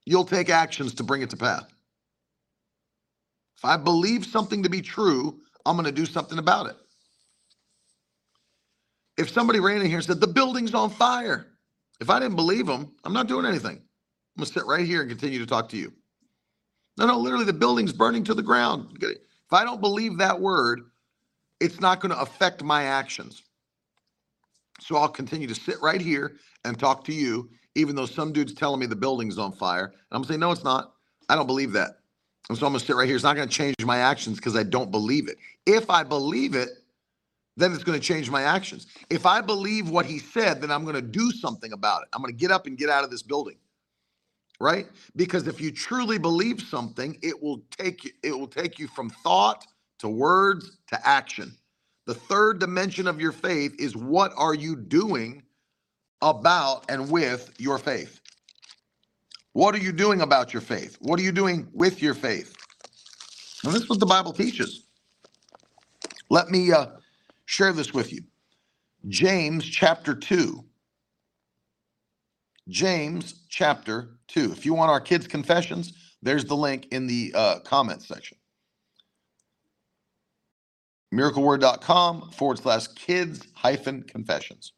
you'll 0.05 0.25
take 0.25 0.49
actions 0.49 0.93
to 0.95 1.03
bring 1.03 1.21
it 1.21 1.29
to 1.31 1.37
pass. 1.37 1.63
If 3.57 3.65
I 3.65 3.77
believe 3.77 4.25
something 4.25 4.63
to 4.63 4.69
be 4.69 4.81
true, 4.81 5.39
I'm 5.65 5.75
going 5.75 5.85
to 5.85 5.91
do 5.91 6.05
something 6.05 6.39
about 6.39 6.67
it. 6.67 6.75
If 9.17 9.29
somebody 9.29 9.59
ran 9.59 9.81
in 9.81 9.87
here 9.87 9.97
and 9.97 10.05
said, 10.05 10.19
the 10.21 10.27
building's 10.27 10.73
on 10.73 10.89
fire, 10.89 11.47
if 12.01 12.09
I 12.09 12.19
didn't 12.19 12.35
believe 12.35 12.67
them, 12.67 12.93
I'm 13.03 13.13
not 13.13 13.27
doing 13.27 13.45
anything. 13.45 13.77
I'm 13.77 14.41
going 14.41 14.47
to 14.47 14.53
sit 14.53 14.65
right 14.65 14.85
here 14.85 15.01
and 15.01 15.09
continue 15.09 15.39
to 15.39 15.45
talk 15.45 15.69
to 15.69 15.77
you. 15.77 15.93
No, 16.97 17.07
no, 17.07 17.17
literally, 17.19 17.45
the 17.45 17.53
building's 17.53 17.93
burning 17.93 18.23
to 18.25 18.33
the 18.33 18.43
ground. 18.43 18.97
If 19.01 19.53
I 19.53 19.63
don't 19.63 19.81
believe 19.81 20.17
that 20.17 20.39
word, 20.39 20.81
it's 21.59 21.79
not 21.79 21.99
going 22.01 22.13
to 22.13 22.19
affect 22.19 22.63
my 22.63 22.83
actions. 22.83 23.43
So 24.81 24.97
I'll 24.97 25.09
continue 25.09 25.47
to 25.47 25.55
sit 25.55 25.81
right 25.81 26.01
here 26.01 26.37
and 26.65 26.77
talk 26.77 27.03
to 27.05 27.13
you, 27.13 27.49
even 27.75 27.95
though 27.95 28.05
some 28.05 28.33
dude's 28.33 28.53
telling 28.53 28.79
me 28.79 28.85
the 28.85 28.95
building's 28.95 29.37
on 29.37 29.51
fire. 29.53 29.85
And 29.85 29.95
I'm 30.11 30.23
to 30.23 30.27
say, 30.27 30.37
no, 30.37 30.51
it's 30.51 30.63
not. 30.63 30.93
I 31.29 31.35
don't 31.35 31.47
believe 31.47 31.71
that. 31.73 31.99
And 32.49 32.57
so 32.57 32.67
I'm 32.67 32.73
to 32.73 32.79
sit 32.79 32.95
right 32.95 33.07
here. 33.07 33.15
It's 33.15 33.23
not 33.23 33.35
to 33.49 33.55
change 33.55 33.83
my 33.85 33.97
actions 33.97 34.37
because 34.37 34.55
I 34.55 34.63
don't 34.63 34.91
believe 34.91 35.27
it. 35.27 35.37
If 35.65 35.89
I 35.89 36.03
believe 36.03 36.53
it, 36.53 36.69
then 37.57 37.73
it's 37.73 37.83
to 37.99 38.05
change 38.05 38.29
my 38.29 38.43
actions. 38.43 38.87
If 39.09 39.25
I 39.25 39.41
believe 39.41 39.89
what 39.89 40.05
he 40.05 40.19
said, 40.19 40.61
then 40.61 40.71
I'm 40.71 40.83
to 40.95 41.01
do 41.01 41.31
something 41.31 41.71
about 41.71 42.03
it. 42.03 42.09
I'm 42.13 42.21
to 42.33 42.37
get 42.37 42.51
up 42.51 42.67
and 42.67 42.77
get 42.77 42.89
out 42.89 43.03
of 43.03 43.09
this 43.09 43.23
building. 43.23 43.55
Right? 44.59 44.87
Because 45.15 45.47
if 45.47 45.59
you 45.59 45.71
truly 45.71 46.17
believe 46.17 46.61
something, 46.61 47.17
it 47.21 47.41
will 47.41 47.61
take 47.77 48.05
you 48.05 48.11
it 48.23 48.31
will 48.31 48.47
take 48.47 48.79
you 48.79 48.87
from 48.87 49.09
thought 49.09 49.65
to 49.99 50.07
words 50.07 50.77
to 50.87 51.07
action. 51.07 51.53
The 52.05 52.13
third 52.13 52.59
dimension 52.59 53.07
of 53.07 53.19
your 53.19 53.33
faith 53.33 53.75
is 53.79 53.97
what 53.97 54.31
are 54.37 54.53
you 54.53 54.75
doing 54.75 55.43
about 56.25 56.85
and 56.89 57.09
with 57.09 57.53
your 57.57 57.77
faith? 57.77 58.19
What 59.53 59.73
are 59.75 59.79
you 59.79 59.93
doing 59.93 60.21
about 60.21 60.53
your 60.53 60.61
faith? 60.61 60.97
What 60.99 61.19
are 61.19 61.23
you 61.23 61.31
doing 61.31 61.67
with 61.71 62.01
your 62.01 62.13
faith? 62.13 62.55
And 63.63 63.73
this 63.73 63.83
is 63.83 63.89
what 63.89 63.99
the 63.99 64.05
Bible 64.05 64.33
teaches. 64.33 64.83
Let 66.29 66.49
me 66.49 66.73
uh, 66.73 66.87
share 67.45 67.71
this 67.71 67.93
with 67.93 68.11
you. 68.11 68.21
James 69.07 69.63
chapter 69.65 70.13
2. 70.13 70.63
James 72.67 73.45
chapter 73.47 74.17
2. 74.27 74.51
If 74.51 74.65
you 74.65 74.73
want 74.73 74.89
our 74.91 74.99
kids' 74.99 75.27
confessions, 75.27 75.93
there's 76.21 76.43
the 76.43 76.57
link 76.57 76.87
in 76.91 77.07
the 77.07 77.31
uh, 77.35 77.59
comments 77.59 78.07
section 78.07 78.37
miracleword.com 81.15 82.31
forward 82.31 82.59
slash 82.59 82.87
kids 82.87 83.47
hyphen 83.53 84.03
confessions. 84.03 84.73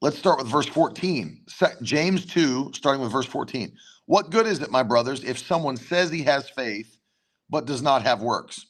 Let's 0.00 0.18
start 0.18 0.38
with 0.38 0.48
verse 0.48 0.66
14. 0.66 1.42
James 1.82 2.26
2, 2.26 2.72
starting 2.74 3.02
with 3.02 3.12
verse 3.12 3.26
14. 3.26 3.72
What 4.06 4.30
good 4.30 4.46
is 4.46 4.60
it, 4.62 4.70
my 4.70 4.82
brothers, 4.84 5.24
if 5.24 5.38
someone 5.38 5.76
says 5.76 6.10
he 6.10 6.22
has 6.24 6.48
faith 6.50 6.98
but 7.50 7.66
does 7.66 7.82
not 7.82 8.02
have 8.02 8.22
works? 8.22 8.66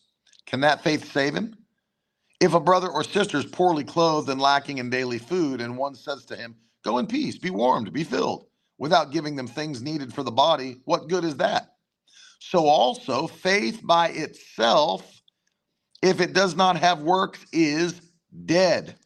Can 0.47 0.61
that 0.61 0.83
faith 0.83 1.12
save 1.12 1.35
him? 1.35 1.57
If 2.41 2.55
a 2.55 2.61
brother 2.61 2.89
or 2.89 3.05
sister 3.05 3.39
is 3.39 3.47
poorly 3.47 3.85
clothed 3.85 4.31
and 4.31 4.41
lacking 4.41 4.79
in 4.79 4.91
daily 4.91 5.18
food, 5.18 5.61
and 5.61 5.79
one 5.79 5.95
says 5.97 6.25
to 6.27 6.37
him, 6.37 6.57
Go 6.85 6.99
in 6.99 7.07
peace, 7.07 7.39
be 7.39 7.51
warmed, 7.51 7.93
be 7.93 8.05
filled, 8.05 8.47
without 8.79 9.12
giving 9.12 9.37
them 9.37 9.49
things 9.49 9.83
needed 9.83 10.14
for 10.14 10.22
the 10.22 10.33
body, 10.33 10.79
what 10.85 11.09
good 11.09 11.25
is 11.25 11.37
that? 11.39 11.75
So 12.41 12.66
also 12.66 13.27
faith 13.27 13.81
by 13.85 14.09
itself, 14.11 15.22
if 16.03 16.20
it 16.20 16.35
does 16.35 16.57
not 16.57 16.77
have 16.79 17.03
works, 17.03 17.45
is 17.53 18.01
dead. 18.47 18.97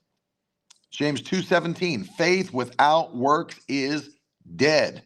James 0.90 1.22
2:17, 1.22 2.04
faith 2.16 2.52
without 2.52 3.14
works 3.14 3.60
is 3.68 4.10
dead. 4.56 5.04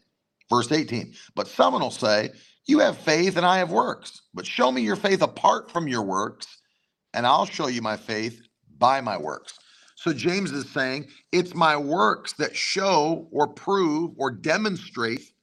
Verse 0.49 0.71
18. 0.71 1.13
But 1.35 1.47
someone 1.47 1.81
will 1.81 1.91
say, 1.91 2.31
You 2.67 2.79
have 2.79 2.97
faith 2.97 3.37
and 3.37 3.45
I 3.45 3.57
have 3.57 3.71
works. 3.71 4.21
But 4.33 4.45
show 4.45 4.71
me 4.71 4.81
your 4.81 4.95
faith 4.95 5.21
apart 5.21 5.71
from 5.71 5.87
your 5.87 6.03
works, 6.03 6.47
and 7.13 7.25
I'll 7.25 7.45
show 7.45 7.67
you 7.67 7.81
my 7.81 7.97
faith 7.97 8.41
by 8.77 9.01
my 9.01 9.17
works. 9.17 9.57
So 9.95 10.13
James 10.13 10.51
is 10.51 10.69
saying, 10.69 11.07
It's 11.31 11.55
my 11.55 11.77
works 11.77 12.33
that 12.33 12.55
show 12.55 13.27
or 13.31 13.47
prove 13.47 14.11
or 14.17 14.31
demonstrate 14.31 15.33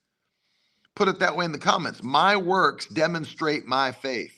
Put 1.00 1.08
it 1.08 1.18
that 1.20 1.34
way 1.34 1.46
in 1.46 1.52
the 1.52 1.58
comments. 1.58 2.02
My 2.02 2.36
works 2.36 2.86
demonstrate 2.86 3.66
my 3.66 3.90
faith. 3.90 4.34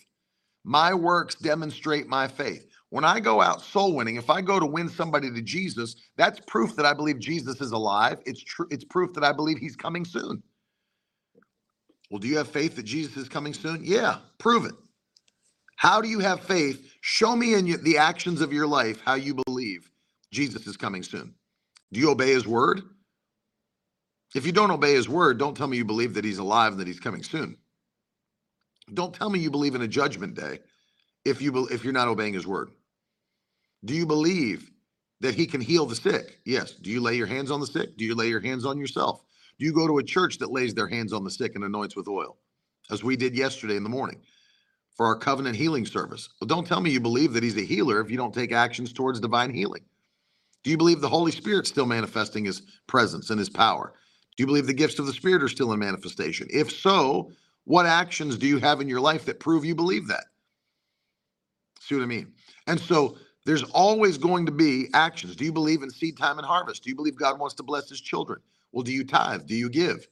My 0.63 0.95
works 0.95 1.35
demonstrate 1.35 2.07
my 2.07 2.29
faith. 2.29 2.72
When 2.93 3.05
I 3.05 3.21
go 3.21 3.41
out 3.41 3.63
soul 3.63 3.95
winning, 3.95 4.17
if 4.17 4.29
I 4.29 4.43
go 4.43 4.61
to 4.61 4.67
win 4.67 4.87
somebody 4.87 5.31
to 5.31 5.41
Jesus, 5.41 5.97
that's 6.19 6.39
proof 6.41 6.77
that 6.77 6.85
I 6.85 6.93
believe 6.93 7.19
Jesus 7.19 7.63
is 7.63 7.73
alive. 7.73 8.19
It's 8.27 8.45
true. 8.45 8.67
It's 8.71 8.85
proof 8.85 9.15
that 9.15 9.25
I 9.25 9.33
believe 9.33 9.57
he's 9.57 9.77
coming 9.77 10.05
soon. 10.05 10.43
Well, 12.11 12.19
do 12.19 12.29
you 12.29 12.37
have 12.37 12.49
faith 12.49 12.77
that 12.77 12.83
Jesus 12.83 13.17
is 13.17 13.31
coming 13.31 13.55
soon? 13.55 13.81
Yeah, 13.83 14.19
prove 14.37 14.67
it. 14.67 14.75
How 15.77 16.03
do 16.03 16.09
you 16.11 16.19
have 16.19 16.41
faith? 16.41 16.93
Show 17.01 17.35
me 17.35 17.55
in 17.55 17.83
the 17.83 17.97
actions 17.97 18.43
of 18.43 18.53
your 18.53 18.67
life 18.67 19.01
how 19.03 19.15
you 19.15 19.41
believe 19.47 19.91
Jesus 20.31 20.67
is 20.67 20.77
coming 20.77 21.03
soon. 21.03 21.35
Do 21.93 22.01
you 22.01 22.11
obey 22.11 22.35
his 22.35 22.47
word? 22.47 22.83
If 24.35 24.45
you 24.45 24.53
don't 24.53 24.71
obey 24.71 24.93
his 24.93 25.09
word, 25.09 25.39
don't 25.39 25.57
tell 25.57 25.67
me 25.67 25.79
you 25.79 25.87
believe 25.87 26.13
that 26.13 26.27
he's 26.27 26.37
alive 26.37 26.73
and 26.73 26.81
that 26.83 26.89
he's 26.89 27.01
coming 27.01 27.23
soon. 27.23 27.57
Don't 28.93 29.15
tell 29.15 29.31
me 29.31 29.39
you 29.39 29.51
believe 29.51 29.75
in 29.75 29.81
a 29.81 29.89
judgment 29.89 30.35
day 30.35 30.59
if 31.25 31.41
you 31.41 31.69
if 31.69 31.85
you're 31.85 31.95
not 31.95 32.09
obeying 32.09 32.35
his 32.35 32.47
word. 32.47 32.69
Do 33.85 33.95
you 33.95 34.07
believe 34.07 34.71
that 35.21 35.35
he 35.35 35.47
can 35.47 35.61
heal 35.61 35.87
the 35.87 35.97
sick? 35.97 36.41
Yes. 36.45 36.73
Do 36.73 36.91
you 36.91 37.01
lay 37.01 37.17
your 37.17 37.27
hands 37.27 37.51
on 37.51 37.61
the 37.61 37.67
sick? 37.67 37.97
Do 37.97 38.05
you 38.05 38.15
lay 38.15 38.29
your 38.29 38.41
hands 38.41 38.65
on 38.65 38.79
yourself? 38.79 39.25
Do 39.59 39.65
you 39.65 39.73
go 39.73 39.87
to 39.87 39.99
a 39.99 40.03
church 40.03 40.39
that 40.39 40.51
lays 40.53 40.75
their 40.75 40.89
hands 40.89 41.13
on 41.13 41.25
the 41.25 41.31
sick 41.31 41.55
and 41.55 41.65
anoints 41.65 41.97
with 41.97 42.09
oil, 42.09 42.37
as 42.91 43.05
we 43.05 43.17
did 43.17 43.37
yesterday 43.37 43.77
in 43.77 43.85
the 43.85 43.89
morning 43.89 44.21
for 44.97 45.07
our 45.07 45.17
covenant 45.17 45.57
healing 45.57 45.87
service? 45.87 46.29
Well, 46.41 46.49
don't 46.49 46.67
tell 46.67 46.81
me 46.81 46.91
you 46.91 47.01
believe 47.01 47.33
that 47.35 47.43
he's 47.43 47.57
a 47.57 47.65
healer 47.65 48.01
if 48.01 48.11
you 48.11 48.17
don't 48.17 48.35
take 48.35 48.53
actions 48.53 48.93
towards 48.93 49.21
divine 49.21 49.55
healing. 49.55 49.85
Do 50.65 50.71
you 50.71 50.77
believe 50.77 51.01
the 51.01 51.09
Holy 51.09 51.33
Spirit 51.33 51.67
still 51.67 51.87
manifesting 51.87 52.45
his 52.45 52.63
presence 52.87 53.31
and 53.31 53.39
his 53.39 53.51
power? 53.51 53.95
Do 54.37 54.43
you 54.43 54.47
believe 54.47 54.67
the 54.67 54.75
gifts 54.75 54.99
of 54.99 55.07
the 55.07 55.13
Spirit 55.13 55.43
are 55.43 55.49
still 55.49 55.73
in 55.73 55.79
manifestation? 55.79 56.49
If 56.51 56.71
so, 56.73 57.31
what 57.65 57.87
actions 57.87 58.39
do 58.39 58.47
you 58.47 58.59
have 58.59 58.81
in 58.81 58.89
your 58.89 59.01
life 59.01 59.25
that 59.27 59.41
prove 59.41 59.65
you 59.65 59.75
believe 59.75 60.09
that? 60.09 60.25
See 61.81 61.95
what 61.95 62.05
I 62.05 62.07
mean? 62.07 62.33
And 62.67 62.81
so 62.81 63.19
there's 63.45 63.65
always 63.65 64.19
going 64.19 64.47
to 64.47 64.53
be 64.53 64.89
actions. 64.95 65.37
Do 65.37 65.45
you 65.45 65.53
believe 65.53 65.83
in 65.83 65.91
seed 65.91 66.17
time 66.19 66.39
and 66.39 66.47
harvest? 66.47 66.85
Do 66.85 66.91
you 66.91 66.97
believe 66.97 67.17
God 67.17 67.39
wants 67.41 67.55
to 67.57 67.63
bless 67.63 67.89
his 67.89 68.01
children? 68.01 68.41
Well, 68.73 68.83
do 68.83 68.93
you 68.93 69.05
tithe? 69.05 69.47
Do 69.47 69.55
you 69.57 69.69
give? 69.69 70.07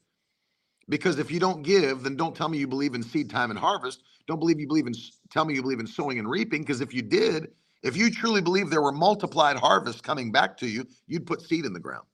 Because 0.88 1.18
if 1.18 1.30
you 1.30 1.40
don't 1.40 1.62
give, 1.62 2.02
then 2.02 2.16
don't 2.16 2.36
tell 2.36 2.48
me 2.48 2.58
you 2.58 2.68
believe 2.68 2.94
in 2.94 3.02
seed 3.02 3.30
time 3.30 3.50
and 3.50 3.58
harvest. 3.58 4.02
Don't 4.26 4.40
believe 4.40 4.60
you 4.60 4.68
believe 4.68 4.86
in 4.86 4.94
tell 5.30 5.44
me 5.44 5.54
you 5.54 5.62
believe 5.62 5.80
in 5.80 5.86
sowing 5.86 6.18
and 6.18 6.28
reaping 6.28 6.62
because 6.62 6.80
if 6.80 6.94
you 6.94 7.02
did, 7.02 7.48
if 7.82 7.96
you 7.96 8.10
truly 8.10 8.40
believe 8.40 8.70
there 8.70 8.82
were 8.82 8.92
multiplied 8.92 9.56
harvests 9.56 10.00
coming 10.00 10.32
back 10.32 10.56
to 10.58 10.68
you, 10.68 10.86
you'd 11.06 11.26
put 11.26 11.42
seed 11.42 11.64
in 11.64 11.72
the 11.72 11.80
ground. 11.80 12.06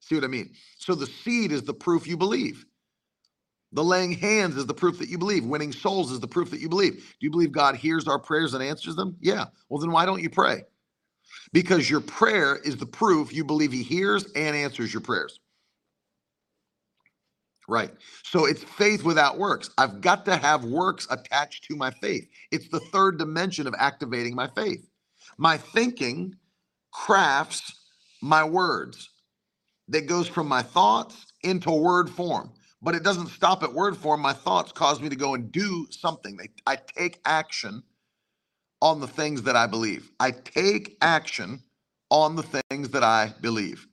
See 0.00 0.14
what 0.14 0.24
I 0.24 0.28
mean? 0.28 0.52
So 0.78 0.94
the 0.94 1.06
seed 1.06 1.52
is 1.52 1.62
the 1.62 1.74
proof 1.74 2.06
you 2.06 2.16
believe. 2.16 2.64
The 3.72 3.84
laying 3.84 4.12
hands 4.12 4.56
is 4.56 4.66
the 4.66 4.74
proof 4.74 4.98
that 4.98 5.08
you 5.08 5.18
believe. 5.18 5.44
Winning 5.44 5.72
souls 5.72 6.10
is 6.10 6.20
the 6.20 6.26
proof 6.26 6.50
that 6.50 6.60
you 6.60 6.68
believe. 6.68 6.94
Do 6.94 7.26
you 7.26 7.30
believe 7.30 7.52
God 7.52 7.76
hears 7.76 8.08
our 8.08 8.18
prayers 8.18 8.54
and 8.54 8.62
answers 8.62 8.96
them? 8.96 9.16
Yeah. 9.20 9.46
Well, 9.68 9.80
then 9.80 9.92
why 9.92 10.06
don't 10.06 10.22
you 10.22 10.30
pray? 10.30 10.64
Because 11.52 11.88
your 11.88 12.00
prayer 12.00 12.56
is 12.56 12.76
the 12.76 12.86
proof 12.86 13.32
you 13.32 13.44
believe 13.44 13.70
He 13.72 13.82
hears 13.82 14.24
and 14.34 14.56
answers 14.56 14.92
your 14.92 15.02
prayers. 15.02 15.38
Right. 17.68 17.92
So 18.24 18.46
it's 18.46 18.64
faith 18.64 19.04
without 19.04 19.38
works. 19.38 19.70
I've 19.78 20.00
got 20.00 20.24
to 20.24 20.36
have 20.36 20.64
works 20.64 21.06
attached 21.08 21.64
to 21.64 21.76
my 21.76 21.92
faith. 21.92 22.28
It's 22.50 22.68
the 22.68 22.80
third 22.80 23.18
dimension 23.18 23.68
of 23.68 23.74
activating 23.78 24.34
my 24.34 24.48
faith. 24.48 24.88
My 25.38 25.56
thinking 25.56 26.34
crafts 26.92 27.72
my 28.20 28.42
words 28.42 29.10
that 29.88 30.06
goes 30.06 30.26
from 30.26 30.48
my 30.48 30.62
thoughts 30.62 31.26
into 31.42 31.70
word 31.70 32.10
form. 32.10 32.50
But 32.82 32.94
it 32.94 33.02
doesn't 33.02 33.28
stop 33.28 33.62
at 33.62 33.72
word 33.72 33.96
form. 33.96 34.20
My 34.20 34.32
thoughts 34.32 34.72
cause 34.72 35.00
me 35.00 35.08
to 35.08 35.16
go 35.16 35.34
and 35.34 35.52
do 35.52 35.86
something. 35.90 36.38
I 36.66 36.76
take 36.76 37.20
action 37.24 37.82
on 38.82 39.00
the 39.00 39.06
things 39.06 39.42
that 39.42 39.56
I 39.56 39.66
believe. 39.66 40.10
I 40.20 40.30
take 40.32 40.96
action 41.02 41.62
on 42.10 42.36
the 42.36 42.42
things 42.42 42.90
that 42.90 43.04
I 43.04 43.34
believe. 43.40 43.86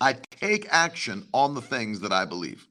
I 0.00 0.14
take 0.30 0.66
action 0.70 1.28
on 1.32 1.54
the 1.54 1.62
things 1.62 2.00
that 2.00 2.12
I 2.12 2.24
believe. 2.24 2.66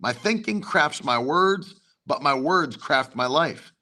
My 0.00 0.12
thinking 0.12 0.60
crafts 0.60 1.04
my 1.04 1.18
words, 1.18 1.74
but 2.06 2.22
my 2.22 2.34
words 2.34 2.76
craft 2.76 3.16
my 3.16 3.26
life. 3.26 3.72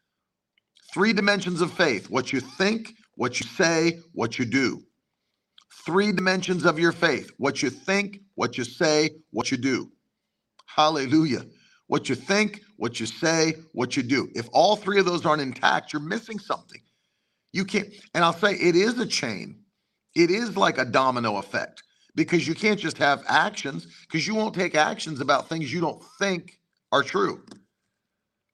Three 0.94 1.12
dimensions 1.12 1.60
of 1.60 1.72
faith 1.72 2.10
what 2.10 2.32
you 2.32 2.40
think, 2.40 2.94
what 3.16 3.40
you 3.40 3.46
say, 3.46 4.00
what 4.12 4.38
you 4.38 4.44
do 4.44 4.82
three 5.84 6.12
dimensions 6.12 6.64
of 6.64 6.78
your 6.78 6.92
faith 6.92 7.30
what 7.38 7.62
you 7.62 7.70
think, 7.70 8.20
what 8.34 8.58
you 8.58 8.64
say, 8.64 9.10
what 9.30 9.50
you 9.50 9.56
do. 9.56 9.90
Hallelujah. 10.74 11.44
What 11.88 12.08
you 12.08 12.14
think, 12.14 12.62
what 12.76 12.98
you 12.98 13.06
say, 13.06 13.54
what 13.72 13.96
you 13.96 14.02
do. 14.02 14.30
If 14.34 14.48
all 14.52 14.76
three 14.76 14.98
of 14.98 15.04
those 15.04 15.26
aren't 15.26 15.42
intact, 15.42 15.92
you're 15.92 16.00
missing 16.00 16.38
something. 16.38 16.80
You 17.52 17.64
can't, 17.64 17.88
and 18.14 18.24
I'll 18.24 18.32
say 18.32 18.54
it 18.54 18.74
is 18.74 18.98
a 18.98 19.06
chain. 19.06 19.58
It 20.14 20.30
is 20.30 20.56
like 20.56 20.78
a 20.78 20.84
domino 20.84 21.36
effect 21.36 21.82
because 22.14 22.48
you 22.48 22.54
can't 22.54 22.80
just 22.80 22.96
have 22.98 23.22
actions 23.28 23.86
because 24.02 24.26
you 24.26 24.34
won't 24.34 24.54
take 24.54 24.74
actions 24.74 25.20
about 25.20 25.48
things 25.48 25.72
you 25.72 25.80
don't 25.80 26.02
think 26.18 26.58
are 26.90 27.02
true. 27.02 27.42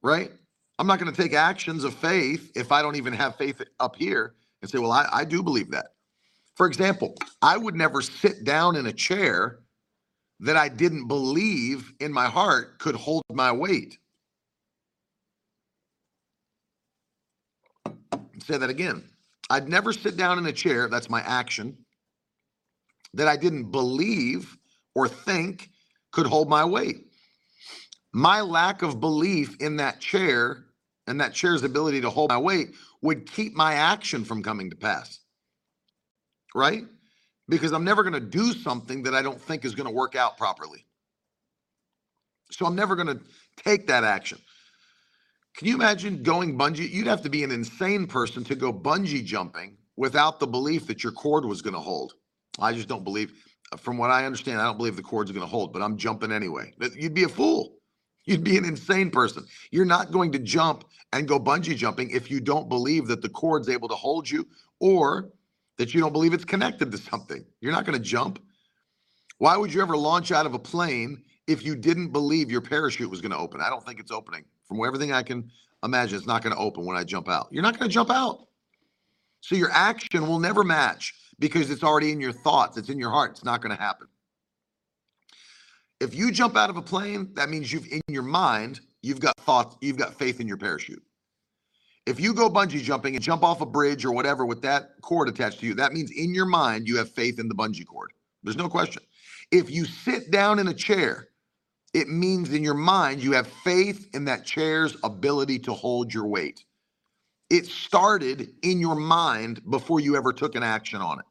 Right? 0.03 0.33
I'm 0.79 0.87
not 0.87 0.99
going 0.99 1.13
to 1.13 1.23
take 1.23 1.35
actions 1.35 1.85
of 1.85 1.95
faith 1.95 2.51
if 2.57 2.73
I 2.73 2.83
don't 2.83 2.97
even 2.97 3.13
have 3.13 3.37
faith 3.37 3.63
up 3.79 3.97
here 3.97 4.35
and 4.63 4.71
say, 4.71 4.79
well, 4.79 4.93
I, 4.93 5.09
I 5.13 5.25
do 5.25 5.43
believe 5.43 5.71
that. 5.71 5.87
For 6.57 6.67
example, 6.67 7.15
I 7.43 7.57
would 7.57 7.77
never 7.77 8.03
sit 8.03 8.45
down 8.45 8.75
in 8.75 8.87
a 8.87 8.93
chair 8.93 9.61
that 10.41 10.57
I 10.57 10.69
didn't 10.69 11.09
believe 11.09 11.93
in 12.01 12.13
my 12.13 12.27
heart 12.27 12.79
could 12.79 12.95
hold 12.95 13.25
my 13.33 13.53
weight. 13.53 13.99
Say 18.45 18.57
that 18.57 18.71
again. 18.71 19.05
I'd 19.51 19.69
never 19.69 19.93
sit 19.93 20.17
down 20.17 20.39
in 20.39 20.47
a 20.47 20.53
chair, 20.53 20.89
that's 20.89 21.11
my 21.11 21.21
action, 21.23 21.77
that 23.15 23.27
I 23.27 23.37
didn't 23.37 23.71
believe 23.71 24.57
or 24.95 25.09
think 25.09 25.71
could 26.13 26.27
hold 26.27 26.49
my 26.49 26.65
weight. 26.65 27.07
My 28.13 28.41
lack 28.41 28.83
of 28.83 29.01
belief 29.01 29.57
in 29.61 29.77
that 29.77 30.01
chair 30.01 30.65
and 31.07 31.21
that 31.21 31.35
chair's 31.35 31.63
ability 31.63 32.01
to 32.03 32.11
hold 32.11 32.31
my 32.31 32.39
weight 32.39 32.75
would 33.03 33.31
keep 33.31 33.55
my 33.55 33.75
action 33.75 34.25
from 34.25 34.43
coming 34.43 34.71
to 34.71 34.77
pass. 34.77 35.21
Right? 36.55 36.85
Because 37.49 37.73
I'm 37.73 37.85
never 37.85 38.03
going 38.03 38.15
to 38.15 38.21
do 38.21 38.53
something 38.53 39.03
that 39.05 39.15
I 39.15 39.23
don't 39.23 39.41
think 39.41 39.65
is 39.65 39.75
going 39.75 39.87
to 39.87 39.95
work 39.95 40.15
out 40.15 40.37
properly. 40.37 40.85
So 42.51 42.67
I'm 42.67 42.75
never 42.75 42.95
going 42.97 43.09
to 43.09 43.21
take 43.57 43.87
that 43.87 44.05
action. 44.05 44.39
Can 45.57 45.67
you 45.67 45.75
imagine 45.75 46.23
going 46.23 46.57
bungee? 46.57 46.91
You'd 46.91 47.07
have 47.07 47.23
to 47.23 47.31
be 47.31 47.43
an 47.43 47.51
insane 47.51 48.07
person 48.07 48.45
to 48.45 48.55
go 48.55 48.73
bungee 48.73 49.25
jumping 49.25 49.77
without 49.97 50.39
the 50.39 50.47
belief 50.47 50.87
that 50.87 51.03
your 51.03 51.13
cord 51.13 51.45
was 51.45 51.63
going 51.63 51.75
to 51.75 51.81
hold. 51.81 52.15
I 52.61 52.73
just 52.73 52.87
don't 52.87 53.03
believe, 53.03 53.33
from 53.79 53.99
what 53.99 54.11
I 54.11 54.25
understand, 54.25 54.61
I 54.61 54.65
don't 54.65 54.77
believe 54.77 54.97
the 54.97 55.03
cord's 55.03 55.33
going 55.33 55.45
to 55.45 55.51
hold, 55.51 55.73
but 55.73 55.83
I'm 55.83 55.97
jumping 55.97 56.31
anyway. 56.31 56.73
You'd 56.95 57.15
be 57.15 57.25
a 57.25 57.29
fool. 57.29 57.75
You'd 58.25 58.45
be 58.45 58.57
an 58.57 58.65
insane 58.65 59.11
person. 59.11 59.47
You're 59.71 59.85
not 59.85 60.13
going 60.13 60.33
to 60.33 60.39
jump 60.39 60.85
and 61.13 61.27
go 61.27 61.41
bungee 61.41 61.77
jumping 61.77 62.11
if 62.11 62.31
you 62.31 62.41
don't 62.41 62.69
believe 62.69 63.07
that 63.09 63.23
the 63.23 63.29
cord's 63.29 63.69
able 63.69 63.89
to 63.89 63.95
hold 63.95 64.31
you 64.31 64.47
or 64.81 65.31
that 65.79 65.95
you 65.95 66.01
don't 66.01 66.13
believe 66.13 66.35
it's 66.35 66.45
connected 66.45 66.91
to 66.93 66.99
something. 66.99 67.45
You're 67.61 67.73
not 67.73 67.87
going 67.87 67.97
to 67.97 68.05
jump. 68.05 68.41
Why 69.39 69.57
would 69.57 69.73
you 69.73 69.81
ever 69.81 69.97
launch 69.97 70.33
out 70.33 70.45
of 70.45 70.55
a 70.55 70.59
plane 70.59 71.23
if 71.47 71.65
you 71.65 71.77
didn't 71.77 72.09
believe 72.09 72.51
your 72.51 72.61
parachute 72.61 73.09
was 73.09 73.21
going 73.21 73.31
to 73.31 73.39
open? 73.39 73.61
I 73.61 73.71
don't 73.71 73.85
think 73.87 74.01
it's 74.01 74.11
opening. 74.11 74.45
From 74.67 74.85
everything 74.85 75.13
I 75.13 75.23
can 75.23 75.51
imagine, 75.85 76.19
it's 76.19 76.27
not 76.27 76.43
going 76.43 76.55
to 76.55 76.61
open 76.61 76.85
when 76.85 76.97
I 76.97 77.05
jump 77.05 77.29
out. 77.29 77.49
You're 77.51 77.63
not 77.63 77.79
going 77.79 77.89
to 77.89 77.95
jump 77.95 78.11
out. 78.11 78.47
So 79.41 79.55
your 79.55 79.71
action 79.71 80.27
will 80.27 80.41
never 80.41 80.65
match 80.65 81.15
because 81.39 81.71
it's 81.71 81.85
already 81.85 82.11
in 82.11 82.21
your 82.21 82.33
thoughts, 82.33 82.77
it's 82.77 82.89
in 82.89 82.99
your 82.99 83.11
heart. 83.11 83.31
It's 83.31 83.45
not 83.45 83.63
going 83.63 83.75
to 83.75 83.81
happen. 83.81 84.09
If 86.01 86.15
you 86.15 86.31
jump 86.33 86.57
out 86.57 86.71
of 86.71 86.77
a 86.77 86.83
plane, 86.83 87.31
that 87.35 87.49
means 87.49 87.73
you've 87.73 87.87
in 87.87 88.01
your 88.09 88.23
mind, 88.23 88.81
you've 89.03 89.21
got 89.21 89.37
thoughts, 89.39 89.77
you've 89.81 89.97
got 89.97 90.15
faith 90.15 90.41
in 90.41 90.49
your 90.49 90.57
parachute. 90.57 91.03
If 92.09 92.19
you 92.19 92.33
go 92.33 92.49
bungee 92.49 92.83
jumping 92.83 93.17
and 93.17 93.23
jump 93.23 93.43
off 93.43 93.61
a 93.61 93.67
bridge 93.67 94.03
or 94.07 94.13
whatever 94.13 94.47
with 94.47 94.63
that 94.63 94.93
cord 95.03 95.29
attached 95.29 95.61
to 95.61 95.67
you, 95.67 95.75
that 95.75 95.93
means 95.93 96.11
in 96.11 96.35
your 96.35 96.47
mind 96.47 96.89
you 96.89 96.97
have 96.97 97.11
faith 97.11 97.39
in 97.39 97.49
the 97.49 97.55
bungee 97.55 97.87
cord. 97.87 98.13
There's 98.43 98.57
no 98.57 98.71
question. 98.71 99.03
If 99.51 99.71
you 99.71 99.85
sit 99.85 100.31
down 100.31 100.59
in 100.59 100.69
a 100.69 100.75
chair, 100.75 101.29
it 101.93 102.09
means 102.09 102.51
in 102.55 102.65
your 102.65 102.73
mind 102.73 103.23
you 103.23 103.33
have 103.33 103.47
faith 103.47 104.09
in 104.15 104.25
that 104.25 104.47
chair's 104.47 104.97
ability 105.05 105.59
to 105.61 105.75
hold 105.75 106.15
your 106.15 106.27
weight. 106.27 106.65
It 107.51 107.67
started 107.67 108.55
in 108.63 108.81
your 108.81 108.97
mind 108.97 109.61
before 109.69 110.01
you 110.01 110.17
ever 110.17 110.33
took 110.33 110.55
an 110.55 110.63
action 110.63 111.03
on 111.03 111.19
it. 111.19 111.27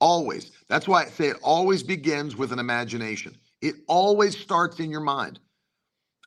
Always. 0.00 0.50
That's 0.68 0.88
why 0.88 1.04
I 1.04 1.06
say 1.10 1.28
it 1.28 1.36
always 1.42 1.84
begins 1.84 2.34
with 2.34 2.50
an 2.50 2.58
imagination. 2.58 3.36
It 3.60 3.76
always 3.86 4.36
starts 4.36 4.80
in 4.80 4.90
your 4.90 5.00
mind. 5.00 5.38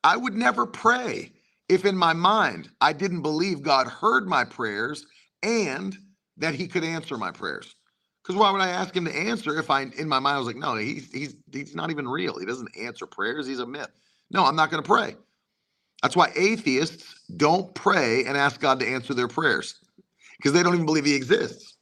I 0.01 0.15
would 0.15 0.34
never 0.34 0.65
pray 0.65 1.34
if 1.70 1.86
in 1.86 1.97
my 1.97 2.13
mind 2.13 2.70
I 2.82 2.93
didn't 2.93 3.22
believe 3.22 3.61
God 3.61 3.88
heard 3.88 4.28
my 4.28 4.43
prayers 4.43 5.05
and 5.43 5.97
that 6.38 6.55
he 6.55 6.68
could 6.68 6.84
answer 6.84 7.18
my 7.18 7.32
prayers. 7.32 7.76
Because 8.24 8.36
why 8.36 8.51
would 8.51 8.61
I 8.61 8.70
ask 8.70 8.95
him 8.95 9.05
to 9.05 9.16
answer 9.16 9.57
if 9.59 9.70
I 9.70 9.84
in 9.84 10.07
my 10.07 10.20
mind 10.20 10.36
I 10.36 10.39
was 10.39 10.47
like, 10.47 10.55
no, 10.55 10.76
he's 10.76 11.11
he's 11.11 11.36
he's 11.51 11.76
not 11.76 11.91
even 11.91 12.07
real. 12.07 12.39
He 12.39 12.45
doesn't 12.45 12.70
answer 12.80 13.05
prayers. 13.05 13.47
He's 13.47 13.59
a 13.59 13.66
myth. 13.66 13.91
No, 14.32 14.45
I'm 14.45 14.55
not 14.55 14.72
going 14.72 14.82
to 14.82 14.88
pray. 14.88 15.16
That's 16.01 16.16
why 16.16 16.32
atheists 16.36 17.22
don't 17.38 17.74
pray 17.76 18.26
and 18.26 18.38
ask 18.38 18.59
God 18.59 18.80
to 18.80 18.88
answer 18.88 19.13
their 19.13 19.28
prayers 19.28 19.76
because 20.38 20.53
they 20.53 20.63
don't 20.63 20.74
even 20.74 20.86
believe 20.86 21.05
he 21.05 21.16
exists. 21.16 21.78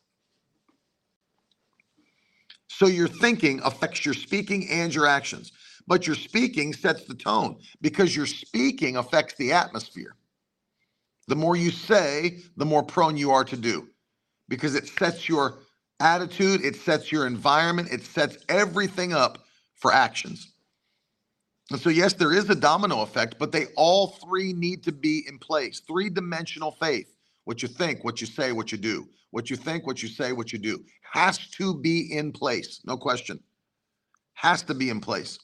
So 2.67 2.87
your 2.87 3.07
thinking 3.07 3.61
affects 3.63 4.05
your 4.05 4.13
speaking 4.13 4.67
and 4.69 4.93
your 4.93 5.07
actions. 5.07 5.51
But 5.87 6.07
your 6.07 6.15
speaking 6.15 6.73
sets 6.73 7.05
the 7.05 7.15
tone 7.15 7.57
because 7.81 8.15
your 8.15 8.25
speaking 8.25 8.97
affects 8.97 9.35
the 9.35 9.51
atmosphere. 9.51 10.15
The 11.27 11.35
more 11.35 11.55
you 11.55 11.71
say, 11.71 12.39
the 12.57 12.65
more 12.65 12.83
prone 12.83 13.17
you 13.17 13.31
are 13.31 13.45
to 13.45 13.57
do 13.57 13.87
because 14.49 14.75
it 14.75 14.87
sets 14.87 15.27
your 15.29 15.59
attitude, 15.99 16.63
it 16.63 16.75
sets 16.75 17.11
your 17.11 17.27
environment, 17.27 17.89
it 17.91 18.03
sets 18.03 18.37
everything 18.49 19.13
up 19.13 19.45
for 19.75 19.91
actions. 19.93 20.53
And 21.71 21.79
so, 21.79 21.89
yes, 21.89 22.13
there 22.13 22.33
is 22.33 22.49
a 22.49 22.55
domino 22.55 23.01
effect, 23.01 23.35
but 23.39 23.51
they 23.51 23.67
all 23.77 24.07
three 24.07 24.53
need 24.53 24.83
to 24.83 24.91
be 24.91 25.25
in 25.27 25.39
place. 25.39 25.81
Three 25.81 26.09
dimensional 26.09 26.71
faith 26.71 27.13
what 27.45 27.61
you 27.61 27.67
think, 27.67 28.03
what 28.03 28.21
you 28.21 28.27
say, 28.27 28.51
what 28.51 28.71
you 28.71 28.77
do. 28.77 29.07
What 29.31 29.49
you 29.49 29.55
think, 29.55 29.85
what 29.85 30.01
you 30.03 30.09
say, 30.09 30.31
what 30.31 30.53
you 30.53 30.59
do 30.59 30.83
has 31.13 31.47
to 31.49 31.75
be 31.75 32.13
in 32.13 32.31
place. 32.31 32.81
No 32.85 32.97
question. 32.97 33.39
Has 34.33 34.63
to 34.63 34.73
be 34.73 34.89
in 34.89 34.99
place. 35.01 35.39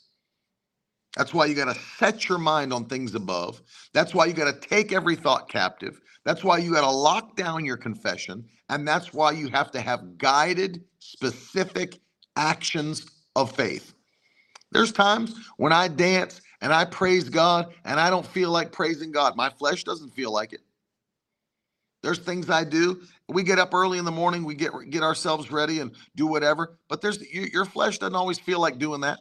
That's 1.18 1.34
why 1.34 1.46
you 1.46 1.56
got 1.56 1.74
to 1.74 1.82
set 1.98 2.30
your 2.30 2.38
mind 2.38 2.72
on 2.72 2.86
things 2.86 3.16
above. 3.16 3.62
That's 3.94 4.14
why 4.14 4.26
you 4.26 4.34
got 4.34 4.54
to 4.54 4.68
take 4.68 4.94
every 4.94 5.16
thought 5.16 5.50
captive. 5.50 6.00
That's 6.26 6.44
why 6.44 6.60
you 6.60 6.74
got 6.74 6.82
to 6.82 6.92
lock 6.92 7.36
down 7.36 7.66
your 7.66 7.78
confession. 7.78 8.46
And 8.70 8.88
that's 8.88 9.14
why 9.14 9.32
you 9.32 9.48
have 9.50 9.72
to 9.72 9.82
have 9.82 10.18
guided, 10.18 10.84
specific 11.00 12.00
actions 12.36 13.06
of 13.36 13.52
faith. 13.52 13.94
There's 14.72 14.92
times 14.92 15.36
when 15.58 15.74
I 15.74 15.88
dance 15.88 16.42
and 16.62 16.72
I 16.72 16.86
praise 16.86 17.30
God 17.30 17.74
and 17.86 18.00
I 18.00 18.10
don't 18.10 18.26
feel 18.26 18.52
like 18.52 18.72
praising 18.72 19.12
God. 19.12 19.36
My 19.36 19.50
flesh 19.50 19.84
doesn't 19.84 20.14
feel 20.14 20.32
like 20.32 20.54
it. 20.54 20.62
There's 22.04 22.20
things 22.20 22.50
I 22.50 22.64
do. 22.64 23.02
We 23.28 23.44
get 23.44 23.60
up 23.60 23.74
early 23.74 23.98
in 23.98 24.06
the 24.06 24.12
morning, 24.12 24.44
we 24.44 24.56
get 24.56 24.72
get 24.90 25.04
ourselves 25.04 25.52
ready 25.52 25.80
and 25.80 25.92
do 26.16 26.28
whatever. 26.28 26.78
But 26.88 27.02
there's 27.02 27.22
your 27.32 27.66
flesh 27.66 27.98
doesn't 27.98 28.16
always 28.16 28.40
feel 28.40 28.60
like 28.60 28.78
doing 28.78 29.02
that. 29.02 29.20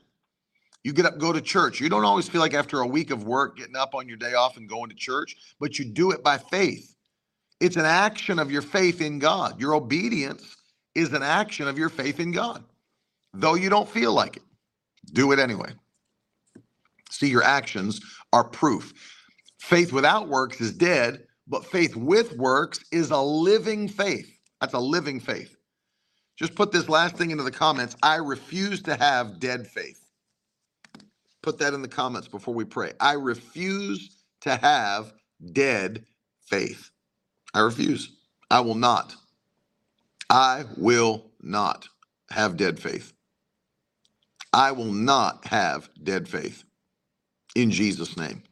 You 0.84 0.92
get 0.92 1.06
up, 1.06 1.18
go 1.18 1.32
to 1.32 1.40
church. 1.40 1.80
You 1.80 1.88
don't 1.88 2.04
always 2.04 2.28
feel 2.28 2.40
like 2.40 2.54
after 2.54 2.80
a 2.80 2.86
week 2.86 3.10
of 3.10 3.24
work 3.24 3.56
getting 3.56 3.76
up 3.76 3.94
on 3.94 4.08
your 4.08 4.16
day 4.16 4.34
off 4.34 4.56
and 4.56 4.68
going 4.68 4.88
to 4.90 4.96
church, 4.96 5.36
but 5.60 5.78
you 5.78 5.84
do 5.84 6.12
it 6.12 6.22
by 6.22 6.38
faith. 6.38 6.94
It's 7.60 7.76
an 7.76 7.84
action 7.84 8.38
of 8.38 8.50
your 8.50 8.62
faith 8.62 9.00
in 9.00 9.18
God. 9.18 9.60
Your 9.60 9.74
obedience 9.74 10.56
is 10.94 11.12
an 11.12 11.22
action 11.22 11.66
of 11.66 11.76
your 11.76 11.88
faith 11.88 12.20
in 12.20 12.32
God. 12.32 12.64
Though 13.34 13.54
you 13.54 13.68
don't 13.68 13.88
feel 13.88 14.12
like 14.12 14.36
it, 14.36 14.42
do 15.12 15.32
it 15.32 15.38
anyway. 15.38 15.72
See, 17.10 17.28
your 17.28 17.42
actions 17.42 18.00
are 18.32 18.44
proof. 18.44 18.92
Faith 19.58 19.92
without 19.92 20.28
works 20.28 20.60
is 20.60 20.72
dead, 20.72 21.24
but 21.48 21.66
faith 21.66 21.96
with 21.96 22.36
works 22.36 22.80
is 22.92 23.10
a 23.10 23.20
living 23.20 23.88
faith. 23.88 24.38
That's 24.60 24.74
a 24.74 24.78
living 24.78 25.18
faith. 25.20 25.56
Just 26.36 26.54
put 26.54 26.70
this 26.70 26.88
last 26.88 27.16
thing 27.16 27.30
into 27.32 27.42
the 27.42 27.50
comments. 27.50 27.96
I 28.02 28.16
refuse 28.16 28.82
to 28.82 28.96
have 28.96 29.40
dead 29.40 29.66
faith. 29.66 29.97
Put 31.48 31.60
that 31.60 31.74
in 31.74 31.82
the 31.82 31.88
comments 31.88 32.28
before 32.28 32.54
we 32.54 32.66
pray. 32.66 32.92
I 33.00 33.14
refuse 33.14 34.18
to 34.42 34.56
have 34.56 35.14
dead 35.54 36.04
faith. 36.42 36.90
I 37.54 37.60
refuse. 37.60 38.10
I 38.50 38.60
will 38.60 38.74
not. 38.76 39.16
I 40.30 40.64
will 40.76 41.30
not 41.42 41.88
have 42.30 42.56
dead 42.58 42.80
faith. 42.80 43.14
I 44.52 44.72
will 44.72 44.92
not 44.92 45.46
have 45.46 45.90
dead 46.02 46.28
faith 46.28 46.64
in 47.56 47.70
Jesus' 47.70 48.16
name. 48.18 48.42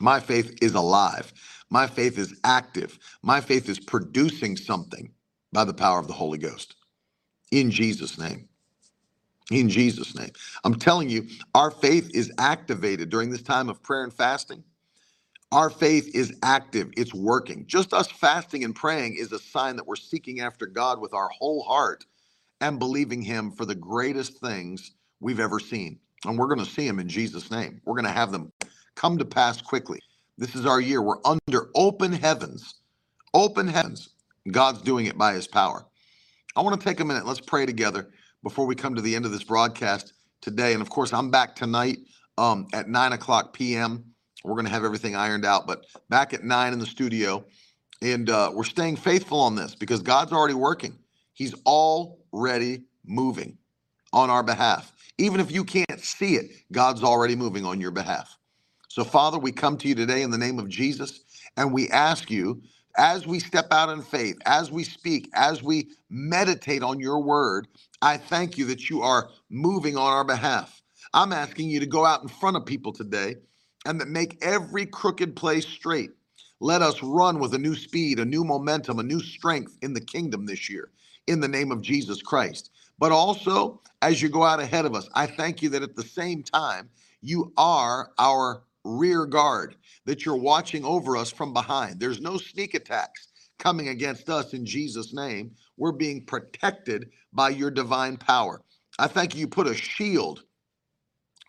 My 0.00 0.20
faith 0.20 0.58
is 0.62 0.74
alive. 0.74 1.32
My 1.70 1.86
faith 1.88 2.18
is 2.18 2.38
active. 2.44 2.98
My 3.22 3.40
faith 3.42 3.68
is 3.68 3.80
producing 3.80 4.56
something 4.56 5.12
by 5.52 5.64
the 5.64 5.74
power 5.74 6.00
of 6.00 6.08
the 6.08 6.14
Holy 6.14 6.38
Ghost. 6.38 6.76
In 7.52 7.70
Jesus' 7.70 8.18
name. 8.18 8.48
In 9.50 9.68
Jesus' 9.68 10.16
name. 10.16 10.30
I'm 10.64 10.74
telling 10.74 11.08
you, 11.08 11.28
our 11.54 11.70
faith 11.70 12.10
is 12.14 12.32
activated 12.38 13.10
during 13.10 13.30
this 13.30 13.42
time 13.42 13.68
of 13.68 13.82
prayer 13.82 14.02
and 14.02 14.12
fasting. 14.12 14.64
Our 15.52 15.70
faith 15.70 16.10
is 16.14 16.36
active, 16.42 16.90
it's 16.96 17.14
working. 17.14 17.64
Just 17.66 17.94
us 17.94 18.10
fasting 18.10 18.64
and 18.64 18.74
praying 18.74 19.14
is 19.14 19.30
a 19.30 19.38
sign 19.38 19.76
that 19.76 19.86
we're 19.86 19.94
seeking 19.94 20.40
after 20.40 20.66
God 20.66 21.00
with 21.00 21.14
our 21.14 21.28
whole 21.28 21.62
heart 21.62 22.04
and 22.60 22.80
believing 22.80 23.22
Him 23.22 23.52
for 23.52 23.64
the 23.64 23.74
greatest 23.74 24.40
things 24.40 24.92
we've 25.20 25.38
ever 25.38 25.60
seen. 25.60 26.00
And 26.24 26.36
we're 26.36 26.48
going 26.48 26.64
to 26.64 26.70
see 26.70 26.86
Him 26.86 26.98
in 26.98 27.08
Jesus' 27.08 27.50
name. 27.50 27.80
We're 27.84 27.94
going 27.94 28.06
to 28.06 28.10
have 28.10 28.32
them 28.32 28.52
come 28.96 29.16
to 29.18 29.24
pass 29.24 29.62
quickly. 29.62 30.00
This 30.36 30.56
is 30.56 30.66
our 30.66 30.80
year. 30.80 31.00
We're 31.00 31.24
under 31.24 31.70
open 31.76 32.12
heavens. 32.12 32.74
Open 33.32 33.68
heavens. 33.68 34.08
God's 34.50 34.82
doing 34.82 35.06
it 35.06 35.16
by 35.16 35.34
his 35.34 35.46
power. 35.46 35.86
I 36.56 36.62
want 36.62 36.78
to 36.80 36.84
take 36.84 37.00
a 37.00 37.04
minute. 37.04 37.26
Let's 37.26 37.40
pray 37.40 37.66
together 37.66 38.10
before 38.46 38.64
we 38.64 38.76
come 38.76 38.94
to 38.94 39.02
the 39.02 39.16
end 39.16 39.24
of 39.24 39.32
this 39.32 39.42
broadcast 39.42 40.12
today. 40.40 40.72
And 40.72 40.80
of 40.80 40.88
course, 40.88 41.12
I'm 41.12 41.32
back 41.32 41.56
tonight 41.56 41.98
um, 42.38 42.68
at 42.72 42.88
9 42.88 43.12
o'clock 43.12 43.52
p.m. 43.52 44.04
We're 44.44 44.52
going 44.52 44.66
to 44.66 44.70
have 44.70 44.84
everything 44.84 45.16
ironed 45.16 45.44
out, 45.44 45.66
but 45.66 45.84
back 46.10 46.32
at 46.32 46.44
9 46.44 46.72
in 46.72 46.78
the 46.78 46.86
studio. 46.86 47.44
And 48.02 48.30
uh, 48.30 48.52
we're 48.54 48.62
staying 48.62 48.98
faithful 48.98 49.40
on 49.40 49.56
this 49.56 49.74
because 49.74 50.00
God's 50.00 50.30
already 50.30 50.54
working. 50.54 50.96
He's 51.32 51.54
already 51.66 52.84
moving 53.04 53.58
on 54.12 54.30
our 54.30 54.44
behalf. 54.44 54.92
Even 55.18 55.40
if 55.40 55.50
you 55.50 55.64
can't 55.64 55.98
see 55.98 56.36
it, 56.36 56.52
God's 56.70 57.02
already 57.02 57.34
moving 57.34 57.64
on 57.64 57.80
your 57.80 57.90
behalf. 57.90 58.38
So, 58.88 59.02
Father, 59.02 59.40
we 59.40 59.50
come 59.50 59.76
to 59.78 59.88
you 59.88 59.96
today 59.96 60.22
in 60.22 60.30
the 60.30 60.38
name 60.38 60.60
of 60.60 60.68
Jesus, 60.68 61.18
and 61.56 61.72
we 61.72 61.88
ask 61.90 62.30
you, 62.30 62.62
as 62.96 63.26
we 63.26 63.40
step 63.40 63.66
out 63.72 63.90
in 63.90 64.02
faith, 64.02 64.36
as 64.46 64.70
we 64.70 64.84
speak, 64.84 65.28
as 65.34 65.62
we 65.62 65.88
meditate 66.08 66.82
on 66.82 66.98
your 67.00 67.20
word, 67.20 67.68
I 68.02 68.16
thank 68.18 68.58
you 68.58 68.66
that 68.66 68.90
you 68.90 69.02
are 69.02 69.30
moving 69.50 69.96
on 69.96 70.12
our 70.12 70.24
behalf. 70.24 70.82
I'm 71.14 71.32
asking 71.32 71.70
you 71.70 71.80
to 71.80 71.86
go 71.86 72.04
out 72.06 72.22
in 72.22 72.28
front 72.28 72.56
of 72.56 72.66
people 72.66 72.92
today 72.92 73.36
and 73.86 74.00
that 74.00 74.08
make 74.08 74.38
every 74.42 74.86
crooked 74.86 75.36
place 75.36 75.66
straight. 75.66 76.10
Let 76.60 76.82
us 76.82 77.02
run 77.02 77.38
with 77.40 77.54
a 77.54 77.58
new 77.58 77.74
speed, 77.76 78.18
a 78.20 78.24
new 78.24 78.44
momentum, 78.44 78.98
a 78.98 79.02
new 79.04 79.20
strength 79.20 79.76
in 79.82 79.94
the 79.94 80.00
kingdom 80.00 80.46
this 80.46 80.70
year 80.70 80.90
in 81.26 81.40
the 81.40 81.48
name 81.48 81.72
of 81.72 81.82
Jesus 81.82 82.22
Christ. 82.22 82.70
But 82.98 83.12
also, 83.12 83.80
as 84.02 84.22
you 84.22 84.28
go 84.28 84.44
out 84.44 84.60
ahead 84.60 84.86
of 84.86 84.94
us, 84.94 85.08
I 85.14 85.26
thank 85.26 85.62
you 85.62 85.68
that 85.70 85.82
at 85.82 85.96
the 85.96 86.02
same 86.04 86.42
time, 86.42 86.90
you 87.22 87.52
are 87.56 88.10
our 88.18 88.62
rear 88.84 89.26
guard, 89.26 89.76
that 90.06 90.24
you're 90.24 90.36
watching 90.36 90.84
over 90.84 91.16
us 91.16 91.30
from 91.32 91.52
behind. 91.52 92.00
There's 92.00 92.20
no 92.20 92.38
sneak 92.38 92.74
attacks 92.74 93.28
coming 93.58 93.88
against 93.88 94.30
us 94.30 94.54
in 94.54 94.66
Jesus' 94.66 95.14
name. 95.14 95.52
We're 95.76 95.92
being 95.92 96.24
protected 96.26 97.10
by 97.32 97.50
your 97.50 97.70
divine 97.70 98.16
power. 98.18 98.62
I 98.98 99.08
thank 99.08 99.34
you, 99.34 99.42
you 99.42 99.48
put 99.48 99.68
a 99.68 99.74
shield 99.74 100.42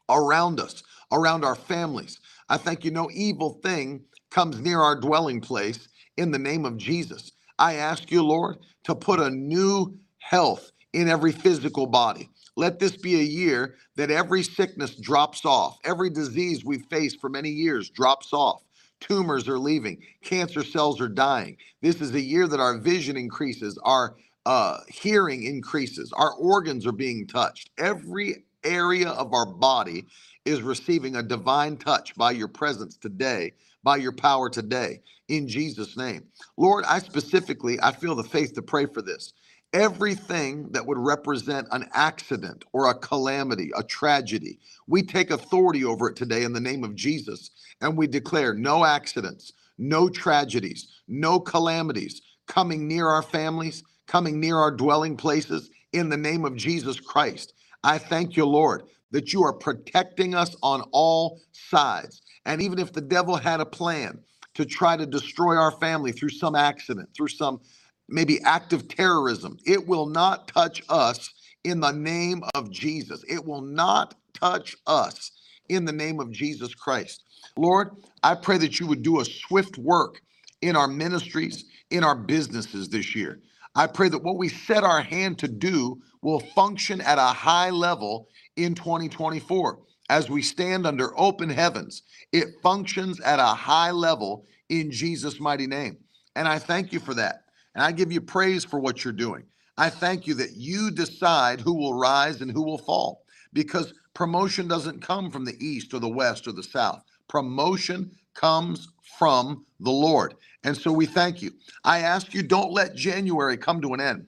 around 0.10 0.60
us, 0.60 0.84
around 1.12 1.46
our 1.46 1.56
families. 1.56 2.20
I 2.50 2.58
thank 2.58 2.86
you, 2.86 2.92
no 2.92 3.10
evil 3.14 3.60
thing 3.64 4.04
comes 4.32 4.60
near 4.60 4.82
our 4.82 5.00
dwelling 5.00 5.42
place 5.42 5.88
in 6.18 6.32
the 6.32 6.40
name 6.40 6.66
of 6.66 6.78
Jesus. 6.78 7.32
I 7.60 7.76
ask 7.76 8.12
you, 8.12 8.24
Lord, 8.24 8.58
to 8.86 8.96
put 8.96 9.20
a 9.20 9.30
new 9.30 9.98
health 10.20 10.72
in 10.94 11.10
every 11.10 11.32
physical 11.32 11.88
body. 11.88 12.30
Let 12.56 12.80
this 12.80 12.98
be 12.98 13.20
a 13.20 13.24
year 13.24 13.76
that 13.98 14.12
every 14.12 14.44
sickness 14.44 14.96
drops 14.96 15.46
off, 15.46 15.78
every 15.84 16.10
disease 16.10 16.66
we've 16.66 16.86
faced 16.90 17.20
for 17.22 17.30
many 17.30 17.50
years 17.50 17.90
drops 17.90 18.34
off. 18.34 18.64
Tumors 19.00 19.48
are 19.48 19.60
leaving, 19.60 20.00
cancer 20.24 20.64
cells 20.64 21.02
are 21.02 21.10
dying. 21.10 21.58
This 21.82 22.02
is 22.02 22.14
a 22.16 22.22
year 22.22 22.48
that 22.48 22.60
our 22.60 22.78
vision 22.80 23.18
increases, 23.18 23.80
our 23.84 24.16
uh, 24.46 24.80
hearing 24.90 25.44
increases, 25.44 26.14
our 26.14 26.34
organs 26.36 26.86
are 26.88 26.92
being 26.94 27.28
touched. 27.28 27.70
Every 27.78 28.46
area 28.64 29.10
of 29.10 29.34
our 29.34 29.46
body 29.46 30.06
is 30.46 30.62
receiving 30.64 31.16
a 31.18 31.24
divine 31.24 31.78
touch 31.78 32.16
by 32.16 32.32
your 32.32 32.48
presence 32.48 32.98
today, 32.98 33.54
by 33.84 33.98
your 33.98 34.14
power 34.14 34.50
today, 34.50 35.02
in 35.30 35.48
Jesus' 35.48 35.98
name. 35.98 36.26
Lord, 36.58 36.86
I 36.88 37.00
specifically, 37.00 37.80
I 37.82 37.92
feel 37.94 38.16
the 38.16 38.24
faith 38.24 38.54
to 38.56 38.62
pray 38.64 38.88
for 38.88 39.02
this 39.04 39.34
everything 39.74 40.70
that 40.72 40.86
would 40.86 40.98
represent 40.98 41.68
an 41.72 41.90
accident 41.94 42.66
or 42.74 42.90
a 42.90 42.96
calamity, 42.96 43.72
a 43.76 43.84
tragedy. 43.84 44.60
We 44.88 45.04
take 45.04 45.32
authority 45.32 45.84
over 45.86 46.10
it 46.10 46.16
today 46.16 46.44
in 46.44 46.54
the 46.54 46.62
name 46.62 46.84
of 46.84 46.96
Jesus 46.96 47.52
and 47.82 47.98
we 47.98 48.08
declare 48.08 48.54
no 48.54 48.86
accidents, 48.86 49.54
no 49.78 50.10
tragedies, 50.10 51.02
no 51.08 51.40
calamities 51.40 52.22
coming 52.48 52.88
near 52.88 53.08
our 53.08 53.22
families, 53.24 53.84
coming 54.08 54.40
near 54.40 54.58
our 54.58 54.72
dwelling 54.72 55.18
places 55.18 55.70
in 55.94 56.10
the 56.10 56.18
name 56.18 56.46
of 56.46 56.56
Jesus 56.56 57.00
Christ. 57.00 57.54
I 57.84 57.98
thank 57.98 58.36
you, 58.38 58.46
Lord, 58.46 58.84
that 59.12 59.34
you 59.34 59.44
are 59.44 59.54
protecting 59.54 60.36
us 60.36 60.56
on 60.64 60.82
all 60.92 61.42
sides. 61.54 62.22
And 62.46 62.62
even 62.62 62.80
if 62.80 62.94
the 62.94 63.02
devil 63.02 63.36
had 63.36 63.62
a 63.62 63.66
plan 63.66 64.20
to 64.56 64.66
try 64.66 64.98
to 64.98 65.06
destroy 65.06 65.56
our 65.56 65.72
family 65.74 66.12
through 66.12 66.30
some 66.30 66.56
accident, 66.56 67.10
through 67.16 67.30
some 67.30 67.62
maybe 68.10 68.42
active 68.44 68.88
terrorism. 68.88 69.58
It 69.66 69.88
will 69.88 70.08
not 70.08 70.48
touch 70.48 70.82
us 70.90 71.30
in 71.64 71.80
the 71.80 71.92
name 71.92 72.44
of 72.56 72.72
Jesus. 72.72 73.24
It 73.28 73.44
will 73.46 73.62
not 73.62 74.16
touch 74.34 74.76
us 74.86 75.32
in 75.70 75.86
the 75.86 75.92
name 75.92 76.20
of 76.20 76.32
Jesus 76.32 76.74
Christ. 76.74 77.24
Lord, 77.58 77.92
I 78.24 78.36
pray 78.36 78.58
that 78.58 78.80
you 78.80 78.88
would 78.88 79.04
do 79.04 79.20
a 79.20 79.26
swift 79.26 79.78
work 79.78 80.22
in 80.62 80.76
our 80.76 80.88
ministries, 80.88 81.66
in 81.92 82.04
our 82.04 82.16
businesses 82.16 82.90
this 82.90 83.16
year. 83.16 83.40
I 83.76 83.88
pray 83.88 84.10
that 84.10 84.24
what 84.24 84.38
we 84.38 84.50
set 84.50 84.84
our 84.84 85.02
hand 85.02 85.38
to 85.40 85.48
do 85.48 86.02
will 86.22 86.40
function 86.40 87.02
at 87.02 87.18
a 87.18 87.22
high 87.22 87.70
level 87.70 88.28
in 88.56 88.74
2024. 88.74 89.80
As 90.10 90.30
we 90.30 90.42
stand 90.42 90.88
under 90.88 91.18
open 91.20 91.50
heavens, 91.50 92.04
it 92.32 92.48
functions 92.64 93.20
at 93.22 93.40
a 93.40 93.44
high 93.44 93.92
level 93.92 94.46
in 94.70 94.90
Jesus' 94.90 95.40
mighty 95.40 95.68
name. 95.68 95.98
And 96.36 96.48
I 96.48 96.60
thank 96.60 96.94
you 96.94 97.00
for 97.00 97.14
that. 97.16 97.44
And 97.78 97.86
I 97.86 97.92
give 97.92 98.12
you 98.12 98.22
praise 98.22 98.66
for 98.66 98.80
what 98.80 99.04
you're 99.04 99.14
doing. 99.14 99.44
I 99.78 99.92
thank 99.92 100.26
you 100.26 100.34
that 100.34 100.56
you 100.56 100.90
decide 100.90 101.62
who 101.62 101.76
will 101.76 101.94
rise 101.94 102.42
and 102.42 102.52
who 102.52 102.64
will 102.64 102.80
fall 102.80 103.24
because 103.54 103.94
promotion 104.16 104.68
doesn't 104.68 105.04
come 105.04 105.30
from 105.30 105.46
the 105.46 105.56
east 105.64 105.94
or 105.94 106.00
the 106.00 106.10
west 106.10 106.48
or 106.48 106.54
the 106.54 106.64
south. 106.64 107.04
Promotion 107.28 108.10
comes 108.34 108.88
from 109.20 109.64
the 109.80 109.92
Lord. 109.92 110.34
And 110.64 110.76
so 110.76 110.92
we 110.92 111.06
thank 111.06 111.44
you. 111.44 111.52
I 111.84 112.00
ask 112.00 112.34
you, 112.34 112.42
don't 112.42 112.72
let 112.72 112.96
January 112.96 113.58
come 113.58 113.80
to 113.82 113.94
an 113.94 114.02
end 114.02 114.26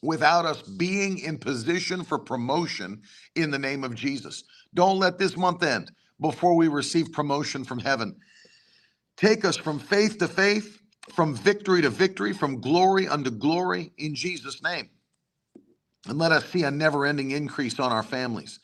without 0.00 0.44
us 0.44 0.62
being 0.62 1.18
in 1.18 1.38
position 1.38 2.04
for 2.04 2.20
promotion 2.20 3.02
in 3.34 3.50
the 3.50 3.58
name 3.58 3.82
of 3.82 3.96
Jesus. 3.96 4.44
Don't 4.74 5.00
let 5.00 5.18
this 5.18 5.36
month 5.36 5.64
end 5.64 5.90
before 6.20 6.54
we 6.54 6.68
receive 6.68 7.12
promotion 7.12 7.64
from 7.64 7.80
heaven. 7.80 8.14
Take 9.16 9.44
us 9.44 9.56
from 9.56 9.80
faith 9.80 10.18
to 10.18 10.28
faith 10.28 10.77
from 11.12 11.34
victory 11.34 11.82
to 11.82 11.90
victory, 11.90 12.32
from 12.32 12.60
glory 12.60 13.08
unto 13.08 13.30
glory 13.30 13.92
in 13.98 14.14
Jesus' 14.14 14.62
name. 14.62 14.90
And 16.06 16.18
let 16.18 16.32
us 16.32 16.48
see 16.50 16.62
a 16.62 16.70
never 16.70 17.06
ending 17.06 17.32
increase 17.32 17.78
on 17.78 17.92
our 17.92 18.02
families, 18.02 18.60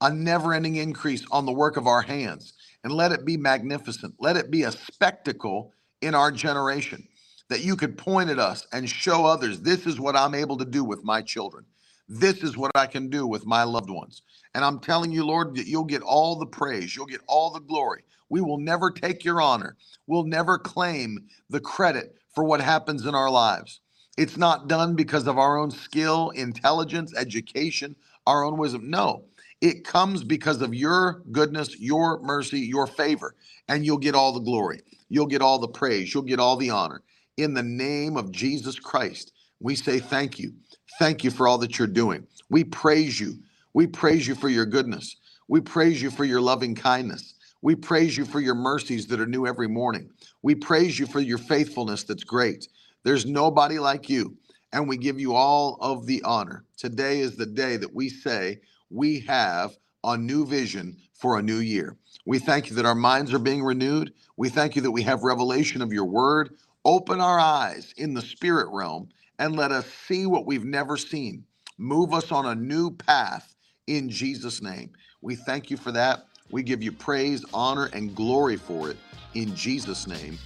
a 0.00 0.12
never 0.12 0.54
ending 0.54 0.76
increase 0.76 1.24
on 1.30 1.46
the 1.46 1.52
work 1.52 1.76
of 1.76 1.86
our 1.86 2.02
hands. 2.02 2.54
And 2.84 2.92
let 2.92 3.12
it 3.12 3.24
be 3.24 3.36
magnificent. 3.36 4.14
Let 4.20 4.36
it 4.36 4.50
be 4.50 4.62
a 4.62 4.72
spectacle 4.72 5.72
in 6.00 6.14
our 6.14 6.30
generation 6.30 7.06
that 7.48 7.64
you 7.64 7.76
could 7.76 7.98
point 7.98 8.30
at 8.30 8.38
us 8.38 8.66
and 8.72 8.88
show 8.88 9.24
others 9.24 9.60
this 9.60 9.86
is 9.86 10.00
what 10.00 10.16
I'm 10.16 10.34
able 10.34 10.56
to 10.58 10.64
do 10.64 10.84
with 10.84 11.04
my 11.04 11.22
children. 11.22 11.64
This 12.08 12.42
is 12.42 12.56
what 12.56 12.70
I 12.74 12.86
can 12.86 13.10
do 13.10 13.26
with 13.26 13.46
my 13.46 13.64
loved 13.64 13.90
ones. 13.90 14.22
And 14.54 14.64
I'm 14.64 14.78
telling 14.78 15.10
you, 15.10 15.24
Lord, 15.26 15.56
that 15.56 15.66
you'll 15.66 15.84
get 15.84 16.02
all 16.02 16.38
the 16.38 16.46
praise, 16.46 16.94
you'll 16.94 17.06
get 17.06 17.20
all 17.26 17.50
the 17.50 17.60
glory. 17.60 18.02
We 18.28 18.40
will 18.40 18.58
never 18.58 18.90
take 18.90 19.24
your 19.24 19.40
honor. 19.40 19.76
We'll 20.06 20.24
never 20.24 20.58
claim 20.58 21.26
the 21.50 21.60
credit 21.60 22.16
for 22.34 22.44
what 22.44 22.60
happens 22.60 23.06
in 23.06 23.14
our 23.14 23.30
lives. 23.30 23.80
It's 24.18 24.36
not 24.36 24.68
done 24.68 24.94
because 24.96 25.26
of 25.26 25.38
our 25.38 25.58
own 25.58 25.70
skill, 25.70 26.30
intelligence, 26.30 27.14
education, 27.16 27.96
our 28.26 28.44
own 28.44 28.56
wisdom. 28.58 28.90
No, 28.90 29.24
it 29.60 29.84
comes 29.84 30.24
because 30.24 30.62
of 30.62 30.74
your 30.74 31.22
goodness, 31.32 31.78
your 31.80 32.20
mercy, 32.22 32.60
your 32.60 32.86
favor, 32.86 33.34
and 33.68 33.84
you'll 33.86 33.98
get 33.98 34.14
all 34.14 34.32
the 34.32 34.40
glory. 34.40 34.80
You'll 35.08 35.26
get 35.26 35.42
all 35.42 35.58
the 35.58 35.68
praise. 35.68 36.14
You'll 36.14 36.24
get 36.24 36.40
all 36.40 36.56
the 36.56 36.70
honor. 36.70 37.02
In 37.36 37.54
the 37.54 37.62
name 37.62 38.16
of 38.16 38.32
Jesus 38.32 38.78
Christ, 38.78 39.32
we 39.60 39.76
say 39.76 39.98
thank 40.00 40.38
you. 40.38 40.52
Thank 40.98 41.24
you 41.24 41.30
for 41.30 41.48
all 41.48 41.58
that 41.58 41.78
you're 41.78 41.88
doing. 41.88 42.26
We 42.50 42.64
praise 42.64 43.20
you. 43.20 43.38
We 43.74 43.86
praise 43.86 44.26
you 44.26 44.34
for 44.34 44.48
your 44.48 44.66
goodness. 44.66 45.16
We 45.48 45.60
praise 45.60 46.02
you 46.02 46.10
for 46.10 46.24
your 46.24 46.40
loving 46.40 46.74
kindness. 46.74 47.34
We 47.66 47.74
praise 47.74 48.16
you 48.16 48.24
for 48.24 48.38
your 48.38 48.54
mercies 48.54 49.08
that 49.08 49.18
are 49.18 49.26
new 49.26 49.44
every 49.44 49.66
morning. 49.66 50.08
We 50.40 50.54
praise 50.54 51.00
you 51.00 51.06
for 51.06 51.18
your 51.18 51.36
faithfulness 51.36 52.04
that's 52.04 52.22
great. 52.22 52.68
There's 53.02 53.26
nobody 53.26 53.80
like 53.80 54.08
you, 54.08 54.36
and 54.72 54.88
we 54.88 54.96
give 54.96 55.18
you 55.18 55.34
all 55.34 55.76
of 55.80 56.06
the 56.06 56.22
honor. 56.22 56.64
Today 56.76 57.18
is 57.18 57.34
the 57.34 57.44
day 57.44 57.76
that 57.76 57.92
we 57.92 58.08
say 58.08 58.60
we 58.88 59.18
have 59.22 59.76
a 60.04 60.16
new 60.16 60.46
vision 60.46 60.96
for 61.12 61.40
a 61.40 61.42
new 61.42 61.58
year. 61.58 61.96
We 62.24 62.38
thank 62.38 62.70
you 62.70 62.76
that 62.76 62.86
our 62.86 62.94
minds 62.94 63.34
are 63.34 63.40
being 63.40 63.64
renewed. 63.64 64.12
We 64.36 64.48
thank 64.48 64.76
you 64.76 64.82
that 64.82 64.92
we 64.92 65.02
have 65.02 65.24
revelation 65.24 65.82
of 65.82 65.92
your 65.92 66.04
word. 66.04 66.54
Open 66.84 67.20
our 67.20 67.40
eyes 67.40 67.92
in 67.96 68.14
the 68.14 68.22
spirit 68.22 68.68
realm 68.70 69.08
and 69.40 69.56
let 69.56 69.72
us 69.72 69.86
see 70.06 70.26
what 70.26 70.46
we've 70.46 70.64
never 70.64 70.96
seen. 70.96 71.44
Move 71.78 72.14
us 72.14 72.30
on 72.30 72.46
a 72.46 72.54
new 72.54 72.92
path 72.92 73.56
in 73.88 74.08
Jesus' 74.08 74.62
name. 74.62 74.92
We 75.20 75.34
thank 75.34 75.68
you 75.68 75.76
for 75.76 75.90
that. 75.90 76.26
We 76.50 76.62
give 76.62 76.82
you 76.82 76.92
praise, 76.92 77.44
honor, 77.52 77.90
and 77.92 78.14
glory 78.14 78.56
for 78.56 78.90
it. 78.90 78.96
In 79.34 79.54
Jesus' 79.54 80.06
name, 80.06 80.38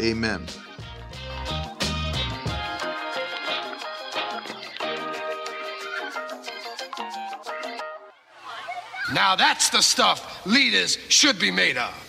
amen. 0.00 0.46
Now 9.14 9.36
that's 9.36 9.70
the 9.70 9.80
stuff 9.80 10.44
leaders 10.44 10.98
should 11.08 11.38
be 11.38 11.50
made 11.50 11.76
of. 11.76 12.05